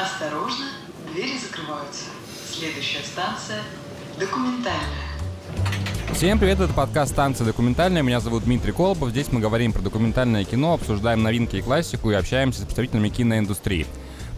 Осторожно, 0.00 0.64
двери 1.12 1.36
закрываются. 1.36 2.04
Следующая 2.50 3.02
станция– 3.04 3.60
документальная. 4.18 4.80
Всем 6.14 6.38
привет, 6.38 6.58
это 6.58 6.72
подкаст 6.72 7.12
«Станция 7.12 7.44
документальная». 7.44 8.00
Меня 8.00 8.20
зовут 8.20 8.44
Дмитрий 8.44 8.72
Колобов. 8.72 9.10
Здесь 9.10 9.30
мы 9.30 9.40
говорим 9.40 9.74
про 9.74 9.82
документальное 9.82 10.44
кино, 10.44 10.72
обсуждаем 10.72 11.22
новинки 11.22 11.56
и 11.56 11.60
классику 11.60 12.10
и 12.10 12.14
общаемся 12.14 12.62
с 12.62 12.64
представителями 12.64 13.10
киноиндустрии. 13.10 13.86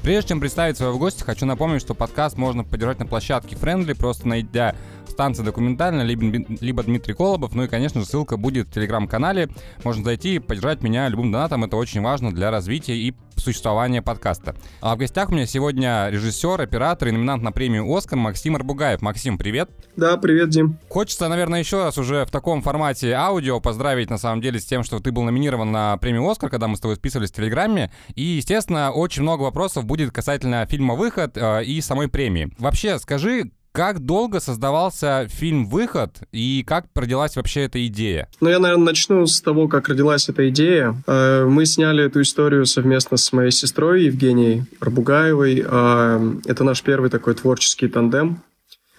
Прежде 0.03 0.31
чем 0.31 0.41
представить 0.41 0.79
своего 0.79 0.99
гостя, 0.99 1.25
хочу 1.25 1.47
напомнить, 1.47 1.81
что 1.81 1.95
подкаст 1.95 2.37
можно 2.37 2.65
поддержать 2.65 2.99
на 2.99 3.07
площадке 3.07 3.55
Friendly, 3.55 3.95
просто 3.95 4.27
найдя 4.27 4.75
станция 5.13 5.45
документальная, 5.45 6.05
либо, 6.05 6.45
либо 6.61 6.83
Дмитрий 6.83 7.15
Колобов. 7.15 7.55
Ну 7.55 7.65
и, 7.65 7.69
конечно 7.69 8.01
же, 8.01 8.07
ссылка 8.07 8.37
будет 8.37 8.69
в 8.69 8.73
телеграм-канале. 8.73 9.49
Можно 9.85 10.05
зайти 10.05 10.37
и 10.37 10.39
поддержать 10.39 10.83
меня 10.83 11.09
любым 11.09 11.31
донатом. 11.31 11.65
Это 11.65 11.77
очень 11.77 12.01
важно 12.03 12.33
для 12.33 12.51
развития 12.51 12.97
и 12.97 13.15
существования 13.37 14.03
подкаста. 14.03 14.55
А 14.81 14.95
в 14.95 14.99
гостях 14.99 15.31
у 15.31 15.33
меня 15.33 15.47
сегодня 15.47 16.09
режиссер, 16.11 16.61
оператор 16.61 17.09
и 17.09 17.11
номинант 17.11 17.43
на 17.43 17.53
премию 17.53 17.93
«Оскар» 17.93 18.19
Максим 18.19 18.57
Арбугаев. 18.57 19.03
Максим, 19.03 19.37
привет. 19.37 19.71
Да, 19.97 20.17
привет, 20.17 20.51
Дим. 20.51 20.79
Хочется, 20.89 21.29
наверное, 21.29 21.61
еще 21.61 21.85
раз 21.85 21.99
уже 21.99 22.25
в 22.25 22.31
таком 22.31 22.63
формате 22.63 23.13
аудио 23.13 23.61
поздравить, 23.61 24.11
на 24.11 24.19
самом 24.19 24.41
деле, 24.41 24.61
с 24.61 24.65
тем, 24.65 24.85
что 24.85 25.01
ты 25.01 25.13
был 25.13 25.23
номинирован 25.23 25.71
на 25.71 25.97
премию 25.97 26.29
«Оскар», 26.29 26.51
когда 26.51 26.69
мы 26.69 26.77
с 26.77 26.81
тобой 26.81 26.97
списывались 26.97 27.31
в 27.31 27.35
Телеграме. 27.35 27.93
И, 28.15 28.23
естественно, 28.23 28.93
очень 28.93 29.23
много 29.23 29.43
вопросов 29.43 29.85
будет 29.85 30.13
касательно 30.13 30.65
фильма 30.67 30.95
«Выход» 30.95 31.37
э, 31.37 31.65
и 31.65 31.81
самой 31.81 32.09
премии. 32.09 32.53
Вообще, 32.59 32.99
скажи, 32.99 33.51
как 33.73 34.01
долго 34.01 34.39
создавался 34.39 35.27
фильм 35.29 35.67
«Выход» 35.67 36.21
и 36.31 36.63
как 36.67 36.87
родилась 36.95 37.37
вообще 37.37 37.63
эта 37.63 37.85
идея? 37.87 38.29
Ну, 38.41 38.51
я, 38.51 38.59
наверное, 38.59 38.85
начну 38.85 39.27
с 39.27 39.41
того, 39.41 39.67
как 39.67 39.89
родилась 39.89 40.29
эта 40.29 40.49
идея. 40.51 40.95
Э, 41.07 41.47
мы 41.47 41.65
сняли 41.65 42.05
эту 42.05 42.21
историю 42.21 42.67
совместно 42.67 43.17
с 43.17 43.33
моей 43.33 43.51
сестрой 43.51 44.05
Евгенией 44.05 44.65
Арбугаевой. 44.79 45.65
Э, 45.67 46.35
это 46.45 46.65
наш 46.65 46.83
первый 46.83 47.09
такой 47.09 47.35
творческий 47.35 47.89
тандем. 47.89 48.43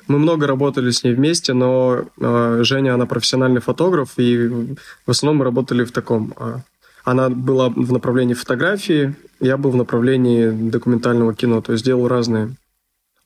Мы 0.07 0.17
много 0.17 0.47
работали 0.47 0.89
с 0.89 1.03
ней 1.03 1.13
вместе, 1.13 1.53
но 1.53 2.05
э, 2.19 2.59
Женя, 2.63 2.95
она 2.95 3.05
профессиональный 3.05 3.61
фотограф, 3.61 4.13
и 4.17 4.47
в 5.05 5.11
основном 5.11 5.37
мы 5.37 5.45
работали 5.45 5.83
в 5.83 5.91
таком... 5.91 6.33
Она 7.05 7.29
была 7.29 7.67
в 7.67 7.91
направлении 7.91 8.33
фотографии, 8.33 9.13
я 9.41 9.57
был 9.57 9.71
в 9.71 9.75
направлении 9.75 10.49
документального 10.49 11.33
кино, 11.35 11.61
то 11.61 11.73
есть 11.73 11.83
делал 11.83 12.07
разные 12.07 12.55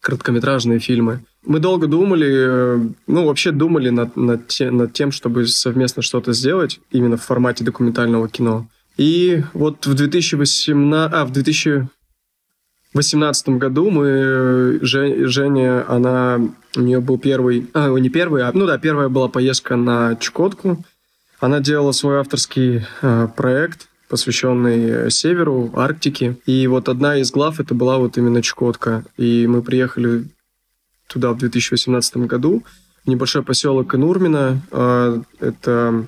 короткометражные 0.02 0.80
фильмы. 0.80 1.20
Мы 1.46 1.60
долго 1.60 1.88
думали, 1.88 2.30
э, 2.30 2.80
ну, 3.08 3.26
вообще 3.26 3.52
думали 3.52 3.90
над, 3.90 4.18
над, 4.18 4.48
те, 4.48 4.72
над 4.72 4.94
тем, 4.94 5.12
чтобы 5.12 5.48
совместно 5.48 6.02
что-то 6.02 6.34
сделать, 6.34 6.80
именно 6.92 7.18
в 7.18 7.24
формате 7.24 7.64
документального 7.64 8.28
кино. 8.28 8.68
И 8.98 9.44
вот 9.54 9.86
в 9.86 9.94
2018, 9.94 11.14
а, 11.14 11.24
в 11.26 11.32
2018 11.32 13.50
году 13.50 13.92
мы, 13.92 14.80
Женя, 14.82 15.86
она, 15.88 16.40
у 16.76 16.82
нее 16.82 17.00
был 17.00 17.20
первый, 17.20 17.68
а, 17.74 17.90
не 17.90 18.10
первый, 18.10 18.42
а, 18.44 18.52
ну 18.54 18.66
да, 18.66 18.80
первая 18.80 19.08
была 19.08 19.28
поездка 19.28 19.76
на 19.76 20.16
Чукотку. 20.16 20.84
Она 21.40 21.60
делала 21.60 21.92
свой 21.92 22.18
авторский 22.18 22.82
э, 23.04 23.28
проект, 23.38 23.90
посвященный 24.10 25.12
Северу, 25.12 25.72
Арктике. 25.76 26.38
И 26.48 26.66
вот 26.66 26.90
одна 26.90 27.18
из 27.18 27.30
глав 27.30 27.60
это 27.60 27.76
была 27.76 28.00
вот 28.00 28.18
именно 28.18 28.42
Чукотка. 28.42 29.06
И 29.18 29.46
мы 29.46 29.62
приехали 29.62 30.26
туда 31.08 31.32
в 31.34 31.38
2018 31.38 32.18
году, 32.18 32.64
небольшой 33.06 33.44
поселок 33.44 33.96
Инурмина. 33.96 34.62
А, 34.72 35.22
это 35.40 36.08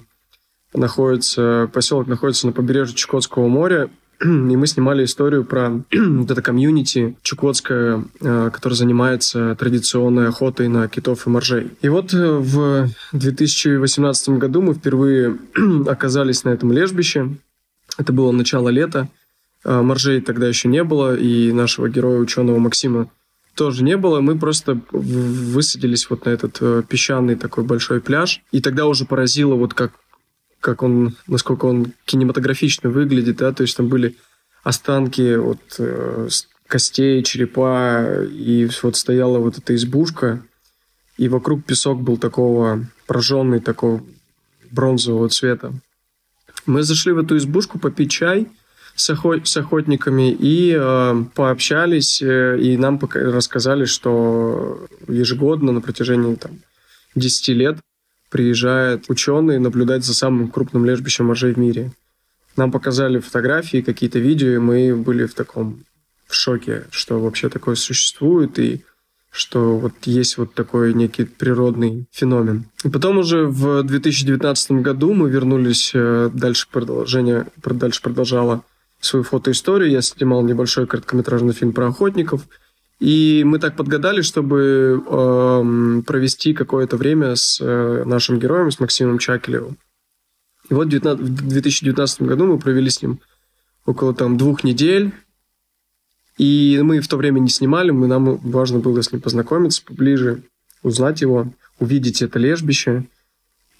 находится, 0.73 1.69
поселок 1.73 2.07
находится 2.07 2.47
на 2.47 2.53
побережье 2.53 2.95
Чукотского 2.95 3.47
моря, 3.47 3.89
и 4.21 4.27
мы 4.27 4.67
снимали 4.67 5.05
историю 5.05 5.45
про 5.45 5.69
вот 5.91 6.29
это 6.29 6.41
комьюнити 6.41 7.15
чукотское, 7.21 8.03
а, 8.21 8.49
которое 8.49 8.75
занимается 8.75 9.55
традиционной 9.55 10.27
охотой 10.27 10.67
на 10.67 10.87
китов 10.89 11.25
и 11.25 11.29
моржей. 11.29 11.71
И 11.81 11.87
вот 11.87 12.13
э, 12.13 12.17
в 12.17 12.89
2018 13.13 14.29
году 14.31 14.61
мы 14.61 14.73
впервые 14.73 15.37
оказались 15.87 16.43
на 16.43 16.49
этом 16.49 16.71
лежбище. 16.73 17.29
Это 17.97 18.11
было 18.11 18.31
начало 18.31 18.69
лета. 18.69 19.07
А, 19.63 19.81
моржей 19.81 20.19
тогда 20.19 20.47
еще 20.47 20.67
не 20.67 20.83
было, 20.83 21.15
и 21.15 21.53
нашего 21.53 21.87
героя 21.87 22.19
ученого 22.19 22.59
Максима 22.59 23.09
тоже 23.59 23.83
не 23.83 23.97
было. 23.97 24.21
Мы 24.21 24.39
просто 24.39 24.79
высадились 24.91 26.09
вот 26.09 26.23
на 26.25 26.29
этот 26.29 26.59
э, 26.61 26.81
песчаный 26.87 27.35
такой 27.35 27.65
большой 27.65 27.99
пляж. 27.99 28.41
И 28.53 28.61
тогда 28.61 28.85
уже 28.85 29.03
поразило 29.03 29.55
вот 29.55 29.73
как, 29.73 29.91
как 30.61 30.81
он, 30.81 31.17
насколько 31.27 31.65
он 31.65 31.91
кинематографично 32.05 32.89
выглядит, 32.89 33.35
да, 33.35 33.51
то 33.51 33.63
есть 33.63 33.75
там 33.75 33.89
были 33.89 34.15
останки 34.63 35.35
вот 35.35 35.59
э, 35.77 36.29
костей, 36.67 37.21
черепа, 37.21 38.23
и 38.31 38.69
вот 38.81 38.95
стояла 38.95 39.39
вот 39.39 39.57
эта 39.57 39.75
избушка, 39.75 40.41
и 41.17 41.27
вокруг 41.27 41.65
песок 41.65 42.01
был 42.01 42.15
такого 42.15 42.85
прожженный, 43.07 43.59
такого 43.59 44.01
бронзового 44.71 45.27
цвета. 45.27 45.73
Мы 46.65 46.83
зашли 46.83 47.11
в 47.11 47.17
эту 47.17 47.35
избушку 47.35 47.77
попить 47.77 48.09
чай– 48.11 48.47
с, 48.99 49.09
охот, 49.09 49.47
с 49.47 49.55
охотниками 49.57 50.31
и 50.31 50.75
э, 50.77 51.23
пообщались, 51.33 52.21
э, 52.21 52.59
и 52.59 52.75
нам 52.77 52.99
рассказали, 53.13 53.85
что 53.85 54.87
ежегодно 55.07 55.71
на 55.71 55.81
протяжении 55.81 56.35
там, 56.35 56.59
10 57.15 57.47
лет 57.49 57.77
приезжают 58.29 59.05
ученые 59.07 59.59
наблюдать 59.59 60.03
за 60.03 60.13
самым 60.13 60.49
крупным 60.49 60.85
лежбищем 60.85 61.25
моржей 61.25 61.53
в 61.53 61.57
мире. 61.57 61.91
Нам 62.57 62.71
показали 62.71 63.19
фотографии, 63.19 63.81
какие-то 63.81 64.19
видео, 64.19 64.49
и 64.49 64.57
мы 64.57 64.95
были 64.95 65.25
в 65.25 65.33
таком 65.33 65.79
в 66.27 66.35
шоке, 66.35 66.83
что 66.91 67.19
вообще 67.19 67.47
такое 67.49 67.75
существует, 67.75 68.59
и 68.59 68.83
что 69.31 69.77
вот 69.77 69.93
есть 70.03 70.37
вот 70.37 70.53
такой 70.53 70.93
некий 70.93 71.23
природный 71.23 72.05
феномен. 72.11 72.65
И 72.83 72.89
потом 72.89 73.19
уже 73.19 73.45
в 73.45 73.81
2019 73.83 74.71
году 74.71 75.13
мы 75.13 75.29
вернулись 75.29 75.91
э, 75.93 76.29
дальше 76.33 76.67
продолжение, 76.69 77.45
дальше 77.63 78.01
продолжала 78.01 78.63
свою 78.99 79.23
фотоисторию. 79.23 79.91
Я 79.91 80.01
снимал 80.01 80.43
небольшой 80.43 80.87
короткометражный 80.87 81.53
фильм 81.53 81.73
про 81.73 81.87
охотников. 81.87 82.47
И 82.99 83.43
мы 83.45 83.59
так 83.59 83.77
подгадали, 83.77 84.21
чтобы 84.21 85.01
э, 85.05 86.01
провести 86.05 86.53
какое-то 86.53 86.97
время 86.97 87.35
с 87.35 87.59
э, 87.61 88.03
нашим 88.05 88.39
героем, 88.39 88.71
с 88.71 88.79
Максимом 88.79 89.19
Чакелевым. 89.19 89.77
И 90.69 90.73
вот 90.73 90.87
в 90.87 91.47
2019 91.47 92.21
году 92.23 92.45
мы 92.45 92.59
провели 92.59 92.89
с 92.89 93.01
ним 93.01 93.19
около 93.85 94.13
там 94.13 94.37
двух 94.37 94.63
недель. 94.63 95.13
И 96.37 96.79
мы 96.83 96.99
в 96.99 97.07
то 97.07 97.17
время 97.17 97.39
не 97.39 97.49
снимали, 97.49 97.91
мы, 97.91 98.07
нам 98.07 98.37
важно 98.37 98.79
было 98.79 99.01
с 99.01 99.11
ним 99.11 99.21
познакомиться 99.21 99.83
поближе, 99.83 100.43
узнать 100.83 101.21
его, 101.21 101.53
увидеть 101.79 102.21
это 102.21 102.39
лежбище. 102.39 103.05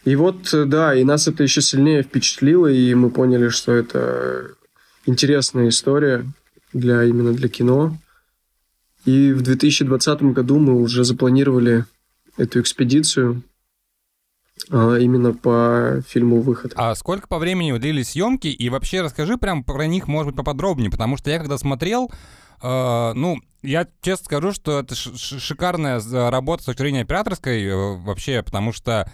И 0.04 0.16
вот, 0.16 0.50
да, 0.52 0.96
и 0.96 1.04
нас 1.04 1.28
это 1.28 1.44
еще 1.44 1.62
сильнее 1.62 2.04
впечатлило, 2.04 2.68
и 2.68 2.94
мы 2.96 3.12
поняли, 3.12 3.50
что 3.50 3.74
это 3.74 4.56
интересная 5.10 5.70
история 5.70 6.26
для 6.72 7.04
именно 7.04 7.34
для 7.34 7.50
кино. 7.50 7.98
И 9.06 9.32
в 9.34 9.42
2020 9.42 10.22
году 10.24 10.60
мы 10.60 10.80
уже 10.80 11.04
запланировали 11.04 11.86
эту 12.38 12.62
экспедицию 12.62 13.44
а, 14.70 14.98
именно 14.98 15.34
по 15.34 16.02
фильму 16.08 16.42
«Выход». 16.42 16.74
А 16.76 16.94
сколько 16.96 17.28
по 17.28 17.40
времени 17.40 17.78
длились 17.78 18.10
съемки? 18.10 18.48
И 18.48 18.70
вообще 18.70 19.02
расскажи 19.02 19.38
прям 19.38 19.64
про 19.64 19.88
них, 19.88 20.08
может 20.08 20.28
быть, 20.28 20.38
поподробнее, 20.38 20.92
потому 20.92 21.18
что 21.18 21.30
я 21.30 21.40
когда 21.40 21.58
смотрел, 21.58 22.12
э, 22.62 23.14
ну, 23.16 23.40
я 23.62 23.88
честно 24.02 24.26
скажу, 24.26 24.52
что 24.52 24.80
это 24.80 24.96
шикарная 24.96 26.02
работа 26.30 26.64
с 26.64 26.66
точки 26.68 26.82
зрения 26.82 27.02
операторской 27.02 27.64
э, 27.64 27.76
вообще, 27.98 28.44
потому 28.44 28.72
что 28.72 29.12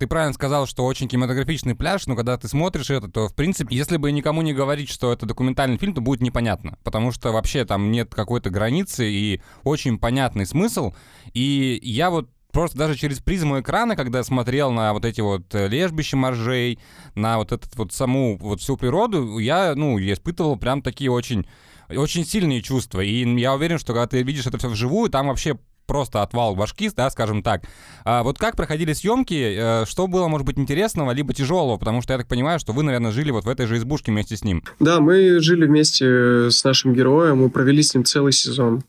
ты 0.00 0.06
правильно 0.06 0.32
сказал, 0.32 0.66
что 0.66 0.86
очень 0.86 1.08
кинематографичный 1.08 1.74
пляж, 1.74 2.06
но 2.06 2.16
когда 2.16 2.38
ты 2.38 2.48
смотришь 2.48 2.88
это, 2.88 3.08
то, 3.08 3.28
в 3.28 3.34
принципе, 3.34 3.76
если 3.76 3.98
бы 3.98 4.10
никому 4.10 4.40
не 4.40 4.54
говорить, 4.54 4.88
что 4.88 5.12
это 5.12 5.26
документальный 5.26 5.76
фильм, 5.76 5.92
то 5.92 6.00
будет 6.00 6.22
непонятно. 6.22 6.78
Потому 6.84 7.12
что 7.12 7.32
вообще 7.32 7.66
там 7.66 7.90
нет 7.90 8.14
какой-то 8.14 8.48
границы 8.48 9.10
и 9.10 9.42
очень 9.62 9.98
понятный 9.98 10.46
смысл. 10.46 10.94
И 11.34 11.78
я 11.82 12.08
вот 12.08 12.30
просто 12.50 12.78
даже 12.78 12.96
через 12.96 13.18
призму 13.18 13.60
экрана, 13.60 13.94
когда 13.94 14.24
смотрел 14.24 14.72
на 14.72 14.94
вот 14.94 15.04
эти 15.04 15.20
вот 15.20 15.54
э, 15.54 15.68
лежбища 15.68 16.16
моржей, 16.16 16.78
на 17.14 17.36
вот 17.36 17.52
этот 17.52 17.76
вот 17.76 17.92
саму 17.92 18.38
вот 18.38 18.62
всю 18.62 18.78
природу, 18.78 19.36
я, 19.36 19.74
ну, 19.76 19.98
я 19.98 20.14
испытывал 20.14 20.56
прям 20.56 20.80
такие 20.80 21.10
очень 21.10 21.46
очень 21.90 22.24
сильные 22.24 22.62
чувства. 22.62 23.00
И 23.00 23.24
я 23.38 23.52
уверен, 23.54 23.78
что 23.78 23.92
когда 23.92 24.06
ты 24.06 24.22
видишь 24.22 24.46
это 24.46 24.56
все 24.56 24.68
вживую, 24.68 25.10
там 25.10 25.28
вообще 25.28 25.58
просто 25.90 26.22
отвал 26.22 26.54
башки, 26.54 26.88
да, 26.96 27.10
скажем 27.10 27.42
так. 27.42 27.62
А 28.04 28.22
вот 28.22 28.38
как 28.38 28.54
проходили 28.54 28.92
съемки, 28.92 29.56
э, 29.58 29.84
что 29.86 30.06
было, 30.06 30.28
может 30.28 30.46
быть, 30.46 30.56
интересного, 30.56 31.10
либо 31.10 31.34
тяжелого, 31.34 31.78
потому 31.78 32.00
что 32.00 32.12
я 32.12 32.18
так 32.20 32.28
понимаю, 32.28 32.60
что 32.60 32.72
вы, 32.72 32.84
наверное, 32.84 33.10
жили 33.10 33.32
вот 33.32 33.44
в 33.44 33.48
этой 33.48 33.66
же 33.66 33.76
избушке 33.76 34.12
вместе 34.12 34.36
с 34.36 34.44
ним. 34.44 34.62
Да, 34.78 35.00
мы 35.00 35.40
жили 35.40 35.66
вместе 35.66 36.48
с 36.48 36.62
нашим 36.62 36.94
героем, 36.94 37.38
мы 37.38 37.50
провели 37.50 37.82
с 37.82 37.92
ним 37.92 38.04
целый 38.04 38.32
сезон. 38.32 38.84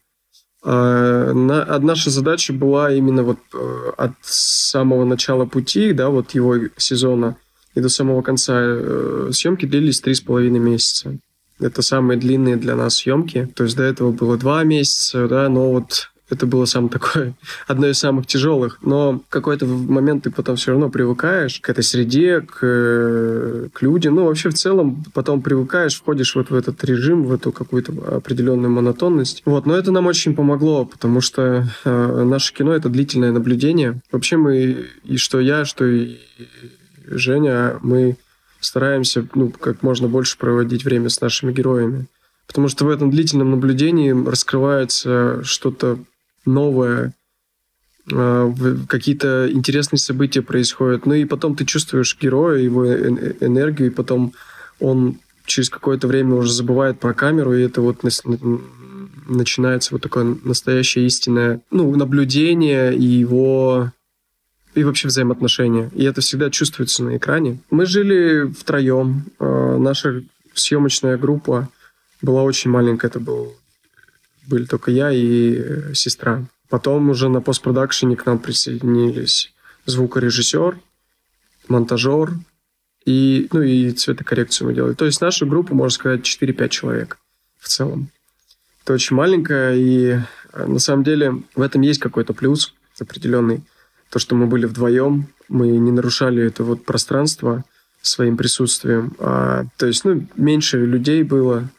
А, 0.64 1.34
наша 1.34 2.12
задача 2.12 2.54
была 2.54 2.94
именно 2.94 3.24
вот 3.24 3.40
э, 3.52 3.92
от 3.98 4.12
самого 4.22 5.04
начала 5.04 5.46
пути, 5.46 5.94
да, 5.94 6.10
вот 6.10 6.36
его 6.36 6.56
сезона, 6.78 7.36
и 7.74 7.82
до 7.82 7.90
самого 7.90 8.22
конца 8.22 8.54
э, 8.56 9.32
съемки 9.34 9.66
длились 9.66 10.02
три 10.02 10.14
с 10.14 10.22
половиной 10.22 10.60
месяца. 10.60 11.18
Это 11.60 11.82
самые 11.82 12.20
длинные 12.20 12.58
для 12.58 12.76
нас 12.76 12.98
съемки. 12.98 13.50
То 13.56 13.64
есть 13.64 13.76
до 13.76 13.84
этого 13.84 14.12
было 14.12 14.38
два 14.38 14.64
месяца, 14.64 15.28
да, 15.28 15.50
но 15.50 15.72
вот 15.72 16.11
это 16.32 16.46
было 16.46 16.66
самое 16.66 16.92
такое, 16.92 17.34
одно 17.68 17.88
из 17.88 18.00
самых 18.00 18.28
тяжелых. 18.28 18.80
Но 18.82 19.20
в 19.20 19.30
какой-то 19.30 19.66
момент 19.66 20.24
ты 20.24 20.32
потом 20.32 20.56
все 20.56 20.72
равно 20.72 20.90
привыкаешь 20.90 21.60
к 21.60 21.70
этой 21.70 21.84
среде, 21.84 22.42
к, 22.42 23.70
к 23.74 23.82
людям. 23.82 24.16
Ну, 24.16 24.26
вообще 24.26 24.50
в 24.50 24.54
целом 24.54 25.04
потом 25.14 25.42
привыкаешь, 25.42 25.98
входишь 26.00 26.36
вот 26.36 26.50
в 26.50 26.56
этот 26.56 26.84
режим, 26.84 27.24
в 27.24 27.34
эту 27.34 27.52
какую-то 27.52 27.94
определенную 28.18 28.72
монотонность. 28.72 29.42
Вот, 29.46 29.66
но 29.66 29.76
это 29.76 29.92
нам 29.92 30.08
очень 30.08 30.36
помогло, 30.36 30.86
потому 30.86 31.22
что 31.22 31.68
э, 31.84 32.24
наше 32.24 32.54
кино— 32.54 32.74
это 32.76 32.90
длительное 32.90 33.32
наблюдение. 33.32 34.02
Вообще 34.12 34.38
мы, 34.38 34.88
и 35.04 35.18
что 35.18 35.40
я, 35.40 35.66
что 35.66 35.86
и 35.86 36.18
Женя, 37.06 37.78
мы 37.82 38.18
стараемся 38.60 39.28
ну, 39.36 39.50
как 39.50 39.84
можно 39.84 40.08
больше 40.08 40.38
проводить 40.38 40.86
время 40.86 41.10
с 41.10 41.20
нашими 41.20 41.52
героями. 41.52 42.08
Потому 42.48 42.68
что 42.68 42.86
в 42.86 42.90
этом 42.90 43.12
длительном 43.12 43.52
наблюдении 43.52 44.12
раскрывается 44.12 45.42
что-то 45.44 46.00
новое, 46.46 47.14
а, 48.12 48.54
какие-то 48.88 49.50
интересные 49.52 50.00
события 50.00 50.42
происходят. 50.42 51.06
Ну 51.06 51.14
и 51.14 51.26
потом 51.26 51.56
ты 51.56 51.66
чувствуешь 51.66 52.18
героя, 52.20 52.60
его 52.60 52.86
энергию, 52.86 53.90
и 53.90 53.94
потом 53.94 54.34
он 54.80 55.20
через 55.46 55.70
какое-то 55.70 56.08
время 56.08 56.36
уже 56.36 56.54
забывает 56.54 57.00
про 57.00 57.14
камеру, 57.14 57.54
и 57.54 57.62
это 57.62 57.82
вот 57.82 58.04
начинается 59.28 59.94
вот 59.94 60.02
такое 60.02 60.38
настоящее 60.44 61.06
истинное 61.06 61.62
ну, 61.72 61.96
наблюдение 61.96 62.96
и 62.96 63.04
его 63.04 63.92
и 64.74 64.84
вообще 64.84 65.08
взаимоотношения. 65.08 65.92
И 65.94 66.04
это 66.04 66.22
всегда 66.22 66.50
чувствуется 66.50 67.04
на 67.04 67.18
экране. 67.18 67.60
Мы 67.70 67.86
жили 67.86 68.52
втроем. 68.52 69.26
А, 69.40 69.78
наша 69.78 70.24
съемочная 70.54 71.18
группа 71.18 71.70
была 72.22 72.44
очень 72.44 72.72
маленькая. 72.72 73.08
Это 73.08 73.20
был 73.20 73.54
были 74.48 74.66
только 74.66 74.92
я 74.92 75.12
и 75.12 75.56
э, 75.56 75.94
сестра. 75.94 76.46
Потом 76.70 77.10
уже 77.10 77.30
на 77.30 77.42
постпродакшене 77.42 78.16
к 78.16 78.26
нам 78.26 78.40
присоединились 78.40 79.54
звукорежиссер, 79.86 80.80
монтажер 81.68 82.34
и, 83.06 83.48
ну, 83.52 83.62
и 83.62 83.92
цветокоррекцию 83.92 84.68
мы 84.68 84.74
делали. 84.74 84.94
То 84.94 85.06
есть 85.06 85.22
наша 85.22 85.46
группа, 85.46 85.74
можно 85.74 85.94
сказать, 85.94 86.22
4-5 86.22 86.70
человек 86.70 87.18
в 87.60 87.68
целом. 87.68 88.10
Это 88.84 88.94
очень 88.94 89.16
маленькая, 89.16 89.76
и 89.76 90.20
э, 90.54 90.66
на 90.66 90.80
самом 90.80 91.04
деле 91.04 91.44
в 91.56 91.62
этом 91.62 91.82
есть 91.82 92.00
какой-то 92.00 92.34
плюс 92.34 92.74
определенный. 93.00 93.64
То, 94.10 94.20
что 94.20 94.36
мы 94.36 94.48
были 94.48 94.66
вдвоем, 94.66 95.28
мы 95.48 95.68
не 95.68 95.92
нарушали 95.92 96.44
это 96.44 96.64
вот 96.64 96.86
пространство 96.86 97.64
своим 98.02 98.38
присутствием. 98.38 99.16
А, 99.20 99.66
то 99.78 99.86
есть, 99.86 100.04
ну, 100.06 100.28
меньше 100.36 100.86
людей 100.86 101.24
было, 101.24 101.70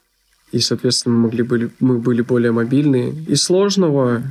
и, 0.52 0.60
соответственно, 0.60 1.16
мы, 1.16 1.22
могли 1.24 1.42
были, 1.42 1.70
мы 1.80 1.98
были 1.98 2.20
более 2.20 2.52
мобильные. 2.52 3.14
И 3.26 3.34
сложного, 3.34 4.22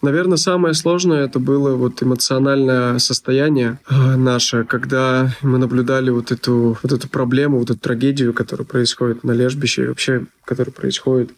наверное, 0.00 0.38
самое 0.38 0.72
сложное 0.72 1.26
это 1.26 1.38
было 1.38 1.76
вот 1.76 2.02
эмоциональное 2.02 2.98
состояние 2.98 3.78
а, 3.86 4.16
наше, 4.16 4.64
когда 4.64 5.36
мы 5.42 5.58
наблюдали 5.58 6.08
вот 6.08 6.32
эту, 6.32 6.78
вот 6.82 6.92
эту 6.92 7.08
проблему, 7.08 7.58
вот 7.58 7.70
эту 7.70 7.78
трагедию, 7.78 8.32
которая 8.32 8.66
происходит 8.66 9.22
на 9.22 9.32
лежбище, 9.32 9.84
и 9.84 9.88
вообще, 9.88 10.24
которая 10.46 10.72
происходит 10.72 11.30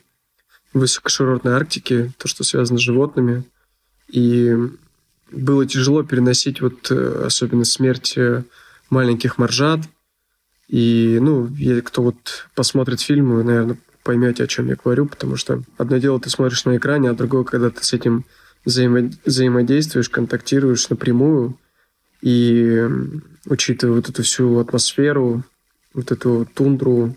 в 0.73 0.79
высокоширотной 0.79 1.53
Арктике, 1.53 2.13
то, 2.17 2.29
что 2.29 2.45
связано 2.45 2.79
с 2.79 2.83
животными. 2.83 3.43
И 4.09 4.57
было 5.33 5.67
тяжело 5.67 6.05
переносить 6.05 6.61
вот 6.61 6.91
э, 6.91 7.25
особенно 7.27 7.65
смерть 7.65 8.15
э, 8.17 8.45
маленьких 8.89 9.37
моржат. 9.37 9.81
И, 10.69 11.19
ну, 11.21 11.51
кто 11.85 12.03
вот 12.03 12.49
посмотрит 12.55 13.01
фильм, 13.01 13.35
вы, 13.35 13.45
наверное, 13.45 13.79
поймете, 14.03 14.45
о 14.45 14.47
чем 14.47 14.69
я 14.69 14.77
говорю, 14.77 15.07
потому 15.07 15.37
что 15.37 15.63
одно 15.79 15.99
дело 15.99 16.21
ты 16.21 16.31
смотришь 16.31 16.65
на 16.65 16.77
экране, 16.77 17.11
а 17.11 17.15
другое, 17.15 17.45
когда 17.45 17.71
ты 17.71 17.83
с 17.83 17.93
этим 17.93 18.25
взаимо 18.65 19.11
взаимодействуешь, 19.25 20.09
контактируешь 20.09 20.89
напрямую, 20.89 21.59
и 22.21 22.87
учитывая 23.47 23.97
вот 23.97 24.09
эту 24.09 24.23
всю 24.23 24.59
атмосферу, 24.59 25.43
вот 25.95 26.13
эту 26.13 26.49
тундру, 26.55 27.17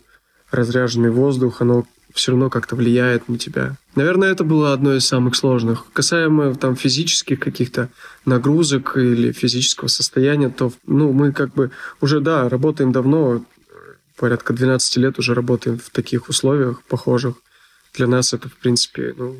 разряженный 0.51 1.11
воздух, 1.11 1.61
оно 1.61 1.85
все 2.13 2.31
равно 2.31 2.49
как-то 2.49 2.75
влияет 2.75 3.27
на 3.27 3.37
тебя. 3.37 3.75
Наверное, 3.95 4.31
это 4.31 4.43
было 4.43 4.71
одно 4.71 4.95
из 4.95 5.05
самых 5.05 5.35
сложных. 5.35 5.85
Касаемо 5.91 6.55
там 6.55 6.75
физических 6.75 7.39
каких-то 7.39 7.89
нагрузок 8.25 8.97
или 8.97 9.33
физического 9.33 9.89
состояния, 9.89 10.49
то 10.49 10.71
ну, 10.87 11.11
мы 11.11 11.33
как 11.33 11.53
бы 11.53 11.71
уже, 11.99 12.21
да, 12.21 12.47
работаем 12.47 12.93
давно, 12.93 13.43
порядка 14.17 14.53
12 14.53 14.97
лет 14.97 15.19
уже 15.19 15.33
работаем 15.33 15.77
в 15.77 15.89
таких 15.89 16.29
условиях 16.29 16.83
похожих. 16.83 17.35
Для 17.93 18.07
нас 18.07 18.33
это, 18.33 18.49
в 18.49 18.57
принципе, 18.57 19.13
ну, 19.17 19.35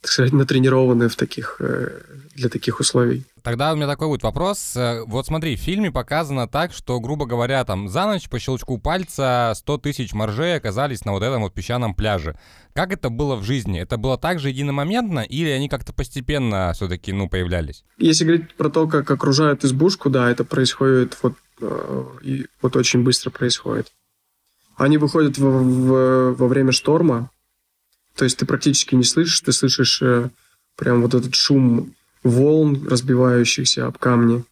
так 0.00 0.10
сказать, 0.10 0.32
натренированы 0.32 1.08
в 1.08 1.16
таких, 1.16 1.56
э, 1.60 2.00
для 2.36 2.48
таких 2.48 2.78
условий. 2.78 3.24
Тогда 3.42 3.72
у 3.72 3.76
меня 3.76 3.88
такой 3.88 4.08
будет 4.08 4.22
вопрос. 4.22 4.76
Э, 4.76 5.02
вот 5.06 5.26
смотри, 5.26 5.56
в 5.56 5.60
фильме 5.60 5.90
показано 5.90 6.46
так, 6.46 6.72
что, 6.72 7.00
грубо 7.00 7.26
говоря, 7.26 7.64
там 7.64 7.88
за 7.88 8.06
ночь 8.06 8.28
по 8.28 8.38
щелчку 8.38 8.78
пальца 8.78 9.52
100 9.56 9.78
тысяч 9.78 10.12
моржей 10.12 10.56
оказались 10.56 11.04
на 11.04 11.12
вот 11.12 11.22
этом 11.22 11.42
вот 11.42 11.52
песчаном 11.52 11.94
пляже. 11.94 12.38
Как 12.74 12.92
это 12.92 13.10
было 13.10 13.34
в 13.34 13.42
жизни? 13.42 13.80
Это 13.80 13.96
было 13.96 14.16
так 14.16 14.38
же 14.38 14.50
единомоментно 14.50 15.20
или 15.20 15.48
они 15.50 15.68
как-то 15.68 15.92
постепенно 15.92 16.72
все-таки, 16.74 17.12
ну, 17.12 17.28
появлялись? 17.28 17.82
Если 17.96 18.24
говорить 18.24 18.54
про 18.54 18.70
то, 18.70 18.86
как 18.86 19.10
окружают 19.10 19.64
избушку, 19.64 20.10
да, 20.10 20.30
это 20.30 20.44
происходит 20.44 21.16
вот 21.22 21.34
и 22.22 22.46
вот 22.62 22.76
очень 22.76 23.02
быстро 23.02 23.30
происходит. 23.30 23.92
Они 24.76 24.96
выходят 24.96 25.38
во, 25.38 25.50
в, 25.50 26.34
во 26.34 26.48
время 26.48 26.72
шторма, 26.72 27.30
то 28.14 28.24
есть 28.24 28.38
ты 28.38 28.46
практически 28.46 28.94
не 28.94 29.04
слышишь, 29.04 29.40
ты 29.40 29.52
слышишь 29.52 30.02
э, 30.02 30.30
прям 30.76 31.02
вот 31.02 31.14
этот 31.14 31.34
шум 31.34 31.94
волн, 32.22 32.86
разбивающихся 32.88 33.86
об 33.86 33.98
камни, 33.98 34.44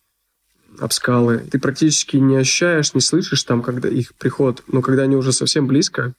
об 0.78 0.92
скалы. 0.92 1.38
Ты 1.50 1.58
практически 1.58 2.16
не 2.16 2.36
ощущаешь, 2.36 2.94
не 2.94 3.00
слышишь 3.00 3.42
там, 3.44 3.62
когда 3.62 3.88
их 3.88 4.14
приход, 4.14 4.62
но 4.68 4.82
когда 4.82 5.02
они 5.02 5.16
уже 5.16 5.32
совсем 5.32 5.66
близко 5.66 6.14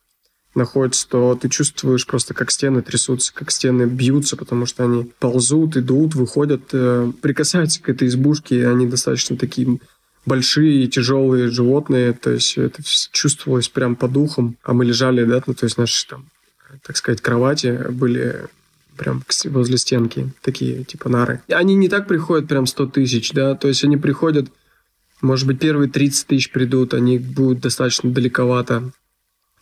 находятся, 0.55 1.07
то 1.07 1.35
ты 1.35 1.49
чувствуешь 1.49 2.05
просто, 2.05 2.33
как 2.33 2.51
стены 2.51 2.81
трясутся, 2.81 3.33
как 3.33 3.51
стены 3.51 3.83
бьются, 3.83 4.35
потому 4.35 4.65
что 4.65 4.83
они 4.83 5.11
ползут, 5.19 5.77
идут, 5.77 6.15
выходят, 6.15 6.63
э, 6.73 7.11
прикасаются 7.21 7.81
к 7.81 7.89
этой 7.89 8.07
избушке, 8.07 8.59
и 8.59 8.63
они 8.63 8.87
достаточно 8.87 9.37
такие 9.37 9.79
большие 10.27 10.87
тяжелые 10.87 11.49
животные, 11.49 12.13
то 12.13 12.31
есть 12.31 12.57
это 12.57 12.83
чувствовалось 13.11 13.69
прям 13.69 13.95
по 13.95 14.07
духам, 14.07 14.57
а 14.61 14.73
мы 14.73 14.83
лежали, 14.83 15.23
да, 15.23 15.41
ну, 15.47 15.53
то 15.53 15.63
есть 15.63 15.77
наши 15.77 16.05
там, 16.05 16.25
так 16.85 16.97
сказать, 16.97 17.21
кровати 17.21 17.87
были 17.89 18.47
прям 18.97 19.23
возле 19.45 19.77
стенки, 19.77 20.29
такие 20.41 20.83
типа 20.83 21.07
нары. 21.07 21.41
Они 21.49 21.75
не 21.75 21.87
так 21.87 22.07
приходят 22.07 22.49
прям 22.49 22.67
100 22.67 22.87
тысяч, 22.87 23.31
да, 23.31 23.55
то 23.55 23.69
есть 23.69 23.85
они 23.85 23.95
приходят, 23.95 24.51
может 25.21 25.47
быть, 25.47 25.59
первые 25.59 25.89
30 25.89 26.27
тысяч 26.27 26.51
придут, 26.51 26.93
они 26.93 27.19
будут 27.19 27.61
достаточно 27.61 28.11
далековато, 28.11 28.91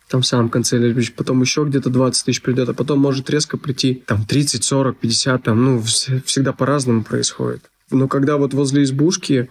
там 0.08 0.22
в 0.22 0.26
самом 0.26 0.48
конце 0.48 0.78
лежбища, 0.78 1.12
потом 1.16 1.42
еще 1.42 1.64
где-то 1.64 1.90
20 1.90 2.24
тысяч 2.24 2.42
придет, 2.42 2.68
а 2.68 2.74
потом 2.74 2.98
может 2.98 3.30
резко 3.30 3.56
прийти 3.56 4.02
там 4.04 4.24
30, 4.24 4.64
40, 4.64 4.96
50, 4.98 5.42
там, 5.44 5.64
ну, 5.64 5.80
всегда 5.82 6.52
по-разному 6.52 7.04
происходит. 7.04 7.62
Но 7.90 8.08
когда 8.08 8.36
вот 8.36 8.52
возле 8.52 8.82
избушки 8.82 9.48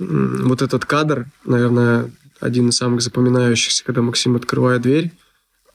вот 0.00 0.62
этот 0.62 0.84
кадр, 0.86 1.26
наверное, 1.44 2.10
один 2.40 2.70
из 2.70 2.76
самых 2.76 3.02
запоминающихся, 3.02 3.84
когда 3.84 4.02
Максим 4.02 4.34
открывает 4.34 4.82
дверь. 4.82 5.12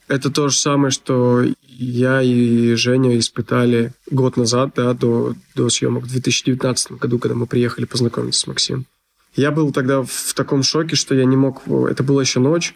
Это 0.08 0.30
то 0.30 0.48
же 0.48 0.56
самое, 0.56 0.90
что 0.90 1.44
я 1.62 2.22
и 2.22 2.74
Женя 2.74 3.18
испытали 3.18 3.92
год 4.10 4.36
назад, 4.36 4.72
да, 4.76 4.92
до, 4.94 5.34
до 5.54 5.68
съемок 5.68 6.04
в 6.04 6.10
2019 6.10 6.92
году, 6.92 7.18
когда 7.18 7.34
мы 7.34 7.46
приехали 7.46 7.84
познакомиться 7.84 8.40
с 8.40 8.46
Максимом. 8.46 8.86
Я 9.34 9.50
был 9.50 9.72
тогда 9.72 10.02
в 10.02 10.34
таком 10.34 10.62
шоке, 10.62 10.96
что 10.96 11.14
я 11.14 11.24
не 11.24 11.36
мог... 11.36 11.62
Это 11.68 12.02
была 12.02 12.22
еще 12.22 12.40
ночь. 12.40 12.74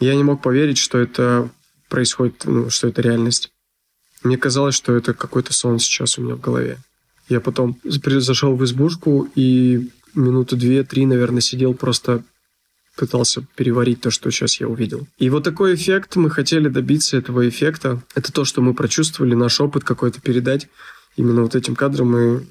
Я 0.00 0.14
не 0.14 0.24
мог 0.24 0.42
поверить, 0.42 0.78
что 0.78 0.98
это 0.98 1.50
происходит, 1.88 2.44
ну, 2.44 2.70
что 2.70 2.88
это 2.88 3.02
реальность. 3.02 3.50
Мне 4.22 4.36
казалось, 4.36 4.74
что 4.74 4.94
это 4.94 5.14
какой-то 5.14 5.52
сон 5.52 5.78
сейчас 5.78 6.18
у 6.18 6.22
меня 6.22 6.36
в 6.36 6.40
голове. 6.40 6.78
Я 7.28 7.40
потом 7.40 7.78
зашел 7.84 8.56
в 8.56 8.64
избушку 8.64 9.28
и 9.34 9.90
минуты 10.14 10.56
две-три, 10.56 11.06
наверное, 11.06 11.40
сидел 11.40 11.74
просто 11.74 12.22
пытался 12.96 13.44
переварить 13.56 14.00
то, 14.00 14.10
что 14.10 14.30
сейчас 14.30 14.60
я 14.60 14.68
увидел. 14.68 15.06
И 15.18 15.30
вот 15.30 15.44
такой 15.44 15.74
эффект, 15.74 16.16
мы 16.16 16.30
хотели 16.30 16.68
добиться 16.68 17.16
этого 17.16 17.48
эффекта. 17.48 18.02
Это 18.14 18.32
то, 18.32 18.44
что 18.44 18.60
мы 18.60 18.74
прочувствовали, 18.74 19.34
наш 19.34 19.60
опыт 19.60 19.84
какой-то 19.84 20.20
передать. 20.20 20.68
Именно 21.16 21.42
вот 21.42 21.54
этим 21.54 21.74
кадром 21.74 22.12
мы 22.12 22.46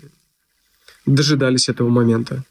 дожидались 1.05 1.69
этого 1.69 1.89
момента. 1.89 2.43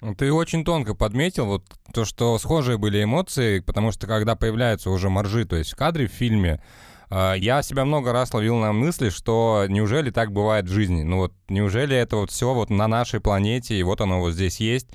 Ну, 0.00 0.14
ты 0.14 0.32
очень 0.32 0.64
тонко 0.64 0.94
подметил 0.94 1.46
вот 1.46 1.64
то, 1.92 2.04
что 2.04 2.38
схожие 2.38 2.78
были 2.78 3.02
эмоции, 3.02 3.60
потому 3.60 3.90
что 3.90 4.06
когда 4.06 4.36
появляются 4.36 4.90
уже 4.90 5.08
моржи, 5.08 5.44
то 5.44 5.56
есть 5.56 5.72
в 5.72 5.76
кадре 5.76 6.06
в 6.06 6.12
фильме, 6.12 6.62
я 7.10 7.62
себя 7.62 7.84
много 7.84 8.12
раз 8.12 8.34
ловил 8.34 8.56
на 8.56 8.72
мысли, 8.72 9.08
что 9.08 9.64
неужели 9.68 10.10
так 10.10 10.32
бывает 10.32 10.66
в 10.66 10.72
жизни? 10.72 11.02
Ну 11.02 11.18
вот 11.18 11.32
неужели 11.48 11.96
это 11.96 12.16
вот 12.16 12.30
все 12.30 12.52
вот 12.52 12.70
на 12.70 12.86
нашей 12.86 13.20
планете, 13.20 13.74
и 13.76 13.82
вот 13.82 14.00
оно 14.00 14.20
вот 14.20 14.32
здесь 14.32 14.60
есть? 14.60 14.88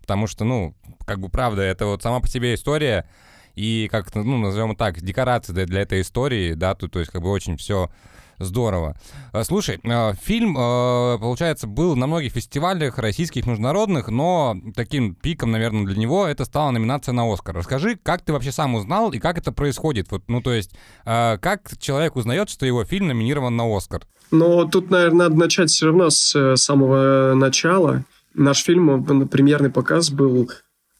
Потому 0.00 0.26
что, 0.28 0.44
ну, 0.44 0.74
как 1.04 1.18
бы 1.18 1.28
правда, 1.28 1.62
это 1.62 1.86
вот 1.86 2.02
сама 2.02 2.20
по 2.20 2.28
себе 2.28 2.54
история, 2.54 3.08
и 3.56 3.88
как-то, 3.90 4.22
ну, 4.22 4.36
назовем 4.36 4.76
так, 4.76 5.00
декорации 5.00 5.52
для, 5.52 5.80
этой 5.80 6.02
истории, 6.02 6.54
да, 6.54 6.74
то, 6.74 6.88
то 6.88 7.00
есть 7.00 7.10
как 7.10 7.22
бы 7.22 7.30
очень 7.30 7.56
все 7.56 7.90
Здорово. 8.38 8.96
А, 9.32 9.44
слушай, 9.44 9.80
а, 9.84 10.14
фильм, 10.14 10.56
а, 10.58 11.18
получается, 11.18 11.66
был 11.66 11.96
на 11.96 12.06
многих 12.06 12.32
фестивалях 12.32 12.98
российских, 12.98 13.46
международных, 13.46 14.08
но 14.08 14.56
таким 14.74 15.14
пиком, 15.14 15.52
наверное, 15.52 15.86
для 15.86 15.96
него 15.96 16.26
это 16.26 16.44
стала 16.44 16.70
номинация 16.70 17.12
на 17.12 17.32
Оскар. 17.32 17.56
Расскажи, 17.56 17.98
как 18.02 18.22
ты 18.22 18.32
вообще 18.32 18.52
сам 18.52 18.74
узнал 18.74 19.12
и 19.12 19.18
как 19.18 19.38
это 19.38 19.52
происходит? 19.52 20.10
Вот, 20.10 20.24
ну, 20.28 20.42
то 20.42 20.52
есть, 20.52 20.72
как 21.04 21.70
человек 21.78 22.16
узнает, 22.16 22.50
что 22.50 22.66
его 22.66 22.84
фильм 22.84 23.08
номинирован 23.08 23.56
на 23.56 23.74
Оскар? 23.74 24.02
Ну, 24.30 24.68
тут, 24.68 24.90
наверное, 24.90 25.28
надо 25.28 25.38
начать 25.38 25.70
все 25.70 25.86
равно 25.86 26.10
с 26.10 26.34
э, 26.34 26.56
самого 26.56 27.34
начала. 27.34 28.04
Наш 28.34 28.62
фильм, 28.62 29.04
премьерный 29.28 29.70
показ 29.70 30.10
был 30.10 30.50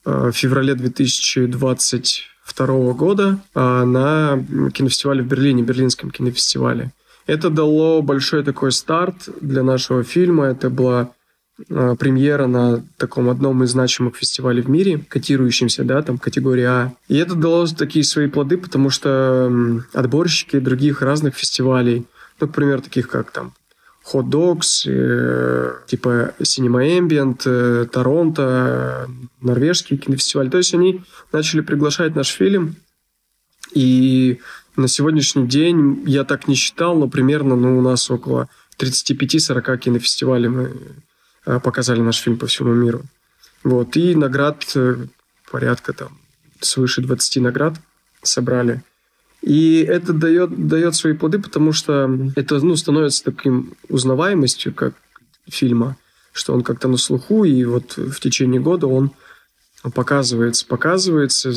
э, 0.05 0.29
в 0.29 0.31
феврале 0.31 0.73
2022 0.75 2.93
года 2.93 3.39
на 3.53 4.41
кинофестивале 4.73 5.21
в 5.21 5.27
Берлине, 5.27 5.63
Берлинском 5.63 6.09
кинофестивале. 6.09 6.93
Это 7.27 7.49
дало 7.49 8.01
большой 8.01 8.43
такой 8.43 8.71
старт 8.71 9.29
для 9.41 9.61
нашего 9.61 10.03
фильма. 10.03 10.45
Это 10.45 10.69
была 10.69 11.11
э, 11.69 11.95
премьера 11.99 12.47
на 12.47 12.83
таком 12.97 13.29
одном 13.29 13.63
из 13.63 13.71
значимых 13.71 14.15
фестивалей 14.15 14.61
в 14.61 14.69
мире, 14.69 15.03
котирующемся, 15.09 15.83
да, 15.83 16.01
там, 16.01 16.17
категории 16.17 16.63
А. 16.63 16.93
И 17.09 17.17
это 17.17 17.35
дало 17.35 17.67
такие 17.67 18.05
свои 18.05 18.27
плоды, 18.27 18.57
потому 18.57 18.89
что 18.89 19.51
отборщики 19.93 20.59
других 20.59 21.01
разных 21.01 21.35
фестивалей, 21.35 22.05
ну, 22.39 22.47
например, 22.47 22.81
таких 22.81 23.09
как 23.09 23.31
там 23.31 23.53
Hot 24.13 24.29
Dogs, 24.29 24.89
э, 24.89 25.73
типа 25.85 26.33
Cinema 26.39 26.97
Ambient, 26.97 27.41
э, 27.45 27.87
Торонто, 27.91 29.09
норвежский 29.41 29.97
кинофестиваль. 29.97 30.49
То 30.49 30.59
есть 30.59 30.73
они 30.73 31.03
начали 31.33 31.59
приглашать 31.59 32.15
наш 32.15 32.29
фильм, 32.29 32.77
и 33.73 34.39
на 34.77 34.87
сегодняшний 34.87 35.47
день 35.47 36.03
я 36.05 36.23
так 36.23 36.47
не 36.47 36.55
считал, 36.55 36.95
но 36.97 37.07
примерно 37.07 37.55
ну, 37.55 37.77
у 37.77 37.81
нас 37.81 38.09
около 38.09 38.47
35-40 38.79 39.77
кинофестивалей 39.79 40.49
мы 40.49 40.71
э, 41.45 41.59
показали 41.59 41.99
наш 41.99 42.17
фильм 42.17 42.37
по 42.37 42.45
всему 42.45 42.73
миру. 42.73 43.01
Вот. 43.63 43.97
И 43.97 44.15
наград 44.15 44.63
э, 44.75 45.07
порядка 45.51 45.93
там 45.93 46.17
свыше 46.61 47.01
20 47.01 47.41
наград 47.41 47.75
собрали. 48.21 48.83
И 49.41 49.81
это 49.81 50.13
дает, 50.13 50.67
дает 50.67 50.95
свои 50.95 51.13
плоды, 51.13 51.39
потому 51.39 51.71
что 51.71 52.09
это 52.35 52.59
ну, 52.59 52.75
становится 52.75 53.23
таким 53.23 53.73
узнаваемостью 53.89 54.73
как 54.73 54.93
фильма, 55.47 55.97
что 56.33 56.53
он 56.53 56.63
как-то 56.63 56.87
на 56.87 56.97
слуху, 56.97 57.45
и 57.45 57.63
вот 57.65 57.97
в 57.97 58.19
течение 58.19 58.61
года 58.61 58.87
он 58.87 59.11
показывается, 59.93 60.65
показывается, 60.65 61.51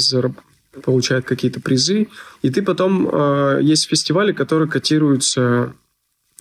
получает 0.82 1.24
какие-то 1.24 1.60
призы, 1.60 2.08
и 2.42 2.50
ты 2.50 2.62
потом... 2.62 3.08
Э, 3.12 3.58
есть 3.62 3.88
фестивали, 3.88 4.32
которые 4.32 4.68
котируются 4.68 5.74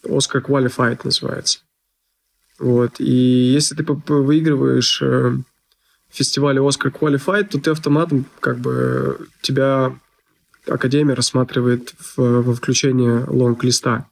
Oscar 0.03 0.41
Qualified 0.41 1.01
называется. 1.03 1.59
Вот. 2.59 3.00
И 3.00 3.12
если 3.12 3.75
ты 3.75 3.83
выигрываешь 3.83 5.01
э, 5.01 5.38
фестивале 6.09 6.59
Oscar 6.59 6.91
Qualified, 6.91 7.45
то 7.50 7.59
ты 7.59 7.71
автоматом 7.71 8.25
как 8.39 8.59
бы 8.59 9.27
тебя 9.41 9.95
Академия 10.67 11.13
рассматривает 11.13 11.93
в, 11.98 12.17
во 12.17 12.53
включение 12.53 13.24
лонг-листа. 13.27 14.09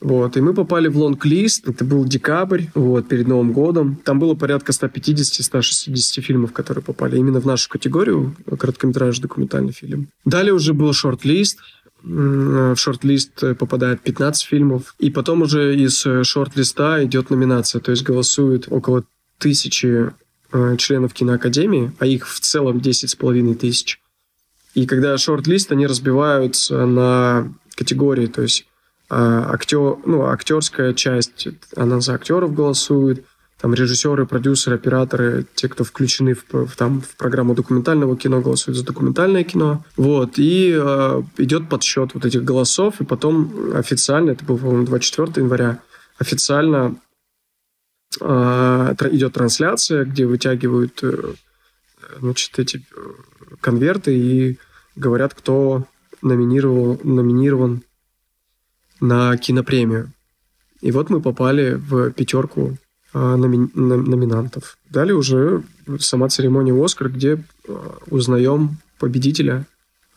Вот, 0.00 0.36
и 0.36 0.40
мы 0.40 0.54
попали 0.54 0.86
в 0.86 0.96
лонг-лист, 0.96 1.68
это 1.68 1.84
был 1.84 2.04
декабрь, 2.04 2.66
вот, 2.74 3.08
перед 3.08 3.26
Новым 3.26 3.52
годом. 3.52 3.96
Там 4.04 4.20
было 4.20 4.34
порядка 4.34 4.70
150-160 4.70 6.20
фильмов, 6.20 6.52
которые 6.52 6.84
попали 6.84 7.18
именно 7.18 7.40
в 7.40 7.46
нашу 7.46 7.68
категорию, 7.68 8.36
короткометражный 8.46 9.22
документальный 9.22 9.72
фильм. 9.72 10.08
Далее 10.24 10.54
уже 10.54 10.72
был 10.72 10.92
шорт-лист, 10.92 11.58
в 12.02 12.76
шорт-лист 12.76 13.40
попадает 13.58 14.00
15 14.02 14.44
фильмов, 14.44 14.94
и 15.00 15.10
потом 15.10 15.42
уже 15.42 15.76
из 15.76 16.06
шорт-листа 16.22 17.02
идет 17.04 17.30
номинация, 17.30 17.80
то 17.80 17.90
есть 17.90 18.04
голосуют 18.04 18.66
около 18.70 19.04
тысячи 19.38 20.12
э, 20.52 20.76
членов 20.76 21.12
киноакадемии, 21.12 21.92
а 21.98 22.06
их 22.06 22.28
в 22.28 22.38
целом 22.38 22.80
10 22.80 23.10
с 23.10 23.14
половиной 23.16 23.56
тысяч. 23.56 24.00
И 24.74 24.86
когда 24.86 25.18
шорт-лист, 25.18 25.72
они 25.72 25.86
разбиваются 25.86 26.86
на 26.86 27.52
категории, 27.74 28.26
то 28.26 28.42
есть 28.42 28.67
а, 29.10 29.52
актер, 29.52 29.96
ну, 30.04 30.26
актерская 30.26 30.92
часть, 30.92 31.48
она 31.76 32.00
за 32.00 32.14
актеров 32.14 32.54
голосует, 32.54 33.24
там 33.60 33.74
режиссеры, 33.74 34.26
продюсеры, 34.26 34.76
операторы, 34.76 35.46
те, 35.54 35.68
кто 35.68 35.82
включены 35.82 36.34
в, 36.34 36.44
в, 36.52 36.76
там, 36.76 37.00
в 37.00 37.16
программу 37.16 37.54
документального 37.54 38.16
кино, 38.16 38.40
голосуют 38.40 38.78
за 38.78 38.84
документальное 38.84 39.42
кино. 39.42 39.84
Вот, 39.96 40.38
и 40.38 40.72
э, 40.72 41.22
идет 41.38 41.68
подсчет 41.68 42.14
вот 42.14 42.24
этих 42.24 42.44
голосов, 42.44 43.00
и 43.00 43.04
потом 43.04 43.72
официально, 43.74 44.30
это 44.30 44.44
было, 44.44 44.58
по-моему, 44.58 44.86
24 44.86 45.44
января, 45.44 45.80
официально 46.18 46.94
э, 48.20 48.94
идет 49.10 49.32
трансляция, 49.32 50.04
где 50.04 50.26
вытягивают 50.26 51.00
э, 51.02 51.32
значит, 52.20 52.58
эти 52.60 52.84
конверты 53.60 54.16
и 54.16 54.58
говорят, 54.94 55.34
кто 55.34 55.84
номинировал, 56.22 57.00
номинирован 57.02 57.82
на 59.00 59.36
кинопремию. 59.36 60.12
И 60.80 60.90
вот 60.92 61.10
мы 61.10 61.20
попали 61.20 61.74
в 61.74 62.10
пятерку 62.12 62.76
а, 63.12 63.36
номи- 63.36 63.70
номинантов. 63.74 64.78
Далее 64.90 65.16
уже 65.16 65.62
сама 65.98 66.28
церемония 66.28 66.72
«Оскар», 66.72 67.08
где 67.08 67.42
а, 67.66 67.98
узнаем 68.10 68.78
победителя 68.98 69.66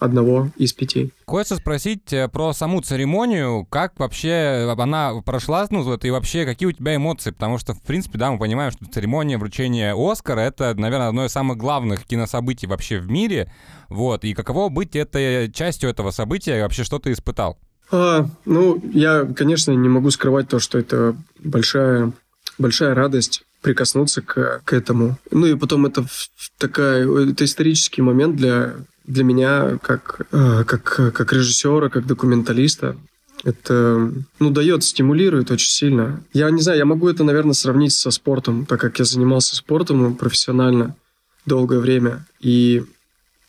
одного 0.02 0.50
из 0.58 0.74
пяти. 0.74 1.12
Хочется 1.28 1.58
спросить 1.58 2.12
э, 2.12 2.28
про 2.28 2.54
саму 2.54 2.82
церемонию, 2.82 3.68
как 3.70 4.00
вообще 4.00 4.68
она 4.78 5.22
прошла, 5.24 5.68
ну, 5.70 5.94
и 5.94 6.10
вообще, 6.10 6.44
какие 6.44 6.68
у 6.68 6.72
тебя 6.72 6.96
эмоции, 6.96 7.30
потому 7.30 7.60
что, 7.60 7.76
в 7.76 7.84
принципе, 7.84 8.18
да, 8.18 8.32
мы 8.32 8.40
понимаем, 8.40 8.72
что 8.72 8.86
церемония 8.86 9.38
вручения 9.38 9.94
Оскара— 9.96 10.40
это, 10.42 10.74
наверное, 10.74 11.10
одно 11.10 11.26
из 11.26 11.32
самых 11.32 11.58
главных 11.58 12.06
кинособытий 12.06 12.68
вообще 12.68 12.98
в 12.98 13.12
мире, 13.12 13.54
вот, 13.90 14.26
и 14.26 14.34
каково 14.34 14.70
быть 14.70 14.96
этой 14.96 15.52
частью 15.52 15.92
этого 15.92 16.10
события, 16.10 16.58
и 16.58 16.62
вообще 16.62 16.84
что 16.84 16.98
ты 16.98 17.12
испытал? 17.12 17.60
А, 17.92 18.26
ну, 18.46 18.82
я, 18.94 19.26
конечно, 19.26 19.72
не 19.72 19.90
могу 19.90 20.12
скрывать 20.12 20.48
то, 20.48 20.60
что 20.60 20.80
это 20.80 21.16
большая, 21.40 22.14
большая 22.58 22.96
радость 22.96 23.44
прикоснуться 23.62 24.22
к, 24.22 24.62
к 24.64 24.74
этому. 24.74 25.18
Ну 25.30 25.46
и 25.46 25.56
потом 25.56 25.86
это 25.86 26.06
такая, 26.58 27.08
это 27.08 27.44
исторический 27.44 28.02
момент 28.02 28.38
для, 28.38 28.76
для 29.06 29.24
меня 29.24 29.78
как, 29.82 30.22
а, 30.32 30.64
как, 30.64 30.84
как 31.14 31.34
режиссера, 31.34 31.90
как 31.90 32.08
документалиста. 32.08 32.96
Это, 33.44 34.12
ну, 34.40 34.52
дает, 34.52 34.84
стимулирует 34.84 35.52
очень 35.52 35.72
сильно. 35.72 36.24
Я 36.32 36.50
не 36.52 36.62
знаю, 36.62 36.78
я 36.78 36.86
могу 36.86 37.10
это, 37.10 37.24
наверное, 37.24 37.54
сравнить 37.54 37.94
со 37.94 38.12
спортом, 38.12 38.66
так 38.66 38.80
как 38.80 39.00
я 39.00 39.06
занимался 39.06 39.56
спортом 39.56 40.16
профессионально 40.16 40.96
долгое 41.46 41.80
время. 41.80 42.26
И 42.40 42.84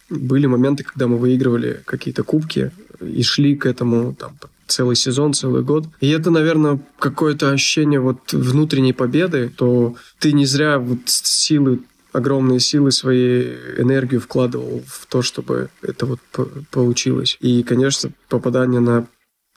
были 0.09 0.47
моменты, 0.47 0.83
когда 0.83 1.07
мы 1.07 1.19
выигрывали 1.19 1.83
какие-то 1.85 2.23
кубки 2.23 2.73
и 3.05 3.23
шли 3.23 3.57
к 3.57 3.67
этому 3.67 4.15
там, 4.15 4.39
целый 4.67 4.97
сезон, 4.97 5.35
целый 5.35 5.63
год. 5.63 5.85
И 6.01 6.09
это, 6.09 6.31
наверное, 6.31 6.81
какое-то 6.99 7.51
ощущение 7.51 8.01
вот 8.01 8.33
внутренней 8.33 8.93
победы, 8.93 9.53
то 9.57 9.97
ты 10.19 10.33
не 10.33 10.47
зря 10.47 10.79
вот 10.79 11.01
силы 11.07 11.81
огромные 12.13 12.61
силы, 12.61 12.93
своей 12.93 13.57
энергию 13.79 14.21
вкладывал 14.21 14.83
в 14.87 15.07
то, 15.07 15.23
чтобы 15.23 15.71
это 15.81 16.07
вот 16.07 16.21
получилось. 16.71 17.39
И, 17.41 17.63
конечно, 17.63 18.11
попадание 18.29 18.81
на 18.81 19.07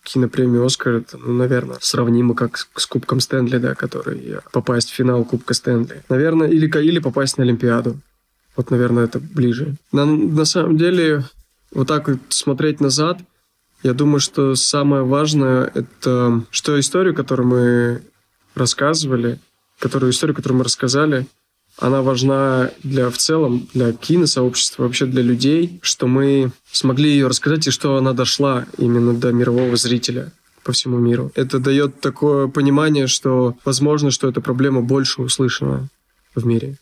кинопремию 0.04 0.64
«Оскар» 0.64 0.94
это, 0.96 1.18
ну, 1.18 1.34
наверное, 1.34 1.78
сравнимо 1.82 2.36
как 2.36 2.58
с 2.58 2.86
Кубком 2.86 3.20
Стэнли, 3.20 3.58
да, 3.58 3.76
который 3.76 4.38
попасть 4.52 4.90
в 4.90 4.94
финал 4.94 5.26
Кубка 5.26 5.54
Стэнли. 5.54 6.04
Наверное, 6.10 6.48
или, 6.48 6.68
или 6.82 7.00
попасть 7.00 7.38
на 7.38 7.44
Олимпиаду. 7.44 7.98
Вот, 8.56 8.72
наверное, 8.72 9.06
это 9.06 9.20
ближе. 9.20 9.76
На, 9.92 10.06
на 10.06 10.46
самом 10.46 10.78
деле, 10.78 11.26
вот 11.74 11.88
так 11.88 12.08
вот 12.08 12.20
смотреть 12.30 12.80
назад, 12.80 13.20
я 13.84 13.94
думаю, 13.94 14.20
что 14.20 14.56
самое 14.56 15.04
важное— 15.04 15.72
это 15.74 16.44
что 16.52 16.80
историю, 16.80 17.14
которую 17.14 17.48
мы 17.48 18.02
рассказывали, 18.56 19.40
которую 19.80 20.12
историю, 20.12 20.36
которую 20.36 20.60
мы 20.60 20.64
рассказали, 20.64 21.28
она 21.78 22.02
важна 22.02 22.72
для 22.84 23.10
в 23.10 23.18
целом, 23.18 23.68
для 23.74 23.92
киносообщества, 23.92 24.84
вообще 24.84 25.06
для 25.06 25.22
людей, 25.22 25.80
что 25.82 26.08
мы 26.08 26.52
смогли 26.72 27.10
ее 27.10 27.28
рассказать 27.28 27.68
и 27.68 27.72
что 27.72 27.98
она 27.98 28.14
дошла 28.14 28.66
именно 28.78 29.14
до 29.14 29.34
мирового 29.34 29.76
зрителя 29.76 30.32
по 30.64 30.72
всему 30.72 30.98
миру. 30.98 31.32
Это 31.36 31.60
дает 31.60 32.00
такое 32.00 32.48
понимание, 32.48 33.08
что 33.08 33.56
возможно, 33.66 34.10
что 34.10 34.30
эта 34.30 34.42
проблема 34.42 34.82
больше 34.82 35.22
услышана 35.22 35.90
в 36.34 36.46
мире. 36.46 36.78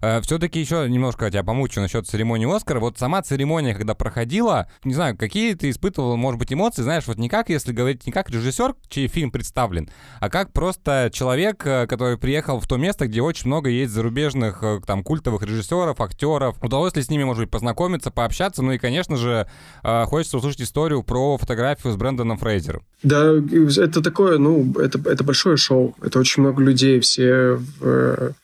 Э, 0.00 0.20
Все-таки 0.22 0.60
еще 0.60 0.88
немножко 0.88 1.30
тебя 1.30 1.42
помучу 1.42 1.80
насчет 1.80 2.06
церемонии 2.06 2.54
Оскара. 2.54 2.80
Вот 2.80 2.98
сама 2.98 3.22
церемония, 3.22 3.74
когда 3.74 3.94
проходила, 3.94 4.70
не 4.84 4.94
знаю, 4.94 5.16
какие 5.16 5.54
ты 5.54 5.70
испытывал, 5.70 6.16
может 6.16 6.38
быть, 6.38 6.52
эмоции, 6.52 6.82
знаешь, 6.82 7.06
вот 7.06 7.18
не 7.18 7.28
как, 7.28 7.48
если 7.48 7.72
говорить, 7.72 8.06
не 8.06 8.12
как 8.12 8.30
режиссер, 8.30 8.74
чей 8.88 9.08
фильм 9.08 9.30
представлен, 9.30 9.88
а 10.20 10.28
как 10.28 10.52
просто 10.52 11.10
человек, 11.12 11.66
э, 11.66 11.86
который 11.86 12.18
приехал 12.18 12.60
в 12.60 12.66
то 12.66 12.76
место, 12.76 13.06
где 13.06 13.22
очень 13.22 13.46
много 13.46 13.70
есть 13.70 13.92
зарубежных 13.92 14.62
э, 14.62 14.80
там 14.86 15.02
культовых 15.02 15.42
режиссеров, 15.42 16.00
актеров. 16.00 16.56
Удалось 16.62 16.94
ли 16.96 17.02
с 17.02 17.10
ними, 17.10 17.24
может 17.24 17.42
быть, 17.44 17.50
познакомиться, 17.50 18.10
пообщаться? 18.10 18.62
Ну 18.62 18.72
и, 18.72 18.78
конечно 18.78 19.16
же, 19.16 19.48
хочется 19.82 20.36
услышать 20.38 20.62
историю 20.62 21.02
про 21.02 21.36
фотографию 21.38 21.92
с 21.92 21.96
Брэндоном 21.96 22.38
Фрейзером. 22.38 22.82
Да, 23.02 23.32
это 23.32 24.02
такое, 24.02 24.38
ну, 24.38 24.72
это, 24.78 24.98
это 25.08 25.24
большое 25.24 25.56
шоу. 25.56 25.94
Это 26.02 26.18
очень 26.18 26.42
много 26.42 26.62
людей, 26.62 27.00
все 27.00 27.54
в, 27.80 28.34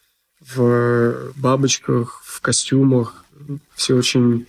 в 0.52 1.32
бабочках, 1.36 2.22
в 2.24 2.40
костюмах, 2.40 3.24
все 3.74 3.94
очень 3.94 4.46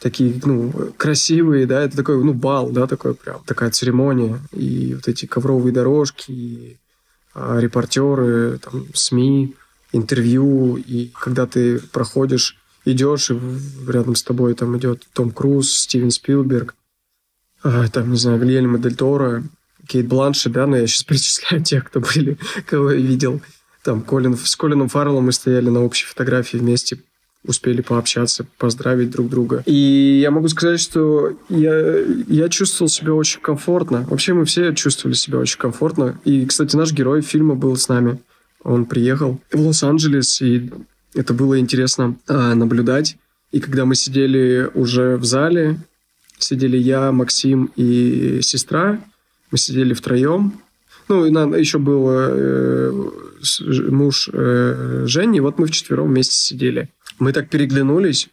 такие, 0.00 0.40
ну, 0.44 0.72
красивые, 0.96 1.66
да, 1.66 1.82
это 1.82 1.96
такой, 1.96 2.22
ну, 2.24 2.32
бал, 2.32 2.70
да, 2.70 2.86
такой 2.86 3.14
прям, 3.14 3.42
такая 3.44 3.70
церемония, 3.70 4.40
и 4.52 4.94
вот 4.94 5.08
эти 5.08 5.26
ковровые 5.26 5.72
дорожки, 5.72 6.30
и 6.30 6.78
а, 7.34 7.58
репортеры, 7.60 8.58
там, 8.58 8.86
СМИ, 8.94 9.54
интервью, 9.92 10.76
и 10.76 11.08
когда 11.08 11.46
ты 11.46 11.78
проходишь, 11.78 12.56
идешь, 12.84 13.30
и 13.30 13.38
рядом 13.86 14.14
с 14.14 14.22
тобой 14.22 14.54
там 14.54 14.76
идет 14.78 15.06
Том 15.12 15.30
Круз, 15.30 15.70
Стивен 15.70 16.10
Спилберг, 16.10 16.74
а, 17.62 17.88
там, 17.88 18.10
не 18.10 18.16
знаю, 18.16 18.40
Гильермо 18.40 18.78
Дель 18.78 18.96
Торо, 18.96 19.44
Кейт 19.86 20.06
Бланши, 20.06 20.48
да, 20.48 20.66
но 20.66 20.76
я 20.76 20.86
сейчас 20.86 21.04
перечисляю 21.04 21.62
тех, 21.62 21.84
кто 21.84 22.00
были, 22.00 22.38
кого 22.66 22.92
я 22.92 23.00
видел. 23.00 23.42
Там 23.84 24.02
Колин, 24.02 24.36
с 24.36 24.56
Колином 24.56 24.88
Фарреллом 24.88 25.24
мы 25.24 25.32
стояли 25.32 25.70
на 25.70 25.82
общей 25.82 26.06
фотографии 26.06 26.58
вместе, 26.58 26.98
успели 27.44 27.80
пообщаться, 27.80 28.46
поздравить 28.58 29.10
друг 29.10 29.28
друга. 29.28 29.62
И 29.64 30.20
я 30.22 30.30
могу 30.30 30.48
сказать, 30.48 30.80
что 30.80 31.38
я, 31.48 31.98
я 32.28 32.48
чувствовал 32.48 32.90
себя 32.90 33.14
очень 33.14 33.40
комфортно. 33.40 34.06
Вообще 34.10 34.34
мы 34.34 34.44
все 34.44 34.74
чувствовали 34.74 35.14
себя 35.14 35.38
очень 35.38 35.58
комфортно. 35.58 36.20
И, 36.24 36.44
кстати, 36.44 36.76
наш 36.76 36.92
герой 36.92 37.22
фильма 37.22 37.54
был 37.54 37.76
с 37.76 37.88
нами. 37.88 38.20
Он 38.62 38.84
приехал 38.84 39.40
в 39.50 39.60
Лос-Анджелес, 39.60 40.42
и 40.42 40.70
это 41.14 41.32
было 41.32 41.58
интересно 41.58 42.16
а, 42.28 42.54
наблюдать. 42.54 43.16
И 43.52 43.60
когда 43.60 43.86
мы 43.86 43.94
сидели 43.94 44.70
уже 44.74 45.16
в 45.16 45.24
зале, 45.24 45.78
сидели 46.38 46.76
я, 46.76 47.10
Максим 47.10 47.70
и 47.76 48.40
сестра, 48.42 49.00
мы 49.50 49.58
сидели 49.58 49.94
втроем. 49.94 50.60
Ну, 51.10 51.26
и 51.26 51.30
нам 51.30 51.56
еще 51.56 51.78
был 51.78 52.08
э, 52.08 52.92
муж 53.90 54.30
э, 54.32 55.02
Жени, 55.08 55.40
вот 55.40 55.58
мы 55.58 55.66
вчетвером 55.66 56.06
вместе 56.06 56.36
сидели. 56.36 56.88
Мы 57.18 57.32
так 57.32 57.48
переглянулись, 57.48 58.28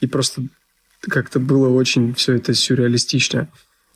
и 0.00 0.06
просто 0.06 0.42
как-то 1.00 1.40
было 1.40 1.68
очень 1.68 2.14
все 2.14 2.34
это 2.34 2.54
сюрреалистично. 2.54 3.48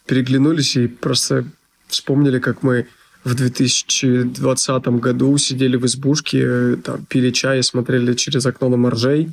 Переглянулись 0.06 0.74
и 0.74 0.88
просто 0.88 1.44
вспомнили, 1.86 2.40
как 2.40 2.64
мы 2.64 2.88
в 3.22 3.36
2020 3.36 4.86
году 4.98 5.38
сидели 5.38 5.76
в 5.76 5.86
избушке, 5.86 6.40
э, 6.42 6.76
там, 6.82 7.04
пили 7.04 7.30
чай 7.30 7.60
и 7.60 7.62
смотрели 7.62 8.14
через 8.14 8.44
окно 8.44 8.70
на 8.70 8.76
моржей. 8.76 9.30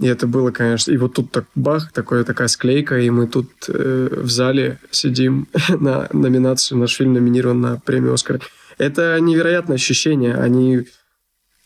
И 0.00 0.06
это 0.06 0.26
было, 0.26 0.50
конечно... 0.50 0.90
И 0.90 0.96
вот 0.96 1.12
тут 1.14 1.30
так 1.30 1.44
бах, 1.54 1.92
такое, 1.92 2.24
такая 2.24 2.48
склейка, 2.48 2.98
и 2.98 3.10
мы 3.10 3.26
тут 3.26 3.50
э, 3.68 4.08
в 4.22 4.30
зале 4.30 4.78
сидим 4.90 5.46
на 5.68 6.08
номинацию. 6.12 6.78
Наш 6.78 6.96
фильм 6.96 7.12
номинирован 7.12 7.60
на 7.60 7.76
премию 7.76 8.14
«Оскар». 8.14 8.40
Это 8.78 9.18
невероятное 9.20 9.76
ощущение. 9.76 10.34
Они 10.34 10.86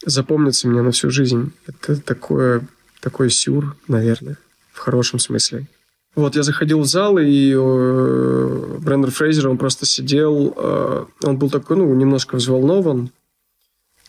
запомнятся 0.04 0.66
мне 0.66 0.82
на 0.82 0.90
всю 0.90 1.10
жизнь. 1.10 1.52
Это 1.68 2.00
такое, 2.00 2.66
такой 3.00 3.30
сюр, 3.30 3.76
наверное, 3.86 4.36
в 4.72 4.78
хорошем 4.80 5.20
смысле. 5.20 5.68
Вот, 6.16 6.34
я 6.34 6.42
заходил 6.42 6.80
в 6.80 6.86
зал, 6.86 7.18
и 7.18 7.52
э, 7.56 8.78
Брэндон 8.80 9.12
Фрейзер, 9.12 9.48
он 9.48 9.58
просто 9.58 9.86
сидел, 9.86 10.54
э, 10.56 11.04
он 11.22 11.36
был 11.38 11.50
такой, 11.50 11.76
ну, 11.76 11.94
немножко 11.94 12.34
взволнован, 12.34 13.10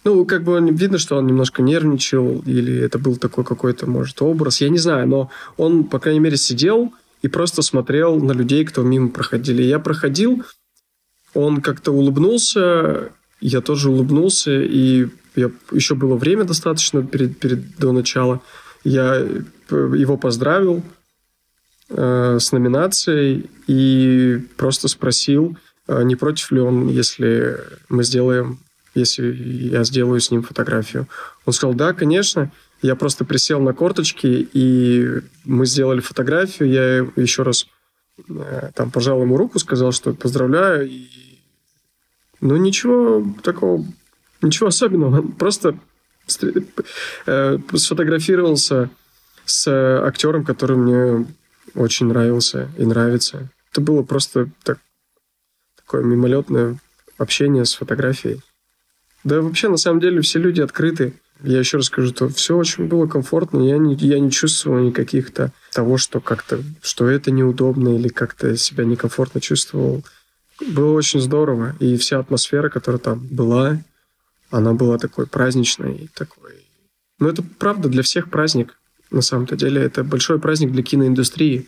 ну, 0.05 0.24
как 0.24 0.43
бы 0.43 0.59
видно, 0.71 1.00
что 1.00 1.17
он 1.17 1.25
немножко 1.25 1.63
нервничал, 1.63 2.43
или 2.45 2.77
это 2.77 3.00
был 3.00 3.17
такой 3.17 3.43
какой-то, 3.43 3.89
может, 3.89 4.21
образ, 4.21 4.62
я 4.62 4.69
не 4.69 4.77
знаю, 4.77 5.07
но 5.07 5.29
он, 5.57 5.83
по 5.85 6.00
крайней 6.00 6.19
мере, 6.19 6.38
сидел 6.38 6.93
и 7.24 7.27
просто 7.27 7.63
смотрел 7.63 8.17
на 8.17 8.31
людей, 8.31 8.63
кто 8.65 8.83
мимо 8.83 9.09
проходили. 9.09 9.63
Я 9.63 9.79
проходил, 9.79 10.43
он 11.33 11.59
как-то 11.59 11.91
улыбнулся, 11.91 13.09
я 13.41 13.61
тоже 13.61 13.89
улыбнулся, 13.89 14.61
и 14.61 15.07
я, 15.35 15.50
еще 15.72 15.96
было 15.96 16.15
время 16.15 16.44
достаточно 16.44 17.03
перед, 17.03 17.39
перед, 17.39 17.75
до 17.77 17.91
начала. 17.91 18.41
Я 18.83 19.15
его 19.70 20.18
поздравил 20.18 20.83
э, 21.89 22.37
с 22.39 22.51
номинацией 22.51 23.50
и 23.65 24.39
просто 24.55 24.87
спросил, 24.87 25.57
э, 25.87 26.03
не 26.03 26.15
против 26.15 26.51
ли 26.51 26.59
он, 26.59 26.89
если 26.89 27.59
мы 27.89 28.03
сделаем 28.03 28.59
если 28.96 29.31
я 29.72 29.84
сделаю 29.84 30.20
с 30.20 30.31
ним 30.31 30.42
фотографию. 30.42 31.08
Он 31.46 31.53
сказал, 31.53 31.75
да, 31.75 31.94
конечно. 31.94 32.51
Я 32.81 32.96
просто 32.96 33.25
присел 33.25 33.60
на 33.62 33.74
корточки, 33.74 34.48
и 34.53 35.22
мы 35.44 35.66
сделали 35.66 36.00
фотографию. 36.00 36.70
Я 36.70 36.98
еще 37.22 37.44
раз 37.44 37.68
э, 38.27 38.72
там 38.74 38.92
пожал 38.92 39.22
ему 39.22 39.38
руку, 39.38 39.60
сказал, 39.60 39.92
что 39.92 40.14
поздравляю. 40.14 40.88
И... 40.88 41.08
Ну, 42.42 42.55
ничего 42.55 43.25
такого, 43.44 43.86
ничего 44.42 44.68
особенного. 44.68 45.22
Просто 45.22 45.77
э, 47.25 47.58
сфотографировался 47.75 48.90
с 49.46 49.68
актером, 50.03 50.44
который 50.46 50.77
мне 50.77 51.27
очень 51.75 52.08
нравился 52.08 52.70
и 52.77 52.86
нравится. 52.86 53.50
Это 53.72 53.81
было 53.81 54.03
просто 54.03 54.50
так, 54.64 54.79
такое 55.75 56.03
мимолетное 56.03 56.77
общение 57.18 57.66
с 57.66 57.74
фотографией. 57.74 58.42
Да 59.25 59.42
вообще, 59.42 59.70
на 59.70 59.77
самом 59.77 60.00
деле, 60.00 60.22
все 60.22 60.38
люди 60.40 60.61
открыты. 60.61 61.16
Я 61.42 61.59
еще 61.59 61.77
раз 61.77 61.88
скажу, 61.88 62.09
что 62.09 62.29
все 62.29 62.55
очень 62.55 62.85
было 62.85 63.07
комфортно. 63.07 63.59
Я 63.59 63.77
не, 63.79 63.96
я 63.96 64.20
не 64.20 64.29
чувствовал 64.31 64.79
никаких-то 64.79 65.51
того, 65.74 65.98
что 65.98 66.22
как-то, 66.22 66.64
что 66.81 67.09
это 67.09 67.31
неудобно 67.31 67.96
или 67.96 68.07
как-то 68.07 68.55
себя 68.55 68.85
некомфортно 68.85 69.42
чувствовал. 69.42 70.05
Было 70.61 70.92
очень 70.92 71.20
здорово. 71.20 71.75
И 71.79 71.98
вся 71.98 72.20
атмосфера, 72.20 72.70
которая 72.70 73.00
там 73.00 73.20
была, 73.20 73.79
она 74.51 74.74
была 74.74 75.00
такой 75.00 75.25
праздничной. 75.25 76.07
Такой... 76.14 76.51
Но 77.20 77.27
это 77.27 77.42
правда 77.42 77.90
для 77.90 78.03
всех 78.03 78.29
праздник. 78.29 78.77
На 79.09 79.22
самом-то 79.22 79.55
деле 79.55 79.81
это 79.81 80.03
большой 80.03 80.40
праздник 80.40 80.72
для 80.72 80.83
киноиндустрии. 80.83 81.68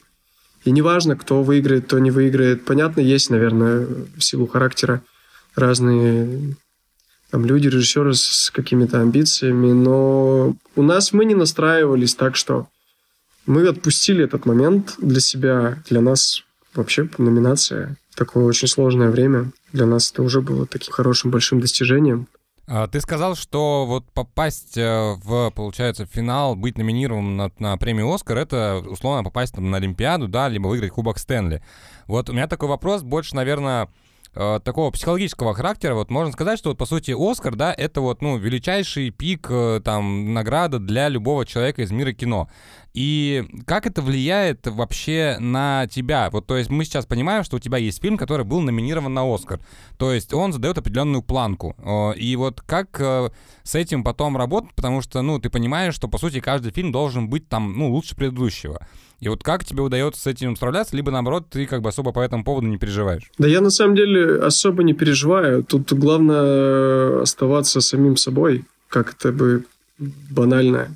И 0.64 0.70
неважно, 0.70 1.16
кто 1.16 1.42
выиграет, 1.42 1.86
кто 1.86 1.98
не 1.98 2.12
выиграет. 2.12 2.66
Понятно, 2.66 3.02
есть, 3.02 3.32
наверное, 3.32 3.88
в 4.16 4.22
силу 4.22 4.46
характера 4.46 5.02
разные 5.56 6.56
там 7.30 7.46
люди, 7.46 7.68
режиссеры 7.68 8.14
с 8.14 8.52
какими-то 8.52 9.02
амбициями, 9.02 9.72
но 9.72 10.56
у 10.76 10.82
нас 10.82 11.14
мы 11.14 11.26
не 11.26 11.36
настраивались 11.36 12.16
так, 12.16 12.36
что 12.36 12.68
мы 13.46 13.68
отпустили 13.68 14.24
этот 14.24 14.46
момент 14.46 14.96
для 15.00 15.20
себя, 15.20 15.82
для 15.90 16.02
нас 16.02 16.44
вообще 16.74 17.10
номинация. 17.18 17.98
Такое 18.16 18.46
очень 18.46 18.68
сложное 18.68 19.10
время. 19.10 19.52
Для 19.74 19.86
нас 19.86 20.12
это 20.12 20.24
уже 20.24 20.42
было 20.42 20.66
таким 20.66 20.94
хорошим 20.94 21.32
большим 21.32 21.60
достижением. 21.60 22.28
А, 22.70 22.88
ты 22.88 23.00
сказал, 23.00 23.36
что 23.36 23.86
вот 23.86 24.12
попасть 24.12 24.78
э, 24.78 25.16
в, 25.24 25.52
получается, 25.52 26.06
финал, 26.06 26.56
быть 26.56 26.78
номинированным 26.78 27.38
на, 27.38 27.52
на 27.60 27.78
премию 27.78 28.12
«Оскар»— 28.12 28.38
это, 28.40 28.84
условно, 28.86 29.24
попасть 29.24 29.56
там, 29.56 29.72
на 29.72 29.78
Олимпиаду, 29.78 30.28
да, 30.28 30.50
либо 30.50 30.68
выиграть 30.68 30.92
Кубок 30.92 31.18
Стэнли. 31.18 31.64
Вот 32.08 32.30
у 32.30 32.34
меня 32.34 32.48
такой 32.48 32.68
вопрос 32.68 33.04
больше, 33.04 33.36
наверное, 33.36 33.88
э, 34.38 34.60
такого 34.64 34.92
психологического 34.92 35.54
характера, 35.54 35.96
вот 35.96 36.12
можно 36.12 36.32
сказать, 36.32 36.60
что 36.60 36.70
вот 36.70 36.78
по 36.78 36.86
сути 36.86 37.16
Оскар, 37.18 37.56
да, 37.56 37.74
это 37.74 38.02
вот, 38.02 38.22
ну, 38.22 38.38
величайший 38.38 39.10
пик, 39.10 39.48
э, 39.50 39.82
там, 39.84 40.34
награда 40.34 40.80
для 40.80 41.10
любого 41.10 41.46
человека 41.46 41.82
из 41.82 41.92
мира 41.92 42.14
кино. 42.14 42.50
И 42.94 43.46
как 43.66 43.86
это 43.86 44.02
влияет 44.02 44.66
вообще 44.66 45.38
на 45.40 45.88
тебя? 45.88 46.30
Вот, 46.32 46.48
то 46.48 46.58
есть 46.58 46.70
мы 46.70 46.84
сейчас 46.84 47.06
понимаем, 47.06 47.44
что 47.44 47.58
у 47.58 47.60
тебя 47.60 47.78
есть 47.78 48.02
фильм, 48.02 48.18
который 48.18 48.46
был 48.46 48.62
номинирован 48.62 49.14
на 49.14 49.32
Оскар. 49.32 49.60
То 49.98 50.12
есть 50.12 50.34
он 50.34 50.54
задает 50.54 50.78
определенную 50.78 51.22
планку. 51.22 51.76
Э, 51.78 52.18
и 52.18 52.36
вот 52.36 52.62
как 52.62 53.00
э, 53.00 53.30
с 53.64 53.76
этим 53.76 54.04
потом 54.04 54.38
работать, 54.38 54.74
потому 54.76 55.02
что, 55.02 55.22
ну, 55.22 55.40
ты 55.40 55.50
понимаешь, 55.50 55.96
что, 55.96 56.08
по 56.08 56.18
сути, 56.18 56.40
каждый 56.40 56.72
фильм 56.72 56.92
должен 56.92 57.30
быть 57.30 57.50
там, 57.50 57.78
ну, 57.78 57.92
лучше 57.92 58.16
предыдущего. 58.16 58.86
И 59.20 59.30
вот 59.30 59.44
как 59.44 59.66
тебе 59.66 59.82
удается 59.82 60.22
с 60.22 60.28
этим 60.28 60.56
справляться, 60.56 60.96
либо 60.96 61.12
наоборот, 61.12 61.48
ты 61.50 61.66
как 61.66 61.82
бы 61.82 61.90
особо 61.90 62.12
по 62.12 62.20
этому 62.20 62.44
поводу 62.44 62.68
не 62.68 62.78
переживаешь? 62.78 63.32
Да 63.38 63.48
я 63.48 63.62
на 63.62 63.72
самом 63.72 63.96
деле 63.96 64.38
особо 64.40 64.84
не 64.84 64.94
переживаю. 64.94 65.64
Тут 65.64 65.92
главное 65.94 67.22
оставаться 67.22 67.82
самим 67.82 68.16
собой, 68.16 68.66
как 68.90 69.14
это 69.14 69.32
бы 69.32 69.66
банально 70.30 70.96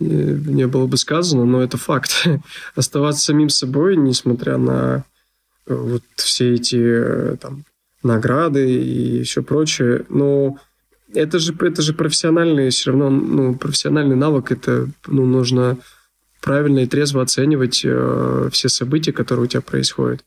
не 0.00 0.66
было 0.66 0.86
бы 0.86 0.96
сказано, 0.96 1.44
но 1.44 1.62
это 1.62 1.76
факт. 1.76 2.26
Оставаться 2.76 3.24
самим 3.24 3.48
собой, 3.48 3.96
несмотря 3.96 4.56
на 4.56 5.04
э, 5.66 5.74
вот 5.74 6.02
все 6.16 6.54
эти 6.54 6.78
э, 6.78 7.36
там, 7.40 7.64
награды 8.02 8.70
и 8.70 9.22
все 9.24 9.42
прочее. 9.42 10.04
Но 10.08 10.58
это 11.12 11.38
же, 11.38 11.54
это 11.60 11.82
же 11.82 11.94
профессиональный 11.94 12.70
все 12.70 12.90
равно, 12.90 13.10
ну, 13.10 13.54
профессиональный 13.56 14.16
навык. 14.16 14.52
Это, 14.52 14.88
ну, 15.06 15.26
нужно 15.26 15.78
правильно 16.40 16.80
и 16.80 16.86
трезво 16.86 17.22
оценивать 17.22 17.82
э, 17.84 18.48
все 18.52 18.68
события, 18.68 19.12
которые 19.12 19.44
у 19.44 19.48
тебя 19.48 19.60
происходят. 19.60 20.24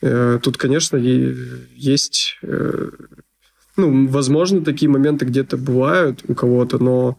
Э, 0.00 0.38
тут, 0.42 0.56
конечно, 0.56 0.96
есть, 0.96 2.38
э, 2.42 2.90
ну, 3.76 4.08
возможно, 4.08 4.64
такие 4.64 4.90
моменты 4.90 5.24
где-то 5.24 5.56
бывают 5.56 6.22
у 6.26 6.34
кого-то, 6.34 6.82
но 6.82 7.18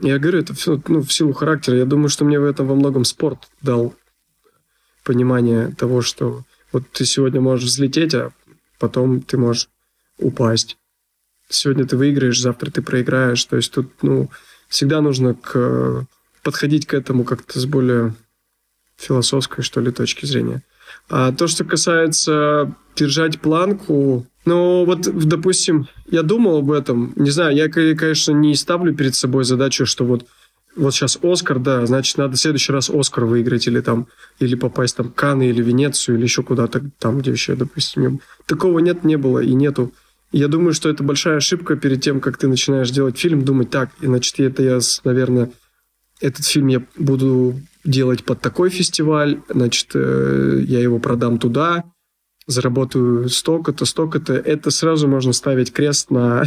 я 0.00 0.18
говорю, 0.18 0.38
это 0.38 0.54
все, 0.54 0.80
ну, 0.86 1.02
в 1.02 1.12
силу 1.12 1.32
характера. 1.32 1.76
Я 1.76 1.84
думаю, 1.84 2.08
что 2.08 2.24
мне 2.24 2.38
в 2.38 2.44
этом 2.44 2.66
во 2.66 2.76
многом 2.76 3.04
спорт 3.04 3.48
дал 3.62 3.94
понимание 5.02 5.74
того, 5.76 6.02
что 6.02 6.44
вот 6.72 6.84
ты 6.92 7.04
сегодня 7.04 7.40
можешь 7.40 7.68
взлететь, 7.68 8.14
а 8.14 8.30
потом 8.78 9.20
ты 9.20 9.36
можешь 9.36 9.68
упасть. 10.18 10.76
Сегодня 11.48 11.86
ты 11.86 11.96
выиграешь, 11.96 12.40
завтра 12.40 12.70
ты 12.70 12.82
проиграешь. 12.82 13.44
То 13.44 13.56
есть 13.56 13.72
тут, 13.72 13.90
ну, 14.02 14.30
всегда 14.68 15.00
нужно 15.00 15.34
к, 15.34 16.06
подходить 16.48 16.86
к 16.86 16.94
этому 16.94 17.24
как-то 17.24 17.60
с 17.60 17.66
более 17.66 18.14
философской, 18.96 19.62
что 19.62 19.82
ли, 19.82 19.92
точки 19.92 20.24
зрения. 20.24 20.62
А 21.10 21.30
то, 21.30 21.46
что 21.46 21.62
касается 21.62 22.74
держать 22.96 23.38
планку, 23.38 24.26
ну, 24.46 24.86
вот, 24.86 25.02
допустим, 25.02 25.88
я 26.10 26.22
думал 26.22 26.60
об 26.60 26.70
этом. 26.70 27.12
Не 27.16 27.28
знаю, 27.28 27.54
я, 27.54 27.68
конечно, 27.68 28.32
не 28.32 28.54
ставлю 28.54 28.94
перед 28.94 29.14
собой 29.14 29.44
задачу, 29.44 29.84
что 29.84 30.06
вот 30.06 30.24
вот 30.74 30.94
сейчас 30.94 31.18
Оскар, 31.22 31.58
да, 31.58 31.84
значит, 31.84 32.16
надо 32.16 32.36
в 32.36 32.40
следующий 32.40 32.72
раз 32.72 32.88
Оскар 32.88 33.26
выиграть 33.26 33.66
или 33.66 33.80
там, 33.80 34.06
или 34.38 34.54
попасть 34.54 34.96
там 34.96 35.10
в 35.10 35.14
Канны 35.14 35.48
или 35.48 35.62
Венецию 35.62 36.16
или 36.16 36.22
еще 36.22 36.42
куда-то 36.42 36.80
там, 36.98 37.18
где 37.18 37.32
еще, 37.32 37.56
допустим. 37.56 38.20
Такого 38.46 38.78
нет, 38.78 39.04
не 39.04 39.16
было 39.16 39.40
и 39.40 39.52
нету. 39.52 39.92
я 40.32 40.48
думаю, 40.48 40.72
что 40.72 40.88
это 40.88 41.02
большая 41.02 41.38
ошибка 41.38 41.76
перед 41.76 42.00
тем, 42.00 42.20
как 42.20 42.38
ты 42.38 42.48
начинаешь 42.48 42.90
делать 42.90 43.18
фильм, 43.18 43.44
думать 43.44 43.70
так, 43.70 43.90
и 44.00 44.06
значит, 44.06 44.38
это 44.40 44.62
я, 44.62 44.78
наверное, 45.04 45.50
этот 46.20 46.44
фильм 46.44 46.68
я 46.68 46.82
буду 46.96 47.60
делать 47.84 48.24
под 48.24 48.40
такой 48.40 48.70
фестиваль, 48.70 49.40
значит, 49.48 49.90
э, 49.94 50.62
я 50.66 50.80
его 50.80 50.98
продам 50.98 51.38
туда, 51.38 51.84
заработаю 52.46 53.28
столько-то, 53.28 53.84
столько-то. 53.84 54.34
Это 54.34 54.70
сразу 54.70 55.06
можно 55.06 55.32
ставить 55.32 55.72
крест 55.72 56.10
на, 56.10 56.44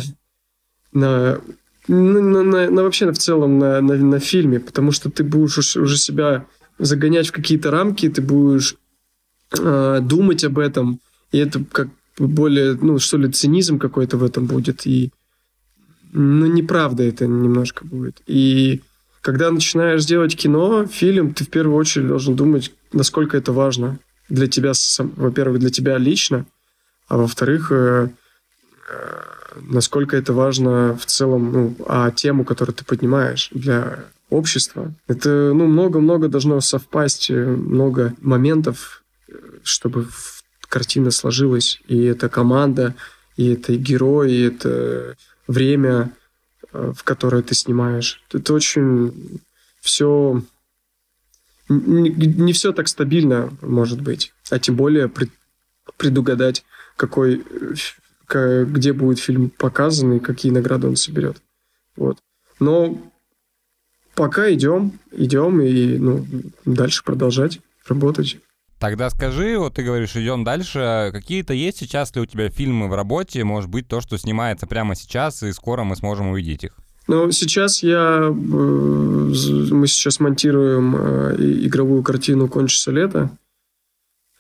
на, 0.92 1.40
на, 1.88 2.22
на, 2.22 2.70
на 2.70 2.84
вообще 2.84 3.12
в 3.12 3.18
целом 3.18 3.60
на, 3.60 3.82
на, 3.82 3.96
на 3.96 4.20
фильме, 4.20 4.60
потому 4.60 4.92
что 4.92 5.10
ты 5.10 5.24
будешь 5.24 5.78
уже 5.78 5.98
себя 5.98 6.46
загонять 6.80 7.28
в 7.28 7.32
какие-то 7.32 7.72
рамки, 7.72 8.10
ты 8.10 8.22
будешь 8.22 8.76
э, 9.58 10.00
думать 10.02 10.44
об 10.44 10.60
этом, 10.60 11.00
и 11.32 11.38
это 11.38 11.64
как 11.72 11.90
более, 12.18 12.78
ну, 12.82 13.00
что 13.00 13.18
ли, 13.18 13.32
цинизм 13.32 13.80
какой-то 13.80 14.18
в 14.18 14.24
этом 14.24 14.46
будет, 14.46 14.86
и 14.86 15.12
ну, 16.12 16.46
неправда 16.46 17.04
это 17.04 17.26
немножко 17.26 17.86
будет. 17.86 18.22
И 18.28 18.82
когда 19.22 19.52
начинаешь 19.52 20.06
делать 20.06 20.36
кино, 20.36 20.86
фильм, 20.88 21.34
ты 21.34 21.46
в 21.46 21.50
первую 21.50 21.76
очередь 21.76 22.08
должен 22.08 22.36
думать, 22.36 22.74
насколько 22.92 23.38
это 23.38 23.52
важно 23.52 24.00
для 24.30 24.48
тебя, 24.48 24.72
во-первых, 24.98 25.60
для 25.60 25.70
тебя 25.70 25.98
лично, 25.98 26.46
а 27.08 27.18
во-вторых, 27.18 27.72
э, 27.72 28.10
э, 28.90 29.22
насколько 29.56 30.18
это 30.18 30.34
важно 30.34 30.98
в 30.98 31.06
целом, 31.06 31.52
ну, 31.52 31.76
а 31.88 32.10
тему, 32.12 32.46
которую 32.46 32.76
ты 32.76 32.84
поднимаешь 32.84 33.50
для 33.52 34.06
общества. 34.30 34.94
Это, 35.08 35.52
ну, 35.54 35.68
много-много 35.68 36.28
должно 36.30 36.60
совпасть, 36.62 37.30
э, 37.30 37.46
много 37.46 38.16
моментов, 38.22 39.04
чтобы 39.64 40.08
картина 40.68 41.12
сложилась. 41.12 41.82
И 41.88 42.02
это 42.04 42.30
команда, 42.30 42.96
и 43.36 43.54
это 43.54 43.76
герой, 43.76 44.32
и 44.32 44.42
это 44.48 45.16
время, 45.48 46.14
в 46.72 47.04
которой 47.04 47.44
ты 47.44 47.56
снимаешь. 47.56 48.24
Это 48.32 48.54
очень 48.54 49.42
все... 49.80 50.42
Не, 51.70 52.10
не 52.10 52.54
все 52.54 52.74
так 52.74 52.88
стабильно 52.88 53.52
может 53.62 54.02
быть. 54.02 54.34
А 54.50 54.60
тем 54.60 54.76
более 54.76 55.08
пред, 55.08 55.30
предугадать, 55.98 56.66
какой, 56.98 57.44
где 58.28 58.94
будет 58.94 59.20
фильм 59.20 59.50
показан 59.50 60.14
и 60.14 60.20
какие 60.20 60.52
награды 60.52 60.88
он 60.88 60.96
соберет. 60.96 61.42
Вот. 61.96 62.20
Но 62.60 63.02
пока 64.16 64.54
идем, 64.54 65.00
идем 65.12 65.62
и 65.62 65.98
ну, 65.98 66.26
дальше 66.66 67.04
продолжать 67.04 67.60
работать. 67.88 68.40
Тогда 68.82 69.12
скажи, 69.12 69.60
вот 69.60 69.76
ты 69.76 69.84
говоришь, 69.84 70.16
идем 70.16 70.44
дальше. 70.44 71.12
Какие-то 71.14 71.54
есть 71.54 71.78
сейчас 71.78 72.16
ли 72.16 72.22
у 72.22 72.26
тебя 72.26 72.50
фильмы 72.50 72.90
в 72.90 72.96
работе? 72.96 73.44
Может 73.44 73.70
быть, 73.70 73.88
то, 73.88 74.02
что 74.02 74.18
снимается 74.18 74.66
прямо 74.66 74.96
сейчас, 74.96 75.44
и 75.44 75.52
скоро 75.52 75.84
мы 75.84 75.96
сможем 75.96 76.30
увидеть 76.30 76.64
их? 76.64 76.72
Ну, 77.08 77.30
сейчас 77.30 77.84
я... 77.84 78.22
Э, 78.24 78.32
мы 78.32 79.86
сейчас 79.86 80.20
монтируем 80.20 80.96
э, 80.96 81.36
игровую 81.68 82.02
картину 82.02 82.48
«Кончится 82.48 82.90
лето», 82.90 83.30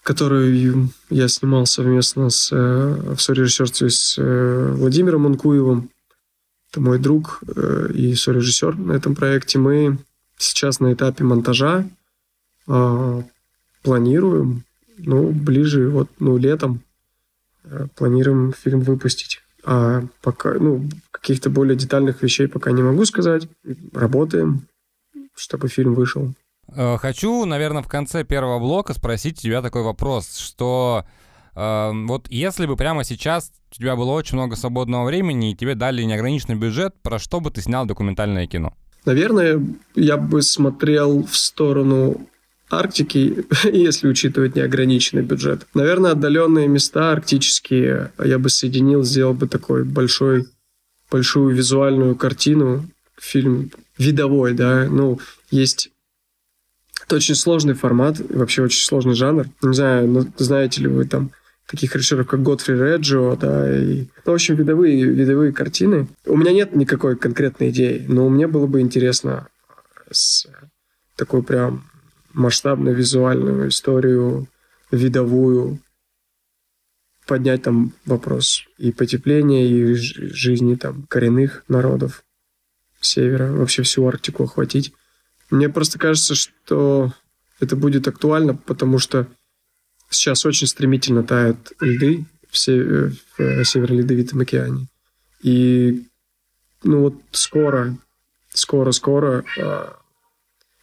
которую 0.01 0.89
я 1.12 1.27
снимал 1.27 1.67
совместно 1.67 2.32
с, 2.32 2.49
э, 2.51 3.13
в 3.15 3.21
сорежиссерстве 3.21 3.91
с 3.91 4.15
Владимиром 4.17 5.21
Манкуевым. 5.21 5.91
Это 6.71 6.82
мой 6.82 6.97
друг 6.97 7.43
и 7.93 8.15
сорежиссер 8.15 8.75
на 8.75 8.93
этом 8.93 9.13
проекте. 9.13 9.60
Мы 9.60 9.99
сейчас 10.39 10.80
на 10.80 10.93
этапе 10.93 11.23
монтажа 11.23 11.86
планируем, 13.82 14.63
ну, 14.98 15.32
ближе, 15.32 15.89
вот, 15.89 16.10
ну, 16.20 16.38
летом 16.38 16.82
э, 17.63 17.88
планируем 17.96 18.54
фильм 18.54 18.82
выпустить. 18.82 19.41
А 19.63 20.04
пока, 20.22 20.54
ну, 20.54 20.88
каких-то 21.12 21.50
более 21.50 21.76
детальных 21.76 22.24
вещей 22.24 22.48
пока 22.48 22.72
не 22.72 22.82
могу 22.82 23.06
сказать. 23.06 23.48
Работаем, 23.94 24.67
чтобы 25.36 25.67
фильм 25.67 25.94
вышел. 25.94 26.34
Э, 26.76 26.98
хочу, 26.98 27.46
наверное, 27.46 27.84
в 27.84 27.88
конце 27.88 28.24
первого 28.24 28.60
блока 28.60 28.94
спросить 28.94 29.39
у 29.39 29.41
тебя 29.41 29.62
такой 29.62 29.84
вопрос, 29.84 30.38
что 30.38 31.06
э, 31.56 31.91
вот 32.08 32.28
если 32.30 32.65
бы 32.65 32.76
прямо 32.76 33.04
сейчас 33.04 33.52
у 33.72 33.76
тебя 33.76 33.96
было 33.96 34.12
очень 34.12 34.38
много 34.38 34.56
свободного 34.56 35.06
времени 35.06 35.52
и 35.52 35.56
тебе 35.56 35.76
дали 35.76 36.04
неограниченный 36.04 36.56
бюджет, 36.56 36.96
про 37.02 37.20
что 37.20 37.39
бы 37.39 37.52
ты 37.52 37.62
снял 37.62 37.86
документальное 37.86 38.48
кино? 38.48 38.74
Наверное, 39.06 39.63
я 39.96 40.17
бы 40.17 40.41
смотрел 40.41 41.24
в 41.24 41.36
сторону 41.36 42.28
Арктики, 42.71 43.45
если 43.65 44.07
учитывать 44.07 44.55
неограниченный 44.55 45.23
бюджет. 45.23 45.67
Наверное, 45.73 46.12
отдаленные 46.12 46.67
места 46.67 47.12
арктические 47.12 48.12
я 48.23 48.39
бы 48.39 48.49
соединил, 48.49 49.03
сделал 49.03 49.34
бы 49.34 49.47
такой 49.47 49.84
большой, 49.84 50.47
большую 51.10 51.55
визуальную 51.55 52.15
картину, 52.15 52.89
фильм 53.19 53.71
видовой, 53.97 54.53
да, 54.53 54.88
ну, 54.89 55.19
есть 55.51 55.91
это 57.03 57.17
очень 57.17 57.36
сложный 57.36 57.73
формат, 57.73 58.19
вообще 58.29 58.62
очень 58.62 58.86
сложный 58.86 59.15
жанр. 59.15 59.47
Не 59.62 59.73
знаю, 59.73 60.07
ну, 60.07 60.25
знаете 60.38 60.81
ли 60.81 60.88
вы 60.88 61.05
там 61.05 61.31
таких 61.67 61.95
режиссеров, 61.95 62.27
как 62.27 62.41
Готфри 62.41 62.75
Реджио, 62.75 63.36
да, 63.36 63.69
и, 63.69 64.05
ну, 64.25 64.31
в 64.31 64.36
общем, 64.36 64.55
видовые, 64.55 65.03
видовые 65.03 65.51
картины. 65.51 66.07
У 66.25 66.38
меня 66.38 66.53
нет 66.53 66.75
никакой 66.75 67.17
конкретной 67.17 67.69
идеи, 67.69 68.05
но 68.07 68.29
мне 68.29 68.47
было 68.47 68.65
бы 68.65 68.81
интересно 68.81 69.47
с 70.10 70.47
такой 71.15 71.43
прям 71.43 71.84
масштабную 72.34 72.96
визуальную 72.96 73.70
историю, 73.70 74.48
видовую, 74.91 75.80
поднять 77.26 77.63
там 77.63 77.94
вопрос 78.06 78.65
и 78.78 78.91
потепления, 78.91 79.67
и 79.67 79.94
жизни 79.94 80.76
там 80.76 81.04
коренных 81.04 81.63
народов 81.67 82.24
севера, 83.00 83.52
вообще 83.52 83.84
всю 83.84 84.06
Арктику 84.06 84.44
охватить. 84.44 84.94
Мне 85.50 85.70
просто 85.70 86.00
кажется, 86.00 86.36
что 86.36 87.13
это 87.60 87.76
будет 87.76 88.08
актуально, 88.08 88.56
потому 88.56 89.00
что 89.00 89.28
сейчас 90.10 90.46
очень 90.46 90.67
стремительно 90.67 91.24
тают 91.24 91.72
льды 91.80 92.26
в, 92.50 92.58
сев... 92.58 93.17
в 93.38 93.63
Северо-Ледовитом 93.63 94.41
океане. 94.41 94.88
И 95.41 96.06
ну 96.84 97.02
вот 97.02 97.15
скоро, 97.32 97.98
скоро-скоро 98.50 99.44
э, 99.58 99.91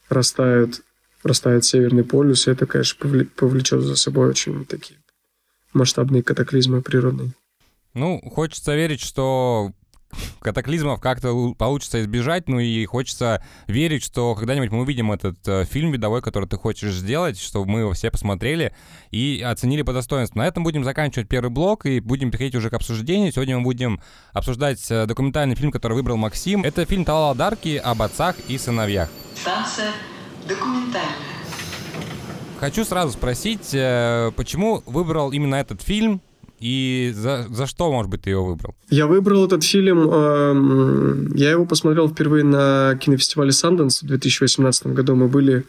растают 0.09 0.83
растает 1.22 1.64
Северный 1.64 2.04
полюс, 2.04 2.46
и 2.46 2.50
это, 2.50 2.66
конечно, 2.66 3.26
повлечет 3.37 3.83
за 3.83 3.96
собой 3.96 4.28
очень 4.28 4.64
такие 4.64 4.98
масштабные 5.72 6.22
катаклизмы 6.22 6.83
природные. 6.83 7.33
Ну, 7.94 8.20
хочется 8.31 8.74
верить, 8.74 9.00
что 9.00 9.72
катаклизмов 10.40 11.00
как-то 11.00 11.54
получится 11.59 12.00
избежать, 12.00 12.48
ну 12.48 12.59
и 12.59 12.85
хочется 12.87 13.44
верить, 13.66 14.02
что 14.02 14.35
когда-нибудь 14.35 14.70
мы 14.70 14.81
увидим 14.81 15.12
этот 15.12 15.37
э, 15.46 15.64
фильм 15.64 15.92
видовой, 15.92 16.22
который 16.22 16.48
ты 16.48 16.57
хочешь 16.57 16.94
сделать, 16.94 17.38
чтобы 17.38 17.70
мы 17.70 17.81
его 17.81 17.92
все 17.92 18.11
посмотрели 18.11 18.72
и 19.11 19.44
оценили 19.44 19.83
по 19.83 19.92
достоинству. 19.92 20.38
На 20.38 20.46
этом 20.46 20.64
будем 20.64 20.85
заканчивать 20.85 21.28
первый 21.28 21.50
блок 21.50 21.87
и 21.87 22.00
будем 22.00 22.31
переходить 22.31 22.54
уже 22.54 22.70
к 22.70 22.74
обсуждению. 22.74 23.33
Сегодня 23.33 23.59
мы 23.59 23.64
будем 23.64 24.00
обсуждать 24.33 24.90
э, 24.90 25.07
документальный 25.07 25.57
фильм, 25.57 25.70
который 25.70 25.94
выбрал 25.94 26.16
Максим. 26.16 26.64
Это 26.64 26.87
фильм 26.87 27.04
Талала 27.04 27.35
Дарки 27.35 27.76
об 27.76 28.00
отцах 28.00 28.37
и 28.48 28.57
сыновьях. 28.57 29.11
Станция 29.35 29.92
Документальная. 30.49 31.29
Хочу 32.59 32.85
сразу 32.85 33.13
спросить, 33.13 33.73
э, 33.73 34.33
почему 34.35 34.83
выбрал 34.87 35.31
именно 35.31 35.55
этот 35.57 35.81
фильм 35.83 36.21
и 36.59 37.13
за, 37.15 37.47
за 37.49 37.67
что, 37.67 37.93
может 37.93 38.11
быть, 38.11 38.23
ты 38.23 38.31
его 38.31 38.45
выбрал? 38.45 38.75
Я 38.91 39.07
выбрал 39.07 39.47
этот 39.47 39.63
фильм, 39.63 40.09
э, 40.11 41.29
я 41.37 41.51
его 41.53 41.67
посмотрел 41.67 42.09
впервые 42.09 42.45
на 42.45 42.97
кинофестивале 43.01 43.53
Санденс 43.53 44.03
в 44.03 44.07
2018 44.07 44.89
году. 44.89 45.15
Мы 45.15 45.29
были 45.29 45.67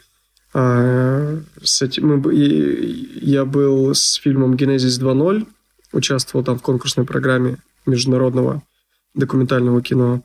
э, 0.54 1.40
с 1.62 1.82
этим, 1.82 2.08
мы, 2.08 2.34
я 2.34 3.44
был 3.44 3.94
с 3.94 4.14
фильмом 4.14 4.56
«Генезис 4.56 5.00
2.0», 5.00 5.46
участвовал 5.92 6.44
там 6.44 6.58
в 6.58 6.62
конкурсной 6.62 7.06
программе 7.06 7.58
международного 7.86 8.62
документального 9.14 9.80
кино. 9.82 10.22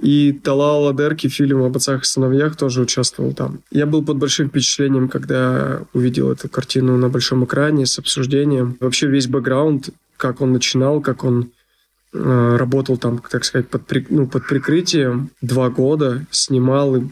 И 0.00 0.32
Талала 0.32 0.94
Дерки, 0.94 1.28
фильм 1.28 1.62
об 1.62 1.76
отцах 1.76 2.02
и 2.02 2.06
сыновьях, 2.06 2.56
тоже 2.56 2.80
участвовал 2.80 3.34
там. 3.34 3.60
Я 3.70 3.86
был 3.86 4.02
под 4.02 4.16
большим 4.16 4.48
впечатлением, 4.48 5.08
когда 5.08 5.82
увидел 5.92 6.32
эту 6.32 6.48
картину 6.48 6.96
на 6.96 7.08
большом 7.08 7.44
экране 7.44 7.84
с 7.84 7.98
обсуждением. 7.98 8.76
Вообще 8.80 9.06
весь 9.06 9.28
бэкграунд, 9.28 9.90
как 10.16 10.40
он 10.40 10.52
начинал, 10.52 11.00
как 11.02 11.24
он 11.24 11.50
э, 12.14 12.56
работал 12.56 12.96
там, 12.96 13.22
так 13.30 13.44
сказать, 13.44 13.68
под, 13.68 13.86
при, 13.86 14.06
ну, 14.08 14.26
под 14.26 14.46
прикрытием 14.46 15.30
два 15.42 15.68
года, 15.68 16.24
снимал 16.30 16.96
и 16.96 17.00
э, 17.00 17.04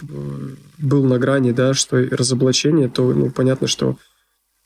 был 0.78 1.04
на 1.04 1.18
грани, 1.18 1.52
да, 1.52 1.74
что 1.74 1.98
разоблачение, 2.10 2.88
то, 2.88 3.12
ну, 3.12 3.30
понятно, 3.30 3.66
что 3.66 3.98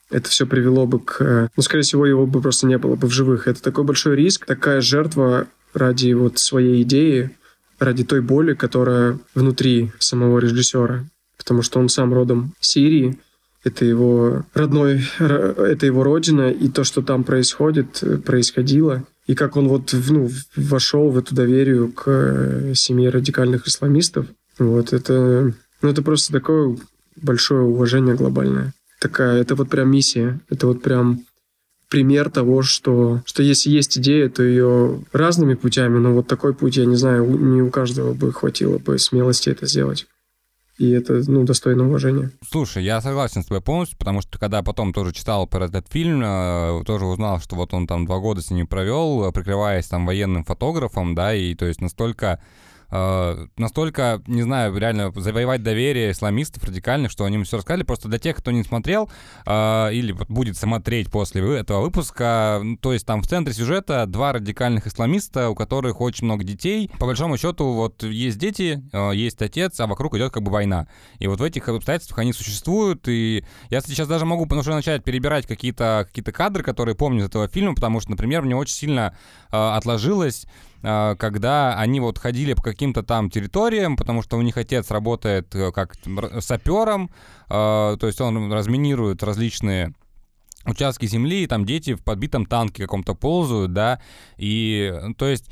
это 0.09 0.29
все 0.29 0.45
привело 0.45 0.85
бы 0.85 0.99
к... 0.99 1.49
Ну, 1.55 1.63
скорее 1.63 1.83
всего, 1.83 2.05
его 2.05 2.25
бы 2.25 2.41
просто 2.41 2.67
не 2.67 2.77
было 2.77 2.95
бы 2.95 3.07
в 3.07 3.11
живых. 3.11 3.47
Это 3.47 3.61
такой 3.61 3.83
большой 3.83 4.15
риск, 4.15 4.45
такая 4.45 4.79
жертва 4.79 5.47
ради 5.73 6.13
вот 6.13 6.39
своей 6.39 6.83
идеи, 6.83 7.31
ради 7.79 8.03
той 8.03 8.21
боли, 8.21 8.53
которая 8.53 9.19
внутри 9.33 9.91
самого 9.99 10.39
режиссера. 10.39 11.05
Потому 11.37 11.61
что 11.61 11.79
он 11.79 11.89
сам 11.89 12.13
родом 12.13 12.53
Сирии, 12.59 13.19
это 13.63 13.83
его 13.83 14.45
родной, 14.53 15.03
это 15.19 15.85
его 15.85 16.03
родина, 16.03 16.51
и 16.51 16.69
то, 16.69 16.83
что 16.83 17.01
там 17.01 17.23
происходит, 17.23 18.03
происходило, 18.23 19.03
и 19.27 19.33
как 19.33 19.57
он 19.57 19.67
вот 19.67 19.93
ну, 20.09 20.29
вошел 20.55 21.09
в 21.09 21.17
эту 21.17 21.33
доверие 21.33 21.87
к 21.87 22.03
э, 22.05 22.73
семье 22.75 23.09
радикальных 23.09 23.67
исламистов, 23.67 24.27
вот 24.59 24.93
это, 24.93 25.53
ну, 25.81 25.89
это 25.89 26.01
просто 26.03 26.31
такое 26.31 26.77
большое 27.15 27.61
уважение 27.63 28.15
глобальное. 28.15 28.73
Такая, 29.01 29.41
это 29.41 29.55
вот 29.55 29.69
прям 29.69 29.91
миссия, 29.91 30.39
это 30.49 30.67
вот 30.67 30.81
прям 30.81 31.25
пример 31.89 32.29
того, 32.29 32.61
что, 32.61 33.21
что 33.25 33.43
если 33.43 33.69
есть 33.69 33.97
идея, 33.97 34.29
то 34.29 34.43
ее 34.43 35.01
разными 35.11 35.53
путями, 35.53 35.99
но 35.99 36.13
вот 36.13 36.27
такой 36.27 36.53
путь, 36.53 36.77
я 36.77 36.85
не 36.85 36.95
знаю, 36.95 37.25
не 37.25 37.61
у 37.61 37.69
каждого 37.69 38.13
бы 38.13 38.31
хватило 38.33 38.77
бы 38.77 38.97
смелости 38.99 39.49
это 39.49 39.65
сделать. 39.67 40.07
И 40.77 40.89
это, 40.89 41.21
ну, 41.27 41.45
достойно 41.45 41.87
уважения. 41.87 42.31
Слушай, 42.49 42.83
я 42.83 42.99
согласен 42.99 43.43
с 43.43 43.45
тобой 43.45 43.61
полностью, 43.61 43.97
потому 43.97 44.21
что 44.21 44.37
когда 44.37 44.61
потом 44.61 44.91
тоже 44.91 45.13
читал 45.13 45.47
про 45.47 45.65
этот 45.65 45.87
фильм, 45.89 46.21
э, 46.21 46.83
тоже 46.85 47.05
узнал, 47.05 47.39
что 47.39 47.55
вот 47.55 47.73
он 47.73 47.87
там 47.87 48.05
два 48.05 48.19
года 48.19 48.41
с 48.41 48.51
ним 48.51 48.67
провел, 48.67 49.31
прикрываясь 49.31 49.85
там 49.85 50.05
военным 50.05 50.43
фотографом, 50.43 51.15
да, 51.15 51.33
и 51.33 51.55
то 51.55 51.65
есть 51.65 51.79
настолько 51.79 52.41
э, 52.91 53.47
настолько, 53.57 54.21
не 54.27 54.41
знаю, 54.41 54.77
реально 54.77 55.11
завоевать 55.15 55.63
доверие 55.63 56.11
исламистов 56.11 56.63
радикальных, 56.63 57.11
что 57.11 57.25
они 57.25 57.41
все 57.43 57.57
рассказали. 57.57 57.83
Просто 57.83 58.07
для 58.07 58.19
тех, 58.19 58.35
кто 58.35 58.51
не 58.51 58.63
смотрел 58.63 59.09
э, 59.45 59.89
или 59.93 60.13
будет 60.29 60.57
смотреть 60.57 61.11
после 61.11 61.41
этого 61.59 61.81
выпуска, 61.81 62.61
то 62.81 62.93
есть 62.93 63.05
там 63.05 63.21
в 63.21 63.27
центре 63.27 63.53
сюжета 63.53 64.05
два 64.05 64.33
радикальных 64.33 64.87
исламиста, 64.87 65.49
у 65.49 65.55
которых 65.55 66.01
очень 66.01 66.25
много 66.25 66.43
детей. 66.43 66.89
По 66.99 67.05
большому 67.05 67.37
счету, 67.37 67.73
вот 67.73 68.03
есть 68.03 68.37
дети, 68.37 68.83
э, 68.91 69.11
есть 69.15 69.41
отец, 69.41 69.79
а 69.79 69.87
вокруг 69.87 70.15
идет 70.15 70.31
как 70.31 70.43
бы 70.43 70.51
война. 70.51 70.87
И 71.19 71.27
вот 71.27 71.39
в 71.39 71.43
этих 71.43 71.67
обстоятельствах 71.69 72.19
они 72.19 72.33
существуют. 72.33 73.07
И 73.07 73.43
я 73.69 73.81
сейчас 73.81 74.07
даже 74.07 74.25
могу 74.25 74.45
уже 74.55 74.73
начать 74.73 75.03
перебирать 75.03 75.45
какие-то 75.45 76.07
какие 76.07 76.23
кадры, 76.23 76.63
которые 76.63 76.95
помню 76.95 77.21
из 77.21 77.25
этого 77.27 77.47
фильма, 77.47 77.75
потому 77.75 77.99
что, 77.99 78.11
например, 78.11 78.41
мне 78.41 78.55
очень 78.55 78.75
сильно 78.75 79.15
э, 79.51 79.57
отложилось 79.57 80.47
когда 80.85 81.79
они 81.79 81.99
вот 81.99 82.19
ходили 82.19 82.53
по 82.53 82.61
каким-то 82.61 83.01
там 83.01 83.29
территориям, 83.31 83.97
потому 83.97 84.21
что 84.21 84.37
у 84.37 84.41
них 84.41 84.55
отец 84.57 84.91
работает 84.91 85.55
э, 85.55 85.71
как 85.71 85.95
сапером, 86.39 87.09
а, 87.49 87.97
то 87.97 88.05
есть 88.05 88.21
он 88.21 88.51
разминирует 88.51 89.23
различные 89.23 89.93
участки 90.65 91.05
земли, 91.05 91.43
и 91.43 91.47
там 91.47 91.65
дети 91.65 91.93
в 91.95 92.03
подбитом 92.03 92.45
танке 92.45 92.83
каком-то 92.83 93.15
ползают, 93.15 93.73
да, 93.73 93.99
и 94.37 94.93
то 95.17 95.27
есть 95.27 95.49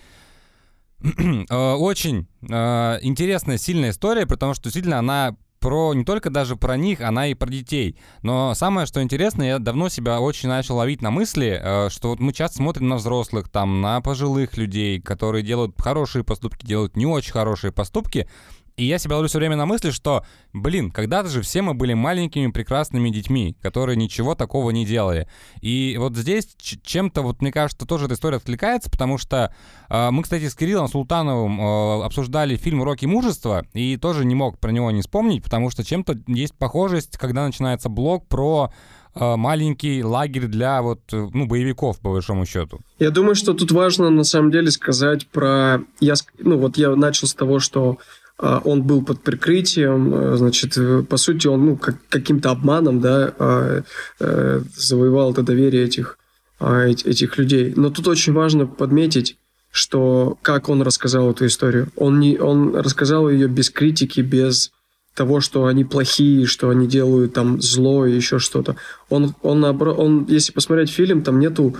э, 1.01 1.55
очень 1.55 2.27
э, 2.47 2.99
интересная, 3.01 3.57
сильная 3.57 3.89
история, 3.89 4.27
потому 4.27 4.53
что 4.53 4.63
действительно 4.63 4.99
она 4.99 5.35
про 5.63 5.93
не 5.93 6.03
только 6.03 6.29
даже 6.29 6.57
про 6.57 6.75
них, 6.75 6.99
она 6.99 7.27
и 7.27 7.35
про 7.35 7.49
детей. 7.49 7.95
Но 8.21 8.53
самое, 8.53 8.85
что 8.85 9.01
интересно, 9.01 9.43
я 9.43 9.59
давно 9.59 9.87
себя 9.87 10.19
очень 10.19 10.49
начал 10.49 10.75
ловить 10.75 11.01
на 11.01 11.09
мысли, 11.09 11.57
э, 11.63 11.89
что 11.89 12.09
вот 12.09 12.19
мы 12.19 12.33
часто 12.33 12.57
смотрим 12.57 12.89
на 12.89 12.97
взрослых, 12.97 13.47
там, 13.47 13.79
на 13.79 14.01
пожилых 14.01 14.57
людей, 14.57 14.99
которые 14.99 15.41
делают 15.41 15.79
хорошие 15.79 16.25
поступки, 16.25 16.65
делают 16.65 16.97
не 16.97 17.05
очень 17.05 17.31
хорошие 17.31 17.71
поступки, 17.71 18.27
и 18.75 18.85
я 18.85 18.97
себя 18.97 19.15
ловлю 19.15 19.29
все 19.29 19.37
время 19.37 19.55
на 19.55 19.65
мысли, 19.65 19.91
что, 19.91 20.23
блин, 20.51 20.91
когда-то 20.91 21.29
же 21.29 21.41
все 21.41 21.61
мы 21.61 21.73
были 21.73 21.93
маленькими 21.93 22.51
прекрасными 22.51 23.09
детьми, 23.09 23.55
которые 23.61 23.95
ничего 23.95 24.35
такого 24.35 24.71
не 24.71 24.85
делали. 24.85 25.27
И 25.61 25.95
вот 25.99 26.15
здесь 26.15 26.55
чем-то, 26.57 27.21
вот 27.21 27.41
мне 27.41 27.51
кажется, 27.51 27.85
тоже 27.85 28.05
эта 28.05 28.15
история 28.15 28.37
откликается, 28.37 28.89
потому 28.89 29.17
что 29.17 29.53
э, 29.89 30.09
мы, 30.09 30.23
кстати, 30.23 30.47
с 30.49 30.55
Кириллом 30.55 30.87
Султановым 30.87 31.61
э, 31.61 32.03
обсуждали 32.03 32.55
фильм 32.55 32.81
«Уроки 32.81 33.05
мужества», 33.05 33.65
и 33.73 33.97
тоже 33.97 34.25
не 34.25 34.35
мог 34.35 34.59
про 34.59 34.71
него 34.71 34.89
не 34.91 35.01
вспомнить, 35.01 35.43
потому 35.43 35.69
что 35.69 35.83
чем-то 35.83 36.17
есть 36.27 36.55
похожесть, 36.55 37.17
когда 37.17 37.45
начинается 37.45 37.89
блог 37.89 38.27
про 38.27 38.73
э, 39.13 39.35
маленький 39.35 40.03
лагерь 40.03 40.47
для 40.47 40.81
вот, 40.81 41.01
ну, 41.11 41.45
боевиков, 41.45 41.99
по 41.99 42.11
большому 42.11 42.47
счету. 42.47 42.79
Я 42.97 43.11
думаю, 43.11 43.35
что 43.35 43.53
тут 43.53 43.71
важно, 43.71 44.09
на 44.09 44.23
самом 44.23 44.49
деле, 44.49 44.71
сказать 44.71 45.27
про... 45.27 45.81
Я, 45.99 46.15
ну, 46.39 46.57
вот 46.57 46.77
я 46.77 46.95
начал 46.95 47.27
с 47.27 47.35
того, 47.35 47.59
что 47.59 47.91
а, 47.91 48.22
он 48.39 48.83
был 48.83 49.03
под 49.03 49.21
прикрытием, 49.21 50.13
э, 50.13 50.37
значит, 50.37 50.77
э, 50.77 51.03
по 51.03 51.17
сути, 51.17 51.47
он 51.47 51.65
ну, 51.65 51.77
как, 51.77 51.95
каким-то 52.09 52.51
обманом 52.51 52.99
да, 52.99 53.33
а, 53.37 53.83
э, 54.19 54.61
завоевал 54.75 55.31
это 55.31 55.43
доверие 55.43 55.85
этих, 55.85 56.17
а, 56.59 56.87
этих 56.87 57.37
людей. 57.37 57.73
Но 57.75 57.89
тут 57.89 58.07
очень 58.07 58.33
важно 58.33 58.65
подметить, 58.65 59.37
что 59.71 60.37
как 60.41 60.69
он 60.69 60.81
рассказал 60.81 61.31
эту 61.31 61.45
историю. 61.45 61.89
Он, 61.95 62.19
не, 62.19 62.37
он 62.37 62.75
рассказал 62.75 63.29
ее 63.29 63.47
без 63.47 63.69
критики, 63.69 64.21
без 64.21 64.71
того, 65.13 65.39
что 65.39 65.67
они 65.67 65.83
плохие, 65.85 66.47
что 66.47 66.69
они 66.69 66.87
делают 66.87 67.33
там 67.33 67.61
зло 67.61 68.05
и 68.05 68.15
еще 68.15 68.39
что-то. 68.39 68.75
Он, 69.09 69.35
он, 69.43 69.63
он, 69.63 70.25
если 70.27 70.51
посмотреть 70.51 70.89
фильм, 70.89 71.21
там 71.21 71.39
нету 71.39 71.75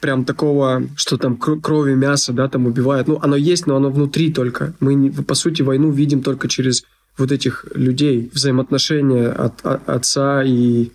прям 0.00 0.24
такого, 0.24 0.82
что 0.96 1.16
там 1.16 1.36
крови, 1.36 1.94
мясо, 1.94 2.32
да, 2.32 2.48
там 2.48 2.66
убивают. 2.66 3.08
Ну, 3.08 3.18
оно 3.22 3.36
есть, 3.36 3.66
но 3.66 3.76
оно 3.76 3.90
внутри 3.90 4.32
только. 4.32 4.74
Мы, 4.80 5.10
по 5.10 5.34
сути, 5.34 5.62
войну 5.62 5.90
видим 5.90 6.22
только 6.22 6.48
через 6.48 6.84
вот 7.16 7.32
этих 7.32 7.66
людей, 7.74 8.30
взаимоотношения 8.32 9.28
от, 9.28 9.64
от 9.64 9.88
отца 9.88 10.42
и 10.44 10.90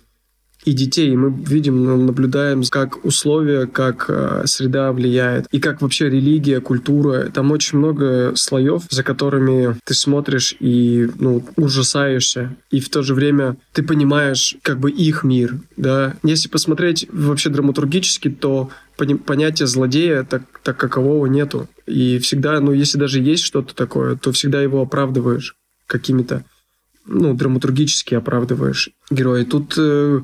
и 0.64 0.72
детей. 0.72 1.12
И 1.12 1.16
мы 1.16 1.30
видим, 1.44 1.84
ну, 1.84 1.96
наблюдаем, 1.96 2.62
как 2.70 3.04
условия, 3.04 3.66
как 3.66 4.06
э, 4.08 4.42
среда 4.46 4.92
влияет, 4.92 5.46
и 5.52 5.60
как 5.60 5.82
вообще 5.82 6.08
религия, 6.08 6.60
культура. 6.60 7.30
Там 7.32 7.50
очень 7.50 7.78
много 7.78 8.32
слоев, 8.34 8.84
за 8.90 9.02
которыми 9.02 9.76
ты 9.84 9.94
смотришь 9.94 10.56
и 10.60 11.08
ну, 11.18 11.44
ужасаешься. 11.56 12.56
И 12.70 12.80
в 12.80 12.88
то 12.88 13.02
же 13.02 13.14
время 13.14 13.56
ты 13.72 13.82
понимаешь 13.82 14.56
как 14.62 14.80
бы 14.80 14.90
их 14.90 15.22
мир. 15.22 15.58
Да? 15.76 16.14
Если 16.22 16.48
посмотреть 16.48 17.06
вообще 17.12 17.50
драматургически, 17.50 18.30
то 18.30 18.70
понятия 18.96 19.66
злодея 19.66 20.24
так, 20.24 20.42
так 20.62 20.76
какового 20.76 21.26
нету. 21.26 21.68
И 21.86 22.18
всегда, 22.18 22.60
ну, 22.60 22.72
если 22.72 22.98
даже 22.98 23.20
есть 23.20 23.44
что-то 23.44 23.74
такое, 23.74 24.16
то 24.16 24.32
всегда 24.32 24.62
его 24.62 24.80
оправдываешь 24.82 25.56
какими-то, 25.86 26.44
ну, 27.06 27.34
драматургически 27.34 28.14
оправдываешь 28.14 28.90
героя. 29.10 29.44
Тут 29.44 29.74
э, 29.76 30.22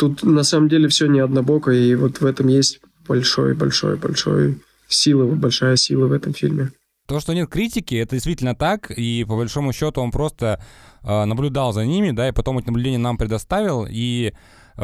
Тут 0.00 0.22
на 0.22 0.44
самом 0.44 0.70
деле 0.70 0.88
все 0.88 1.08
не 1.08 1.20
однобоко, 1.20 1.72
и 1.72 1.94
вот 1.94 2.22
в 2.22 2.24
этом 2.24 2.48
есть 2.48 2.80
большой-большой-большой 3.06 4.58
сила, 4.88 5.26
большая 5.26 5.76
сила 5.76 6.06
в 6.06 6.12
этом 6.12 6.32
фильме. 6.32 6.70
То, 7.06 7.20
что 7.20 7.34
нет 7.34 7.50
критики, 7.50 7.96
это 7.96 8.16
действительно 8.16 8.54
так, 8.54 8.90
и 8.90 9.26
по 9.28 9.36
большому 9.36 9.74
счету 9.74 10.00
он 10.00 10.10
просто 10.10 10.64
э, 11.02 11.24
наблюдал 11.26 11.74
за 11.74 11.84
ними, 11.84 12.12
да, 12.12 12.30
и 12.30 12.32
потом 12.32 12.56
эти 12.56 12.68
наблюдения 12.68 12.96
нам 12.96 13.18
предоставил, 13.18 13.86
и 13.86 14.32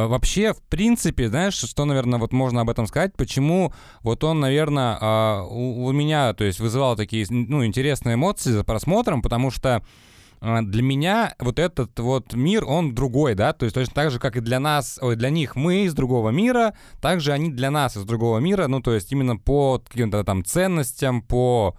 вообще, 0.04 0.52
в 0.52 0.62
принципе, 0.62 1.28
знаешь, 1.28 1.54
что, 1.54 1.84
наверное, 1.84 2.18
вот 2.18 2.32
можно 2.32 2.60
об 2.60 2.70
этом 2.70 2.86
сказать, 2.86 3.14
почему 3.16 3.72
вот 4.02 4.24
он, 4.24 4.40
наверное, 4.40 4.98
э, 5.00 5.46
у, 5.48 5.90
меня, 5.92 6.34
то 6.34 6.44
есть 6.44 6.60
вызывал 6.60 6.96
такие, 6.96 7.26
ну, 7.30 7.64
интересные 7.64 8.14
эмоции 8.14 8.50
за 8.50 8.64
просмотром, 8.64 9.22
потому 9.22 9.50
что 9.50 9.82
а, 10.40 10.62
для 10.62 10.82
меня 10.82 11.34
вот 11.38 11.58
этот 11.58 11.98
вот 11.98 12.34
мир, 12.34 12.64
он 12.64 12.94
другой, 12.94 13.34
да, 13.34 13.52
то 13.52 13.64
есть 13.64 13.74
точно 13.74 13.94
так 13.94 14.10
же, 14.10 14.18
как 14.18 14.36
и 14.36 14.40
для 14.40 14.60
нас, 14.60 14.98
ой, 15.00 15.16
для 15.16 15.30
них 15.30 15.56
мы 15.56 15.84
из 15.84 15.94
другого 15.94 16.30
мира, 16.30 16.74
также 17.00 17.32
они 17.32 17.50
для 17.50 17.70
нас 17.70 17.96
из 17.96 18.04
другого 18.04 18.38
мира, 18.38 18.66
ну, 18.66 18.80
то 18.80 18.94
есть 18.94 19.10
именно 19.12 19.36
по 19.36 19.78
каким-то 19.78 20.24
там 20.24 20.44
ценностям, 20.44 21.22
по 21.22 21.76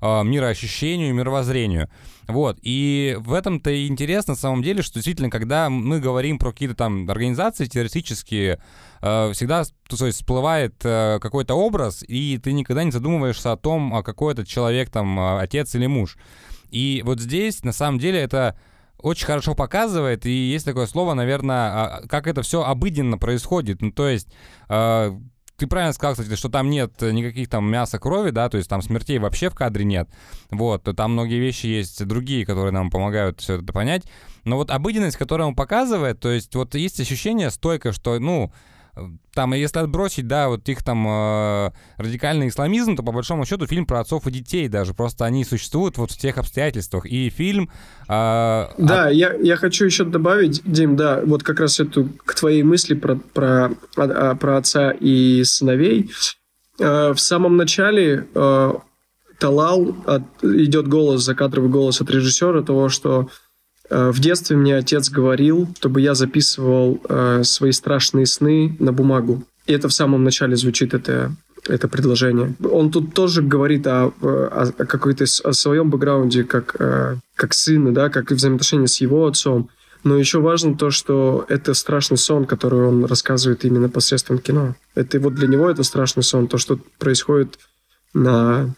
э, 0.00 0.22
мироощущению, 0.24 1.14
мировоззрению. 1.14 1.88
Вот. 2.30 2.58
И 2.62 3.16
в 3.18 3.32
этом-то 3.32 3.70
и 3.70 3.86
интересно, 3.88 4.32
на 4.32 4.38
самом 4.38 4.62
деле, 4.62 4.82
что 4.82 4.94
действительно, 4.94 5.30
когда 5.30 5.68
мы 5.68 6.00
говорим 6.00 6.38
про 6.38 6.52
какие-то 6.52 6.74
там 6.74 7.08
организации 7.10 7.66
террористические, 7.66 8.62
э, 9.02 9.32
всегда 9.32 9.64
то 9.64 10.06
есть, 10.06 10.18
всплывает 10.18 10.74
э, 10.84 11.18
какой-то 11.20 11.54
образ, 11.54 12.04
и 12.06 12.38
ты 12.38 12.52
никогда 12.52 12.84
не 12.84 12.92
задумываешься 12.92 13.52
о 13.52 13.56
том, 13.56 13.94
а 13.94 14.02
какой 14.02 14.32
этот 14.34 14.46
человек, 14.46 14.90
там, 14.90 15.18
э, 15.18 15.40
отец 15.40 15.74
или 15.74 15.86
муж. 15.86 16.16
И 16.70 17.02
вот 17.04 17.20
здесь, 17.20 17.64
на 17.64 17.72
самом 17.72 17.98
деле, 17.98 18.20
это 18.20 18.56
очень 18.98 19.26
хорошо 19.26 19.54
показывает, 19.54 20.26
и 20.26 20.30
есть 20.30 20.64
такое 20.64 20.86
слово, 20.86 21.14
наверное, 21.14 21.70
а, 21.70 22.02
как 22.06 22.26
это 22.26 22.42
все 22.42 22.62
обыденно 22.62 23.18
происходит. 23.18 23.80
Ну, 23.80 23.92
то 23.92 24.08
есть 24.08 24.28
ты 25.60 25.66
правильно 25.66 25.92
сказал, 25.92 26.14
кстати, 26.14 26.34
что 26.36 26.48
там 26.48 26.70
нет 26.70 27.02
никаких 27.02 27.50
там 27.50 27.70
мяса, 27.70 27.98
крови, 27.98 28.30
да, 28.30 28.48
то 28.48 28.56
есть 28.56 28.70
там 28.70 28.80
смертей 28.80 29.18
вообще 29.18 29.50
в 29.50 29.54
кадре 29.54 29.84
нет. 29.84 30.08
Вот, 30.50 30.84
там 30.96 31.12
многие 31.12 31.38
вещи 31.38 31.66
есть 31.66 32.02
другие, 32.06 32.46
которые 32.46 32.72
нам 32.72 32.90
помогают 32.90 33.42
все 33.42 33.56
это 33.56 33.70
понять. 33.70 34.04
Но 34.44 34.56
вот 34.56 34.70
обыденность, 34.70 35.18
которую 35.18 35.48
он 35.48 35.54
показывает, 35.54 36.18
то 36.18 36.30
есть 36.30 36.54
вот 36.54 36.74
есть 36.74 36.98
ощущение 36.98 37.50
стойко, 37.50 37.92
что, 37.92 38.18
ну, 38.18 38.50
там, 39.34 39.54
если 39.54 39.78
отбросить, 39.78 40.26
да, 40.26 40.48
вот 40.48 40.68
их 40.68 40.82
там 40.82 41.06
э, 41.06 41.70
радикальный 41.98 42.48
исламизм, 42.48 42.96
то 42.96 43.02
по 43.02 43.12
большому 43.12 43.44
счету 43.44 43.66
фильм 43.66 43.86
про 43.86 44.00
отцов 44.00 44.26
и 44.26 44.30
детей 44.30 44.68
даже, 44.68 44.94
просто 44.94 45.24
они 45.24 45.44
существуют 45.44 45.98
вот 45.98 46.10
в 46.10 46.18
тех 46.18 46.38
обстоятельствах. 46.38 47.06
И 47.06 47.30
фильм... 47.30 47.70
Э, 48.08 48.68
да, 48.78 49.06
от... 49.06 49.12
я, 49.12 49.34
я 49.34 49.56
хочу 49.56 49.84
еще 49.84 50.04
добавить, 50.04 50.62
Дим, 50.64 50.96
да, 50.96 51.20
вот 51.24 51.42
как 51.42 51.60
раз 51.60 51.80
эту, 51.80 52.08
к 52.24 52.34
твоей 52.34 52.62
мысли 52.62 52.94
про, 52.94 53.16
про, 53.16 53.70
а, 53.96 54.34
про 54.34 54.56
отца 54.56 54.90
и 54.90 55.42
сыновей. 55.44 56.10
Э, 56.78 57.12
в 57.12 57.20
самом 57.20 57.56
начале 57.56 58.26
э, 58.34 58.72
Талал, 59.38 59.96
от, 60.06 60.22
идет 60.42 60.88
голос, 60.88 61.22
закадровый 61.22 61.70
голос 61.70 62.00
от 62.00 62.10
режиссера 62.10 62.62
того, 62.62 62.88
что 62.88 63.30
в 63.90 64.20
детстве 64.20 64.56
мне 64.56 64.76
отец 64.76 65.10
говорил, 65.10 65.68
чтобы 65.76 66.00
я 66.00 66.14
записывал 66.14 67.00
э, 67.08 67.42
свои 67.42 67.72
страшные 67.72 68.26
сны 68.26 68.76
на 68.78 68.92
бумагу. 68.92 69.44
И 69.66 69.72
это 69.72 69.88
в 69.88 69.92
самом 69.92 70.24
начале 70.24 70.56
звучит 70.56 70.94
это, 70.94 71.34
это 71.66 71.88
предложение. 71.88 72.54
Он 72.70 72.90
тут 72.90 73.14
тоже 73.14 73.42
говорит 73.42 73.86
о, 73.86 74.12
о, 74.20 74.72
о 74.78 74.86
какой-то 74.86 75.24
о 75.44 75.52
своем 75.52 75.90
бэкграунде, 75.90 76.44
как, 76.44 76.76
э, 76.78 77.16
как 77.34 77.52
сына, 77.52 77.92
да, 77.92 78.08
как 78.10 78.30
взаимоотношения 78.30 78.86
с 78.86 79.00
его 79.00 79.26
отцом. 79.26 79.70
Но 80.02 80.16
еще 80.16 80.40
важно 80.40 80.76
то, 80.76 80.90
что 80.90 81.44
это 81.48 81.74
страшный 81.74 82.16
сон, 82.16 82.46
который 82.46 82.86
он 82.86 83.04
рассказывает 83.04 83.64
именно 83.64 83.88
посредством 83.88 84.38
кино. 84.38 84.74
Это 84.94 85.20
вот 85.20 85.34
для 85.34 85.46
него 85.46 85.68
это 85.68 85.82
страшный 85.82 86.22
сон, 86.22 86.48
то, 86.48 86.58
что 86.58 86.78
происходит 86.98 87.58
на, 88.14 88.74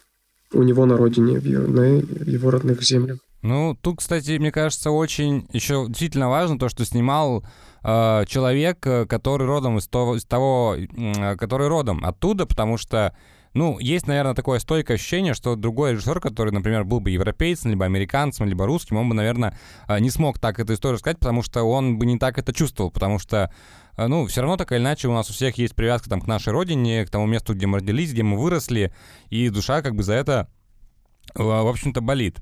у 0.51 0.63
него 0.63 0.85
на 0.85 0.97
родине, 0.97 1.39
в 1.39 1.45
на 1.45 1.97
его 2.25 2.51
родных 2.51 2.81
землях. 2.81 3.19
Ну, 3.43 3.77
тут, 3.79 3.97
кстати, 3.97 4.37
мне 4.37 4.53
кажется, 4.53 4.89
очень 4.89 5.45
еще 5.51 5.85
действительно 5.89 6.29
важно 6.29 6.57
то, 6.57 6.69
что 6.69 6.85
снимал 6.85 7.43
э, 7.83 8.23
человек, 8.25 8.87
э, 8.87 9.05
который 9.05 9.45
родом 9.45 9.77
из 9.77 9.87
того, 9.87 10.15
из 10.15 10.23
того 10.23 10.77
э, 10.77 11.35
который 11.35 11.67
родом 11.67 12.05
оттуда, 12.05 12.45
потому 12.45 12.77
что 12.77 13.13
ну, 13.53 13.79
есть, 13.79 14.07
наверное, 14.07 14.33
такое 14.33 14.59
стойкое 14.59 14.95
ощущение, 14.95 15.33
что 15.33 15.57
другой 15.57 15.91
режиссер, 15.91 16.21
который, 16.21 16.53
например, 16.53 16.85
был 16.85 17.01
бы 17.01 17.11
европейцем, 17.11 17.71
либо 17.71 17.83
американцем, 17.83 18.47
либо 18.47 18.65
русским, 18.65 18.95
он 18.95 19.09
бы, 19.09 19.13
наверное, 19.13 19.59
э, 19.89 19.99
не 19.99 20.09
смог 20.09 20.39
так 20.39 20.59
эту 20.59 20.73
историю 20.73 20.99
сказать, 20.99 21.19
потому 21.19 21.43
что 21.43 21.63
он 21.63 21.99
бы 21.99 22.05
не 22.05 22.17
так 22.17 22.37
это 22.37 22.53
чувствовал, 22.53 22.91
потому 22.91 23.19
что 23.19 23.53
ну, 23.97 24.25
все 24.25 24.41
равно 24.41 24.55
так 24.55 24.71
или 24.71 24.79
иначе 24.79 25.09
у 25.09 25.13
нас 25.13 25.29
у 25.29 25.33
всех 25.33 25.57
есть 25.57 25.75
привязка 25.75 26.09
там 26.09 26.21
к 26.21 26.27
нашей 26.27 26.53
родине, 26.53 27.05
к 27.05 27.09
тому 27.09 27.27
месту, 27.27 27.53
где 27.53 27.67
мы 27.67 27.79
родились, 27.79 28.13
где 28.13 28.23
мы 28.23 28.39
выросли, 28.39 28.93
и 29.29 29.49
душа 29.49 29.81
как 29.81 29.95
бы 29.95 30.01
за 30.01 30.13
это, 30.13 30.49
в 31.35 31.69
общем-то, 31.69 31.99
болит. 31.99 32.39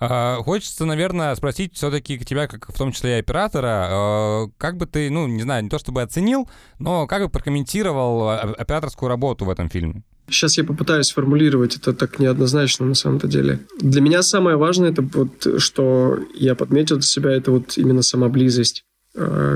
А, 0.00 0.36
хочется, 0.42 0.84
наверное, 0.84 1.34
спросить 1.34 1.74
все-таки 1.74 2.18
тебя, 2.18 2.46
как 2.46 2.68
в 2.72 2.78
том 2.78 2.92
числе 2.92 3.16
и 3.16 3.20
оператора, 3.20 3.88
а, 3.90 4.46
как 4.58 4.76
бы 4.76 4.86
ты, 4.86 5.10
ну, 5.10 5.26
не 5.26 5.42
знаю, 5.42 5.64
не 5.64 5.70
то 5.70 5.78
чтобы 5.78 6.02
оценил, 6.02 6.48
но 6.78 7.06
как 7.06 7.22
бы 7.22 7.28
прокомментировал 7.28 8.30
операторскую 8.30 9.08
работу 9.08 9.44
в 9.44 9.50
этом 9.50 9.68
фильме? 9.68 10.02
Сейчас 10.30 10.58
я 10.58 10.64
попытаюсь 10.64 11.06
сформулировать 11.06 11.76
это 11.76 11.94
так 11.94 12.18
неоднозначно 12.18 12.84
на 12.84 12.94
самом-то 12.94 13.26
деле. 13.28 13.60
Для 13.80 14.02
меня 14.02 14.22
самое 14.22 14.56
важное, 14.56 14.90
это 14.90 15.00
вот, 15.02 15.60
что 15.60 16.18
я 16.34 16.54
подметил 16.54 16.96
для 16.96 17.02
себя, 17.02 17.30
это 17.32 17.50
вот 17.50 17.78
именно 17.78 18.02
сама 18.02 18.28
близость 18.28 18.84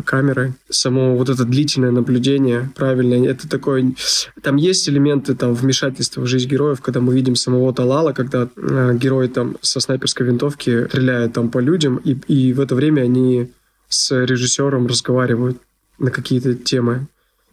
камеры, 0.05 0.55
само 0.71 1.17
вот 1.17 1.29
это 1.29 1.45
длительное 1.45 1.91
наблюдение, 1.91 2.71
правильно, 2.75 3.27
это 3.27 3.49
такое... 3.49 3.95
Там 4.43 4.57
есть 4.57 4.89
элементы 4.89 5.35
там 5.35 5.55
вмешательства 5.55 6.23
в 6.23 6.27
жизнь 6.27 6.49
героев, 6.49 6.81
когда 6.81 7.01
мы 7.01 7.15
видим 7.15 7.37
самого 7.37 7.73
Талала, 7.73 8.13
когда 8.13 8.49
э, 8.57 8.95
герой 8.95 9.29
там 9.29 9.57
со 9.61 9.81
снайперской 9.81 10.27
винтовки 10.27 10.87
стреляет 10.89 11.35
там 11.35 11.51
по 11.51 11.59
людям, 11.59 11.97
и, 11.97 12.13
и 12.29 12.53
в 12.53 12.61
это 12.61 12.75
время 12.75 13.03
они 13.03 13.53
с 13.89 14.11
режиссером 14.25 14.87
разговаривают 14.87 15.59
на 15.99 16.11
какие-то 16.11 16.55
темы. 16.55 17.07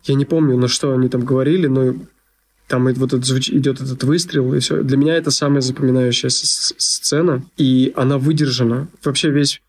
Я 0.06 0.16
не 0.16 0.26
помню, 0.26 0.58
на 0.58 0.68
что 0.68 0.94
они 0.94 1.10
там 1.10 1.26
говорили, 1.26 1.68
но 1.68 1.96
там 2.68 2.86
вот 2.86 3.14
этот, 3.14 3.28
идет 3.50 3.82
этот 3.82 4.04
выстрел, 4.04 4.54
и 4.54 4.60
все. 4.60 4.84
Для 4.84 4.96
меня 4.96 5.16
это 5.16 5.32
самая 5.32 5.62
запоминающаяся 5.62 6.46
сцена, 6.78 7.44
и 7.58 7.92
она 7.96 8.18
выдержана. 8.18 8.88
Вообще 9.04 9.32
весь 9.32 9.62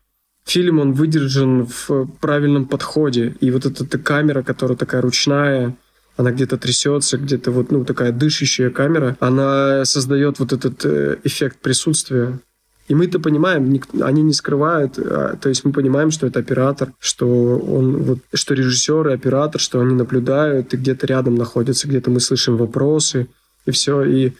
фильм, 0.45 0.79
он 0.79 0.93
выдержан 0.93 1.65
в 1.65 2.07
правильном 2.19 2.65
подходе. 2.65 3.35
И 3.39 3.51
вот 3.51 3.65
эта, 3.65 3.83
эта 3.83 3.97
камера, 3.97 4.43
которая 4.43 4.77
такая 4.77 5.01
ручная, 5.01 5.75
она 6.17 6.31
где-то 6.31 6.57
трясется, 6.57 7.17
где-то 7.17 7.51
вот, 7.51 7.71
ну, 7.71 7.85
такая 7.85 8.11
дышащая 8.11 8.69
камера, 8.69 9.17
она 9.19 9.85
создает 9.85 10.39
вот 10.39 10.53
этот 10.53 10.85
э, 10.85 11.17
эффект 11.23 11.59
присутствия. 11.59 12.39
И 12.87 12.95
мы 12.95 13.05
это 13.05 13.19
понимаем, 13.19 13.81
они 14.01 14.21
не 14.21 14.33
скрывают, 14.33 14.99
а, 14.99 15.37
то 15.37 15.47
есть 15.47 15.63
мы 15.63 15.71
понимаем, 15.71 16.11
что 16.11 16.27
это 16.27 16.39
оператор, 16.39 16.91
что 16.99 17.57
он 17.57 18.03
вот, 18.03 18.19
что 18.33 18.53
режиссер 18.53 19.07
и 19.07 19.13
оператор, 19.13 19.61
что 19.61 19.79
они 19.79 19.95
наблюдают 19.95 20.73
и 20.73 20.77
где-то 20.77 21.07
рядом 21.07 21.35
находятся, 21.35 21.87
где-то 21.87 22.11
мы 22.11 22.19
слышим 22.19 22.57
вопросы 22.57 23.27
и 23.65 23.71
все. 23.71 24.03
И 24.03 24.33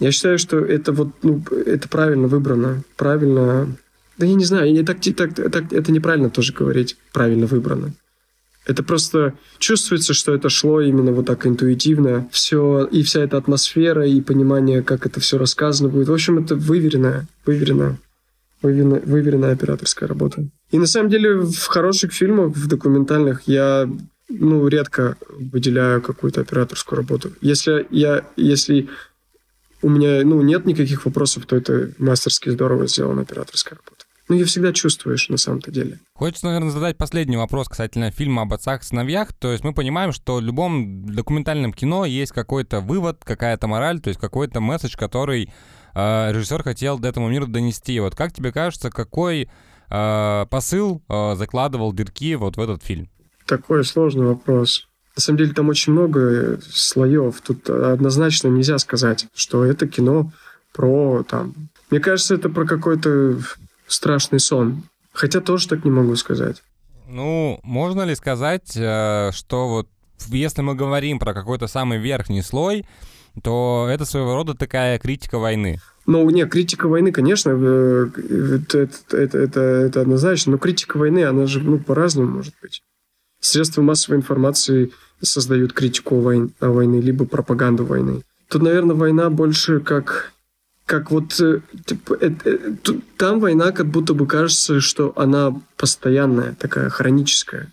я 0.00 0.12
считаю, 0.12 0.38
что 0.38 0.58
это 0.60 0.92
вот, 0.92 1.08
ну, 1.22 1.42
это 1.66 1.86
правильно 1.88 2.26
выбрано, 2.26 2.82
правильно 2.96 3.68
да 4.18 4.26
я 4.26 4.34
не 4.34 4.44
знаю, 4.44 4.72
я 4.72 4.84
так, 4.84 4.98
так, 5.00 5.34
так, 5.34 5.72
это 5.72 5.92
неправильно 5.92 6.30
тоже 6.30 6.52
говорить, 6.52 6.96
правильно 7.12 7.46
выбрано. 7.46 7.92
Это 8.66 8.82
просто 8.82 9.34
чувствуется, 9.58 10.14
что 10.14 10.34
это 10.34 10.48
шло 10.48 10.80
именно 10.80 11.12
вот 11.12 11.26
так 11.26 11.46
интуитивно. 11.46 12.28
Все, 12.32 12.84
и 12.84 13.02
вся 13.02 13.20
эта 13.20 13.36
атмосфера, 13.36 14.06
и 14.06 14.20
понимание, 14.22 14.82
как 14.82 15.04
это 15.04 15.20
все 15.20 15.36
рассказано 15.36 15.90
будет. 15.90 16.08
В 16.08 16.12
общем, 16.14 16.38
это 16.38 16.54
выверенная, 16.54 17.26
выверенная, 17.44 17.98
выверенная, 18.62 19.02
выверенная 19.04 19.52
операторская 19.52 20.08
работа. 20.08 20.48
И 20.70 20.78
на 20.78 20.86
самом 20.86 21.10
деле 21.10 21.40
в 21.40 21.66
хороших 21.66 22.12
фильмах, 22.12 22.56
в 22.56 22.66
документальных, 22.66 23.42
я 23.46 23.86
ну, 24.30 24.66
редко 24.66 25.18
выделяю 25.28 26.00
какую-то 26.00 26.40
операторскую 26.40 26.96
работу. 26.96 27.32
Если 27.42 27.86
я, 27.90 28.24
если 28.36 28.88
у 29.82 29.90
меня 29.90 30.24
ну, 30.24 30.40
нет 30.40 30.64
никаких 30.64 31.04
вопросов, 31.04 31.44
то 31.44 31.56
это 31.56 31.90
мастерски 31.98 32.48
здорово 32.48 32.86
сделана 32.86 33.22
операторская 33.22 33.78
работа. 33.78 33.93
Ну, 34.28 34.36
ее 34.36 34.46
всегда 34.46 34.72
чувствуешь 34.72 35.28
на 35.28 35.36
самом-то 35.36 35.70
деле. 35.70 35.98
Хочется, 36.14 36.46
наверное, 36.46 36.70
задать 36.70 36.96
последний 36.96 37.36
вопрос 37.36 37.68
касательно 37.68 38.10
фильма 38.10 38.42
об 38.42 38.54
отцах 38.54 38.82
и 38.82 38.84
сыновьях. 38.84 39.34
То 39.34 39.52
есть 39.52 39.64
мы 39.64 39.74
понимаем, 39.74 40.12
что 40.12 40.36
в 40.36 40.40
любом 40.40 41.06
документальном 41.06 41.74
кино 41.74 42.06
есть 42.06 42.32
какой-то 42.32 42.80
вывод, 42.80 43.22
какая-то 43.22 43.66
мораль, 43.66 44.00
то 44.00 44.08
есть 44.08 44.18
какой-то 44.18 44.60
месседж, 44.60 44.96
который 44.96 45.50
э, 45.94 46.32
режиссер 46.32 46.62
хотел 46.62 46.98
до 46.98 47.08
этому 47.08 47.28
миру 47.28 47.46
донести. 47.46 48.00
Вот 48.00 48.14
как 48.14 48.32
тебе 48.32 48.50
кажется, 48.50 48.90
какой 48.90 49.50
э, 49.90 50.46
посыл 50.48 51.02
э, 51.08 51.34
закладывал 51.36 51.92
Дырки 51.92 52.34
вот 52.34 52.56
в 52.56 52.60
этот 52.60 52.82
фильм? 52.82 53.10
Такой 53.46 53.84
сложный 53.84 54.24
вопрос. 54.24 54.88
На 55.16 55.20
самом 55.20 55.38
деле 55.38 55.52
там 55.52 55.68
очень 55.68 55.92
много 55.92 56.58
слоев. 56.66 57.42
Тут 57.42 57.68
однозначно 57.68 58.48
нельзя 58.48 58.78
сказать, 58.78 59.26
что 59.34 59.64
это 59.64 59.86
кино 59.86 60.32
про 60.72 61.24
там... 61.24 61.54
Мне 61.90 62.00
кажется, 62.00 62.34
это 62.34 62.48
про 62.48 62.64
какой-то 62.64 63.38
страшный 63.94 64.40
сон. 64.40 64.82
Хотя 65.12 65.40
тоже 65.40 65.68
так 65.68 65.84
не 65.84 65.90
могу 65.90 66.16
сказать. 66.16 66.62
Ну, 67.06 67.60
можно 67.62 68.02
ли 68.02 68.14
сказать, 68.14 68.76
э, 68.76 69.30
что 69.32 69.68
вот 69.68 69.88
если 70.28 70.62
мы 70.62 70.74
говорим 70.74 71.18
про 71.18 71.34
какой-то 71.34 71.66
самый 71.66 71.98
верхний 71.98 72.42
слой, 72.42 72.84
то 73.42 73.86
это 73.90 74.04
своего 74.04 74.34
рода 74.34 74.54
такая 74.54 74.98
критика 74.98 75.38
войны? 75.38 75.80
Ну, 76.06 76.28
не, 76.30 76.44
критика 76.46 76.88
войны, 76.88 77.12
конечно, 77.12 77.50
э, 77.50 78.08
это, 78.16 78.78
это, 78.78 79.16
это, 79.16 79.38
это, 79.38 79.60
это 79.60 80.00
однозначно, 80.00 80.52
но 80.52 80.58
критика 80.58 80.96
войны, 80.96 81.24
она 81.24 81.46
же 81.46 81.60
ну, 81.60 81.78
по-разному 81.78 82.28
может 82.28 82.54
быть. 82.60 82.82
Средства 83.40 83.82
массовой 83.82 84.16
информации 84.16 84.90
создают 85.22 85.72
критику 85.72 86.20
войны, 86.20 86.50
войны, 86.60 86.96
либо 86.96 87.26
пропаганду 87.26 87.84
войны. 87.84 88.22
Тут, 88.48 88.62
наверное, 88.62 88.96
война 88.96 89.30
больше 89.30 89.80
как 89.80 90.32
как 90.86 91.10
вот 91.10 91.40
э, 91.40 91.60
типа, 91.86 92.18
э, 92.20 92.30
э, 92.44 92.58
там 93.16 93.40
война 93.40 93.72
как 93.72 93.86
будто 93.86 94.14
бы 94.14 94.26
кажется, 94.26 94.80
что 94.80 95.12
она 95.16 95.54
постоянная, 95.76 96.54
такая 96.54 96.90
хроническая, 96.90 97.72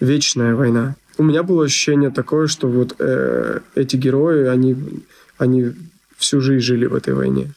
вечная 0.00 0.54
война. 0.54 0.96
У 1.16 1.22
меня 1.22 1.42
было 1.42 1.64
ощущение 1.64 2.10
такое, 2.10 2.46
что 2.48 2.68
вот 2.68 2.96
э, 2.98 3.60
эти 3.74 3.96
герои, 3.96 4.46
они, 4.46 4.76
они 5.38 5.72
всю 6.16 6.40
жизнь 6.40 6.64
жили 6.64 6.86
в 6.86 6.94
этой 6.94 7.14
войне. 7.14 7.54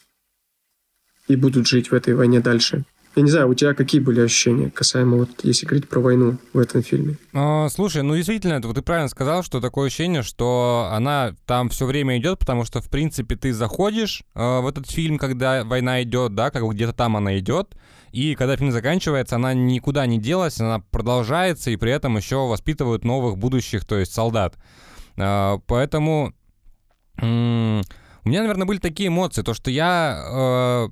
и 1.28 1.36
будут 1.36 1.66
жить 1.66 1.90
в 1.90 1.94
этой 1.94 2.14
войне 2.14 2.40
дальше. 2.40 2.84
Я 3.16 3.22
не 3.22 3.30
знаю, 3.30 3.48
у 3.48 3.54
тебя 3.54 3.74
какие 3.74 4.00
были 4.00 4.20
ощущения 4.20 4.70
касаемо, 4.70 5.16
вот, 5.16 5.30
если 5.42 5.66
говорить 5.66 5.88
про 5.88 6.00
войну 6.00 6.38
в 6.52 6.58
этом 6.58 6.82
фильме? 6.82 7.16
А, 7.32 7.68
слушай, 7.68 8.02
ну 8.02 8.14
действительно, 8.14 8.60
ты 8.60 8.82
правильно 8.82 9.08
сказал, 9.08 9.42
что 9.42 9.60
такое 9.60 9.88
ощущение, 9.88 10.22
что 10.22 10.88
она 10.92 11.34
там 11.46 11.68
все 11.68 11.86
время 11.86 12.18
идет, 12.18 12.38
потому 12.38 12.64
что, 12.64 12.80
в 12.80 12.88
принципе, 12.88 13.36
ты 13.36 13.52
заходишь 13.52 14.22
э, 14.34 14.60
в 14.60 14.66
этот 14.68 14.90
фильм, 14.90 15.18
когда 15.18 15.64
война 15.64 16.02
идет, 16.02 16.34
да, 16.34 16.50
как 16.50 16.62
где-то 16.62 16.92
там 16.92 17.16
она 17.16 17.38
идет, 17.38 17.74
и 18.12 18.34
когда 18.34 18.56
фильм 18.56 18.70
заканчивается, 18.70 19.36
она 19.36 19.52
никуда 19.52 20.06
не 20.06 20.18
делась, 20.18 20.60
она 20.60 20.78
продолжается, 20.78 21.70
и 21.70 21.76
при 21.76 21.90
этом 21.90 22.16
еще 22.16 22.46
воспитывают 22.46 23.04
новых 23.04 23.36
будущих, 23.36 23.84
то 23.84 23.96
есть 23.98 24.12
солдат. 24.12 24.56
Э, 25.16 25.58
поэтому 25.66 26.34
у 27.20 28.28
меня, 28.28 28.42
наверное, 28.42 28.66
были 28.66 28.78
такие 28.78 29.08
эмоции, 29.08 29.42
то, 29.42 29.54
что 29.54 29.70
я 29.70 30.22
э, 30.24 30.88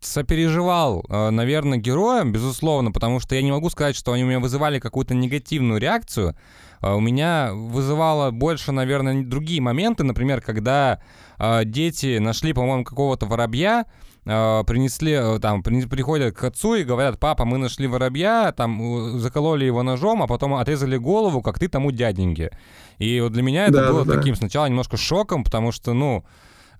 сопереживал, 0.00 1.04
э, 1.08 1.30
наверное, 1.30 1.78
героям, 1.78 2.32
безусловно, 2.32 2.90
потому 2.90 3.20
что 3.20 3.34
я 3.34 3.42
не 3.42 3.52
могу 3.52 3.68
сказать, 3.70 3.94
что 3.94 4.12
они 4.12 4.24
у 4.24 4.26
меня 4.26 4.40
вызывали 4.40 4.78
какую-то 4.78 5.14
негативную 5.14 5.78
реакцию. 5.78 6.34
Э, 6.80 6.94
у 6.94 7.00
меня 7.00 7.50
вызывало 7.52 8.30
больше, 8.30 8.72
наверное, 8.72 9.22
другие 9.22 9.60
моменты, 9.60 10.02
например, 10.02 10.40
когда 10.40 11.00
э, 11.38 11.64
дети 11.66 12.18
нашли, 12.18 12.52
по-моему, 12.52 12.84
какого-то 12.84 13.26
воробья, 13.26 13.86
принесли, 14.22 15.40
там, 15.40 15.62
приходят 15.62 16.36
к 16.36 16.44
отцу 16.44 16.74
и 16.74 16.84
говорят, 16.84 17.18
папа, 17.18 17.46
мы 17.46 17.56
нашли 17.56 17.86
воробья, 17.86 18.52
там, 18.52 19.18
закололи 19.18 19.64
его 19.64 19.82
ножом, 19.82 20.22
а 20.22 20.26
потом 20.26 20.54
отрезали 20.54 20.98
голову, 20.98 21.40
как 21.40 21.58
ты 21.58 21.68
тому 21.68 21.90
дяденьке. 21.90 22.50
И 22.98 23.18
вот 23.20 23.32
для 23.32 23.42
меня 23.42 23.64
это 23.64 23.80
да, 23.80 23.88
было 23.88 24.04
да. 24.04 24.16
таким 24.16 24.36
сначала 24.36 24.66
немножко 24.66 24.98
шоком, 24.98 25.42
потому 25.42 25.72
что, 25.72 25.94
ну, 25.94 26.22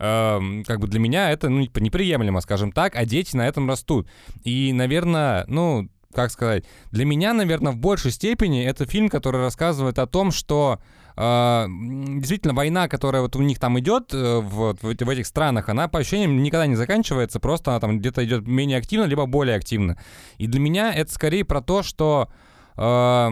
э, 0.01 0.63
как 0.67 0.81
бы 0.81 0.89
для 0.89 0.99
меня 0.99 1.31
это 1.31 1.49
ну, 1.49 1.61
неприемлемо, 1.61 2.41
скажем 2.41 2.73
так, 2.73 2.97
а 2.97 3.05
дети 3.05 3.37
на 3.37 3.47
этом 3.47 3.69
растут. 3.69 4.09
И, 4.43 4.73
наверное, 4.73 5.45
ну, 5.47 5.89
как 6.13 6.31
сказать, 6.31 6.65
для 6.91 7.05
меня, 7.05 7.33
наверное, 7.35 7.73
в 7.73 7.77
большей 7.77 8.11
степени 8.11 8.65
это 8.65 8.87
фильм, 8.87 9.09
который 9.09 9.41
рассказывает 9.41 9.99
о 9.99 10.07
том, 10.07 10.33
что 10.33 10.81
э, 11.17 11.67
действительно 11.69 12.55
война, 12.55 12.89
которая 12.89 13.23
вот 13.23 13.37
у 13.37 13.43
них 13.43 13.59
там 13.61 13.79
идет 13.79 14.13
э, 14.13 14.39
в, 14.41 14.75
в, 14.75 14.83
в 14.83 15.09
этих 15.09 15.27
странах, 15.27 15.69
она 15.69 15.87
по 15.87 16.01
ощущениям 16.01 16.43
никогда 16.43 16.67
не 16.67 16.77
заканчивается, 16.77 17.39
просто 17.39 17.71
она 17.71 17.81
там 17.81 17.99
где-то 18.01 18.25
идет 18.25 18.47
менее 18.47 18.79
активно, 18.79 19.05
либо 19.05 19.27
более 19.27 19.57
активно. 19.57 19.99
И 20.39 20.47
для 20.47 20.61
меня 20.61 20.93
это 20.93 21.13
скорее 21.13 21.45
про 21.45 21.61
то, 21.61 21.83
что 21.83 22.29
э, 22.77 23.31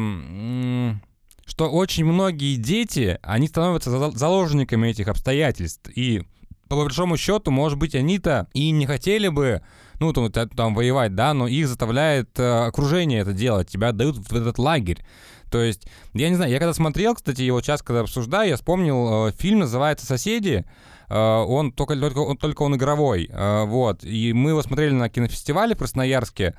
что 1.48 1.70
очень 1.70 2.04
многие 2.04 2.56
дети, 2.56 3.18
они 3.22 3.48
становятся 3.48 4.10
заложниками 4.10 4.88
этих 4.88 5.08
обстоятельств. 5.08 5.90
И 5.94 6.22
по 6.68 6.76
большому 6.76 7.16
счету, 7.16 7.50
может 7.50 7.78
быть, 7.78 7.94
они-то 7.94 8.46
и 8.52 8.70
не 8.70 8.86
хотели 8.86 9.28
бы, 9.28 9.62
ну, 10.00 10.12
там, 10.12 10.30
там 10.30 10.74
воевать, 10.74 11.14
да, 11.14 11.34
но 11.34 11.48
их 11.48 11.66
заставляет 11.66 12.38
э, 12.38 12.66
окружение 12.66 13.20
это 13.20 13.32
делать, 13.32 13.68
тебя 13.68 13.92
дают 13.92 14.16
в 14.16 14.34
этот 14.34 14.58
лагерь. 14.58 15.04
То 15.50 15.62
есть, 15.62 15.88
я 16.12 16.28
не 16.28 16.36
знаю, 16.36 16.50
я 16.50 16.58
когда 16.58 16.74
смотрел, 16.74 17.14
кстати, 17.14 17.42
его 17.42 17.60
сейчас, 17.62 17.82
когда 17.82 18.00
обсуждаю, 18.00 18.50
я 18.50 18.56
вспомнил, 18.56 19.28
э, 19.28 19.32
фильм 19.32 19.60
называется 19.60 20.06
«Соседи», 20.06 20.64
э, 21.08 21.14
он 21.14 21.72
только, 21.72 21.96
только, 21.96 22.18
он, 22.18 22.36
только 22.36 22.62
он 22.62 22.76
игровой, 22.76 23.28
э, 23.30 23.64
вот, 23.64 24.04
и 24.04 24.32
мы 24.34 24.50
его 24.50 24.62
смотрели 24.62 24.92
на 24.92 25.08
кинофестивале 25.08 25.74
в 25.74 25.78
Красноярске, 25.78 26.54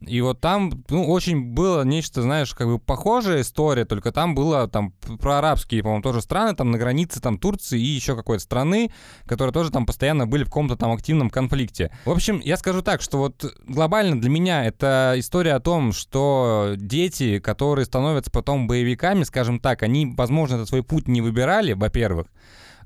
и 0.00 0.20
вот 0.20 0.40
там, 0.40 0.84
ну, 0.90 1.08
очень 1.10 1.54
было 1.54 1.82
нечто, 1.82 2.20
знаешь, 2.20 2.54
как 2.54 2.66
бы 2.66 2.78
похожая 2.78 3.40
история, 3.40 3.86
только 3.86 4.12
там 4.12 4.34
было 4.34 4.68
там 4.68 4.92
про 4.92 5.38
арабские, 5.38 5.82
по-моему, 5.82 6.02
тоже 6.02 6.20
страны, 6.20 6.54
там 6.54 6.70
на 6.70 6.78
границе 6.78 7.20
там 7.20 7.38
Турции 7.38 7.80
и 7.80 7.84
еще 7.84 8.14
какой-то 8.14 8.42
страны, 8.42 8.90
которые 9.26 9.54
тоже 9.54 9.70
там 9.70 9.86
постоянно 9.86 10.26
были 10.26 10.44
в 10.44 10.48
каком-то 10.48 10.76
там 10.76 10.92
активном 10.92 11.30
конфликте. 11.30 11.90
В 12.04 12.10
общем, 12.10 12.40
я 12.44 12.58
скажу 12.58 12.82
так, 12.82 13.00
что 13.00 13.18
вот 13.18 13.44
глобально 13.66 14.20
для 14.20 14.28
меня 14.28 14.66
это 14.66 15.14
история 15.16 15.54
о 15.54 15.60
том, 15.60 15.92
что 15.92 16.74
дети, 16.76 17.38
которые 17.38 17.86
становятся 17.86 18.30
потом 18.30 18.66
боевиками, 18.66 19.22
скажем 19.22 19.60
так, 19.60 19.82
они, 19.82 20.12
возможно, 20.14 20.56
этот 20.56 20.68
свой 20.68 20.82
путь 20.82 21.08
не 21.08 21.22
выбирали, 21.22 21.72
во-первых, 21.72 22.26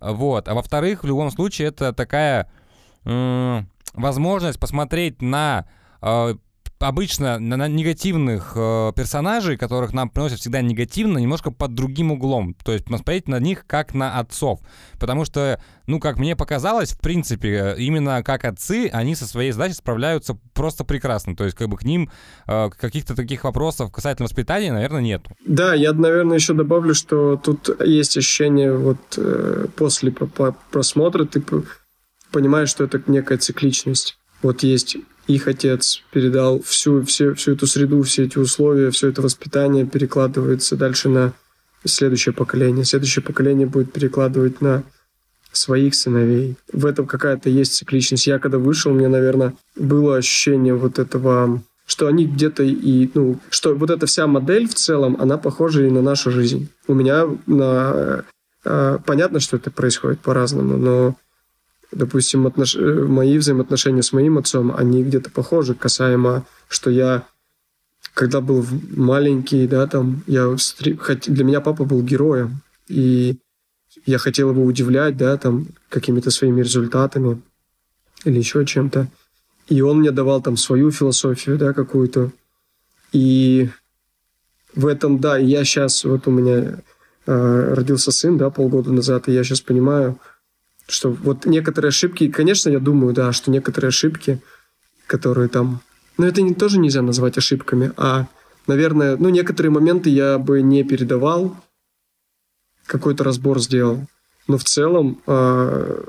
вот, 0.00 0.48
а 0.48 0.54
во-вторых, 0.54 1.02
в 1.02 1.06
любом 1.06 1.30
случае, 1.30 1.68
это 1.68 1.92
такая 1.92 2.50
возможность 3.94 4.60
посмотреть 4.60 5.20
на 5.22 5.66
э, 6.02 6.34
обычно 6.80 7.38
на, 7.38 7.56
на 7.56 7.68
негативных 7.68 8.52
э, 8.56 8.92
персонажей, 8.96 9.56
которых 9.56 9.92
нам 9.92 10.08
приносят 10.08 10.40
всегда 10.40 10.62
негативно, 10.62 11.18
немножко 11.18 11.50
под 11.50 11.74
другим 11.74 12.12
углом. 12.12 12.54
То 12.64 12.72
есть 12.72 12.86
посмотреть 12.86 13.28
на 13.28 13.38
них 13.38 13.66
как 13.66 13.94
на 13.94 14.18
отцов. 14.18 14.60
Потому 14.98 15.24
что, 15.24 15.62
ну, 15.86 16.00
как 16.00 16.18
мне 16.18 16.36
показалось, 16.36 16.92
в 16.92 17.00
принципе, 17.00 17.74
именно 17.78 18.22
как 18.22 18.44
отцы, 18.44 18.88
они 18.92 19.14
со 19.14 19.26
своей 19.26 19.52
задачей 19.52 19.74
справляются 19.74 20.38
просто 20.54 20.84
прекрасно. 20.84 21.36
То 21.36 21.44
есть, 21.44 21.56
как 21.56 21.68
бы 21.68 21.76
к 21.76 21.84
ним 21.84 22.10
э, 22.46 22.70
каких-то 22.70 23.14
таких 23.14 23.44
вопросов 23.44 23.92
касательно 23.92 24.24
воспитания, 24.24 24.72
наверное, 24.72 25.02
нет. 25.02 25.22
Да, 25.46 25.74
я, 25.74 25.92
наверное, 25.92 26.36
еще 26.36 26.54
добавлю, 26.54 26.94
что 26.94 27.36
тут 27.36 27.68
есть 27.84 28.16
ощущение 28.16 28.76
вот 28.76 28.98
э, 29.16 29.66
после 29.76 30.12
просмотра 30.12 31.24
ты 31.24 31.42
понимаешь, 32.32 32.70
что 32.70 32.84
это 32.84 33.02
некая 33.06 33.38
цикличность. 33.38 34.19
Вот 34.42 34.62
есть 34.62 34.96
их 35.26 35.46
отец 35.46 36.02
передал 36.10 36.60
всю, 36.62 37.04
всю, 37.04 37.34
всю 37.34 37.52
эту 37.52 37.66
среду, 37.66 38.02
все 38.02 38.24
эти 38.24 38.38
условия, 38.38 38.90
все 38.90 39.08
это 39.08 39.22
воспитание 39.22 39.86
перекладывается 39.86 40.76
дальше 40.76 41.08
на 41.08 41.32
следующее 41.84 42.34
поколение. 42.34 42.84
Следующее 42.84 43.22
поколение 43.22 43.66
будет 43.66 43.92
перекладывать 43.92 44.60
на 44.60 44.82
своих 45.52 45.94
сыновей. 45.94 46.56
В 46.72 46.86
этом 46.86 47.06
какая-то 47.06 47.50
есть 47.50 47.74
цикличность. 47.74 48.26
Я 48.26 48.38
когда 48.38 48.58
вышел, 48.58 48.92
мне, 48.92 49.08
наверное, 49.08 49.54
было 49.76 50.16
ощущение 50.16 50.74
вот 50.74 50.98
этого, 50.98 51.62
что 51.86 52.06
они 52.06 52.26
где-то 52.26 52.62
и, 52.62 53.10
ну, 53.14 53.38
что 53.50 53.74
вот 53.74 53.90
эта 53.90 54.06
вся 54.06 54.26
модель 54.26 54.68
в 54.68 54.74
целом, 54.74 55.16
она 55.18 55.38
похожа 55.38 55.84
и 55.84 55.90
на 55.90 56.02
нашу 56.02 56.30
жизнь. 56.30 56.68
У 56.86 56.94
меня 56.94 57.26
на... 57.46 58.24
Э, 58.64 58.98
понятно, 59.04 59.40
что 59.40 59.56
это 59.56 59.70
происходит 59.70 60.20
по-разному, 60.20 60.76
но 60.76 61.16
допустим, 61.92 62.46
отнош... 62.46 62.76
Э, 62.76 63.04
мои 63.04 63.38
взаимоотношения 63.38 64.02
с 64.02 64.12
моим 64.12 64.38
отцом, 64.38 64.74
они 64.76 65.02
где-то 65.02 65.30
похожи 65.30 65.74
касаемо, 65.74 66.44
что 66.68 66.90
я 66.90 67.24
когда 68.14 68.40
был 68.40 68.66
маленький, 68.90 69.66
да, 69.66 69.86
там, 69.86 70.22
я 70.26 70.54
для 71.26 71.44
меня 71.44 71.60
папа 71.60 71.84
был 71.84 72.02
героем, 72.02 72.60
и 72.88 73.36
я 74.04 74.18
хотел 74.18 74.50
его 74.50 74.64
удивлять, 74.64 75.16
да, 75.16 75.36
там, 75.36 75.68
какими-то 75.88 76.30
своими 76.30 76.60
результатами 76.60 77.40
или 78.24 78.38
еще 78.38 78.64
чем-то. 78.66 79.08
И 79.68 79.80
он 79.80 80.00
мне 80.00 80.10
давал 80.10 80.42
там 80.42 80.56
свою 80.56 80.90
философию, 80.90 81.56
да, 81.56 81.72
какую-то. 81.72 82.32
И 83.12 83.70
в 84.74 84.86
этом, 84.86 85.20
да, 85.20 85.38
я 85.38 85.64
сейчас, 85.64 86.04
вот 86.04 86.26
у 86.26 86.30
меня 86.30 86.80
э, 87.26 87.74
родился 87.74 88.12
сын, 88.12 88.36
да, 88.36 88.50
полгода 88.50 88.92
назад, 88.92 89.28
и 89.28 89.32
я 89.32 89.44
сейчас 89.44 89.60
понимаю, 89.60 90.18
что 90.90 91.10
вот 91.10 91.46
некоторые 91.46 91.88
ошибки, 91.88 92.30
конечно, 92.30 92.70
я 92.70 92.78
думаю, 92.78 93.14
да, 93.14 93.32
что 93.32 93.50
некоторые 93.50 93.88
ошибки, 93.88 94.40
которые 95.06 95.48
там... 95.48 95.80
Но 96.18 96.26
это 96.26 96.42
не, 96.42 96.54
тоже 96.54 96.78
нельзя 96.78 97.02
назвать 97.02 97.38
ошибками, 97.38 97.92
а, 97.96 98.26
наверное, 98.66 99.16
ну, 99.16 99.28
некоторые 99.28 99.70
моменты 99.70 100.10
я 100.10 100.38
бы 100.38 100.62
не 100.62 100.84
передавал, 100.84 101.56
какой-то 102.86 103.24
разбор 103.24 103.60
сделал. 103.60 104.06
Но 104.48 104.58
в 104.58 104.64
целом 104.64 105.22
э, 105.26 106.04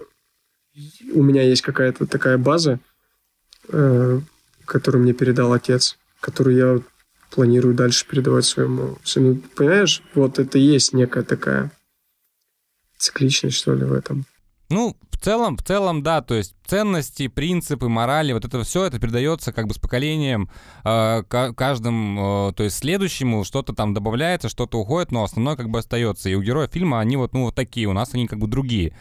у 1.14 1.24
меня 1.24 1.44
есть 1.44 1.62
какая-то 1.62 2.08
такая 2.08 2.38
база, 2.38 2.80
э, 3.70 4.20
которую 4.66 5.04
мне 5.04 5.14
передал 5.14 5.54
отец, 5.54 5.98
которую 6.20 6.56
я 6.56 6.82
планирую 7.30 7.76
дальше 7.76 8.06
передавать 8.08 8.46
своему 8.46 8.98
сыну. 9.04 9.42
Понимаешь, 9.56 10.02
вот 10.16 10.40
это 10.40 10.58
есть 10.58 10.94
некая 10.94 11.24
такая 11.24 11.72
цикличность, 12.98 13.58
что 13.58 13.74
ли, 13.74 13.84
в 13.84 13.94
этом. 13.94 14.26
Ну, 14.72 14.96
в 15.12 15.18
целом, 15.18 15.56
в 15.56 15.64
целом, 15.64 16.02
да, 16.02 16.22
то 16.22 16.34
есть 16.34 16.56
ценности, 16.66 17.28
принципы, 17.28 17.88
морали, 17.90 18.34
вот 18.34 18.46
это 18.46 18.64
все, 18.64 18.86
это 18.86 19.00
передается 19.00 19.54
как 19.54 19.68
бы 19.68 19.74
с 19.74 19.78
поколением 19.78 20.50
э, 20.84 21.24
каждым, 21.24 22.20
э, 22.20 22.54
то 22.54 22.64
есть 22.64 22.78
следующему 22.78 23.44
что-то 23.44 23.74
там 23.74 23.94
добавляется, 23.94 24.50
что-то 24.50 24.80
уходит, 24.80 25.12
но 25.12 25.24
основное 25.24 25.56
как 25.56 25.70
бы 25.70 25.80
остается. 25.80 26.30
И 26.30 26.34
у 26.34 26.42
героев 26.42 26.72
фильма 26.72 27.00
они 27.00 27.18
вот, 27.18 27.34
ну, 27.34 27.44
вот 27.44 27.56
такие, 27.56 27.88
у 27.88 27.94
нас 27.94 28.14
они 28.14 28.26
как 28.26 28.40
бы 28.40 28.48
другие. 28.48 28.96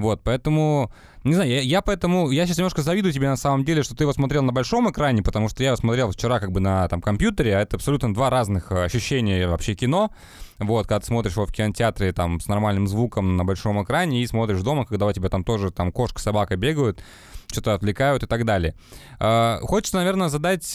Вот, 0.00 0.22
поэтому, 0.24 0.90
не 1.24 1.34
знаю, 1.34 1.50
я, 1.50 1.60
я 1.60 1.82
поэтому, 1.82 2.30
я 2.30 2.46
сейчас 2.46 2.56
немножко 2.56 2.80
завидую 2.80 3.12
тебе 3.12 3.28
на 3.28 3.36
самом 3.36 3.64
деле, 3.66 3.82
что 3.82 3.94
ты 3.94 4.04
его 4.04 4.14
смотрел 4.14 4.42
на 4.42 4.52
большом 4.52 4.90
экране, 4.90 5.22
потому 5.22 5.50
что 5.50 5.62
я 5.62 5.68
его 5.68 5.76
смотрел 5.76 6.10
вчера 6.10 6.40
как 6.40 6.52
бы 6.52 6.60
на 6.60 6.88
там 6.88 7.02
компьютере, 7.02 7.54
а 7.54 7.60
это 7.60 7.76
абсолютно 7.76 8.14
два 8.14 8.30
разных 8.30 8.72
э, 8.72 8.84
ощущения 8.84 9.46
вообще 9.46 9.74
кино. 9.74 10.10
Вот, 10.58 10.86
когда 10.86 11.00
ты 11.00 11.06
смотришь 11.06 11.32
его 11.32 11.44
в 11.44 11.52
кинотеатре 11.52 12.12
там 12.12 12.40
с 12.40 12.46
нормальным 12.46 12.86
звуком 12.86 13.36
на 13.36 13.44
большом 13.44 13.82
экране 13.82 14.22
и 14.22 14.26
смотришь 14.26 14.62
дома, 14.62 14.86
когда 14.86 15.06
у 15.06 15.12
тебя 15.12 15.28
там 15.28 15.44
тоже 15.44 15.70
там 15.70 15.92
кошка, 15.92 16.20
собака 16.20 16.56
бегают, 16.56 17.02
что-то 17.46 17.74
отвлекают 17.74 18.22
и 18.22 18.26
так 18.26 18.44
далее. 18.44 18.74
Хочется, 19.18 19.96
наверное, 19.96 20.28
задать 20.28 20.70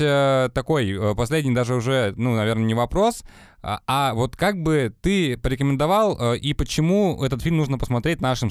такой 0.53 1.15
последний 1.15 1.53
даже 1.53 1.75
уже, 1.75 2.13
ну, 2.17 2.35
наверное, 2.35 2.65
не 2.65 2.73
вопрос, 2.73 3.23
а, 3.65 3.81
а 3.87 4.13
вот 4.13 4.35
как 4.35 4.61
бы 4.61 4.93
ты 5.01 5.37
порекомендовал 5.37 6.35
и 6.35 6.53
почему 6.53 7.23
этот 7.23 7.41
фильм 7.41 7.57
нужно 7.57 7.77
посмотреть 7.77 8.21
нашим, 8.21 8.49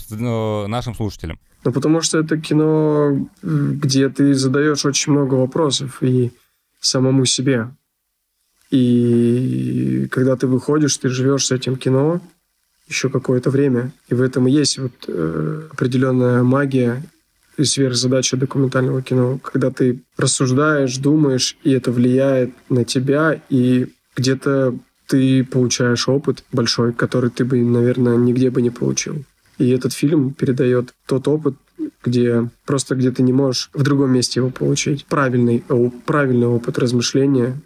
нашим 0.68 0.94
слушателям? 0.94 1.38
Ну, 1.64 1.72
потому 1.72 2.00
что 2.02 2.18
это 2.18 2.36
кино, 2.36 3.28
где 3.42 4.08
ты 4.08 4.34
задаешь 4.34 4.84
очень 4.84 5.12
много 5.12 5.34
вопросов 5.34 6.02
и 6.02 6.32
самому 6.80 7.24
себе. 7.24 7.68
И 8.70 10.08
когда 10.10 10.36
ты 10.36 10.46
выходишь, 10.46 10.96
ты 10.96 11.08
живешь 11.08 11.46
с 11.46 11.52
этим 11.52 11.76
кино 11.76 12.20
еще 12.88 13.08
какое-то 13.08 13.50
время. 13.50 13.92
И 14.08 14.14
в 14.14 14.20
этом 14.20 14.46
и 14.46 14.50
есть 14.50 14.78
вот 14.78 14.92
э, 15.06 15.68
определенная 15.70 16.42
магия 16.42 17.02
и 17.56 17.64
сверхзадача 17.64 18.36
документального 18.36 19.00
кино, 19.00 19.38
когда 19.38 19.70
ты 19.70 20.02
рассуждаешь, 20.16 20.96
думаешь, 20.96 21.56
и 21.62 21.70
это 21.70 21.92
влияет 21.92 22.50
на 22.68 22.84
тебя, 22.84 23.40
и 23.48 23.86
где-то 24.16 24.74
ты 25.06 25.44
получаешь 25.44 26.08
опыт 26.08 26.44
большой, 26.52 26.92
который 26.92 27.30
ты 27.30 27.44
бы, 27.44 27.60
наверное, 27.62 28.16
нигде 28.16 28.50
бы 28.50 28.62
не 28.62 28.70
получил. 28.70 29.24
И 29.58 29.68
этот 29.70 29.92
фильм 29.92 30.32
передает 30.32 30.94
тот 31.06 31.28
опыт, 31.28 31.54
где 32.02 32.48
просто 32.64 32.94
где 32.94 33.10
ты 33.10 33.22
не 33.22 33.32
можешь 33.32 33.70
в 33.72 33.82
другом 33.82 34.12
месте 34.12 34.40
его 34.40 34.50
получить. 34.50 35.04
Правильный, 35.06 35.64
правильный 36.06 36.46
опыт 36.46 36.78
размышления, 36.78 37.60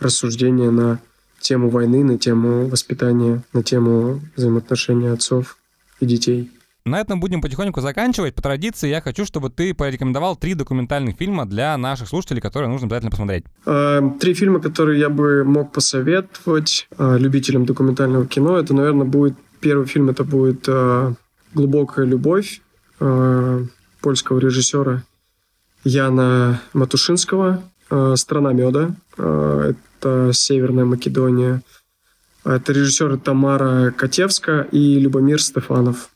рассуждения 0.00 0.70
на 0.70 1.00
тему 1.40 1.68
войны, 1.68 2.02
на 2.02 2.18
тему 2.18 2.66
воспитания, 2.68 3.42
на 3.52 3.62
тему 3.62 4.20
взаимоотношений 4.34 5.08
отцов 5.08 5.58
и 6.00 6.06
детей. 6.06 6.50
На 6.86 7.00
этом 7.00 7.18
будем 7.18 7.40
потихоньку 7.40 7.80
заканчивать. 7.80 8.34
По 8.34 8.42
традиции 8.42 8.90
я 8.90 9.00
хочу, 9.00 9.24
чтобы 9.24 9.48
ты 9.48 9.72
порекомендовал 9.72 10.36
три 10.36 10.52
документальных 10.52 11.16
фильма 11.16 11.46
для 11.46 11.78
наших 11.78 12.08
слушателей, 12.08 12.42
которые 12.42 12.68
нужно 12.68 12.86
обязательно 12.86 13.10
посмотреть. 13.10 13.44
Э, 13.64 14.02
три 14.20 14.34
фильма, 14.34 14.60
которые 14.60 15.00
я 15.00 15.08
бы 15.08 15.44
мог 15.44 15.72
посоветовать 15.72 16.86
э, 16.98 17.16
любителям 17.18 17.64
документального 17.64 18.26
кино, 18.26 18.58
это, 18.58 18.74
наверное, 18.74 19.06
будет 19.06 19.34
первый 19.60 19.86
фильм, 19.86 20.10
это 20.10 20.24
будет 20.24 20.64
э, 20.68 21.14
«Глубокая 21.54 22.04
любовь» 22.04 22.60
польского 24.00 24.38
режиссера 24.38 25.02
Яна 25.82 26.60
Матушинского 26.72 27.62
«Страна 28.14 28.52
меда». 28.52 28.94
Это 29.16 30.30
Северная 30.32 30.84
Македония. 30.84 31.62
Это 32.44 32.72
режиссеры 32.72 33.18
Тамара 33.18 33.90
Котевска 33.90 34.68
и 34.70 35.00
Любомир 35.00 35.42
Стефанов. 35.42 36.10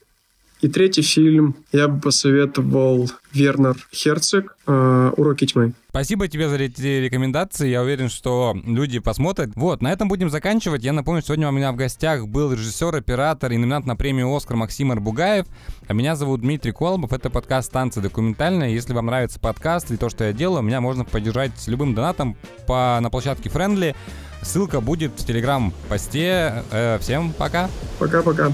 И 0.61 0.69
третий 0.69 1.03
фильм 1.03 1.55
я 1.73 1.87
бы 1.87 2.01
посоветовал 2.01 3.09
Вернер 3.33 3.77
Херцог 3.93 4.57
э, 4.67 5.13
«Уроки 5.17 5.47
тьмы». 5.47 5.73
Спасибо 5.91 6.27
тебе 6.27 6.49
за 6.49 6.57
эти 6.57 7.01
рекомендации. 7.01 7.69
Я 7.69 7.83
уверен, 7.83 8.09
что 8.09 8.57
люди 8.65 8.99
посмотрят. 8.99 9.51
Вот, 9.55 9.83
на 9.83 9.93
этом 9.93 10.09
будем 10.09 10.31
заканчивать. 10.31 10.83
Я 10.83 10.93
напомню, 10.93 11.23
сегодня 11.23 11.49
у 11.49 11.53
меня 11.53 11.71
в 11.73 11.77
гостях 11.77 12.27
был 12.27 12.53
режиссер, 12.53 12.95
оператор 12.95 13.53
и 13.53 13.57
номинант 13.57 13.87
на 13.87 13.95
премию 13.97 14.35
«Оскар» 14.35 14.57
Максим 14.57 14.91
Арбугаев. 14.91 15.47
А 15.87 15.93
меня 15.93 16.17
зовут 16.17 16.41
Дмитрий 16.41 16.73
Колобов. 16.73 17.13
Это 17.13 17.31
подкаст 17.31 17.71
«Танцы 17.71 18.01
документальные». 18.01 18.75
Если 18.75 18.93
вам 18.93 19.07
нравится 19.07 19.39
подкаст 19.39 19.91
и 19.93 19.97
то, 19.97 20.09
что 20.09 20.25
я 20.25 20.33
делаю, 20.33 20.63
меня 20.63 20.81
можно 20.81 21.05
поддержать 21.05 21.53
любым 21.69 21.95
донатом 21.95 22.37
по, 22.67 22.99
на 23.01 23.11
площадке 23.11 23.49
Friendly. 23.49 23.95
Ссылка 24.43 24.81
будет 24.81 25.13
в 25.17 25.27
телеграм-посте. 25.27 26.65
Э, 26.71 26.99
всем 27.01 27.33
пока. 27.33 27.71
Пока-пока. 27.99 28.53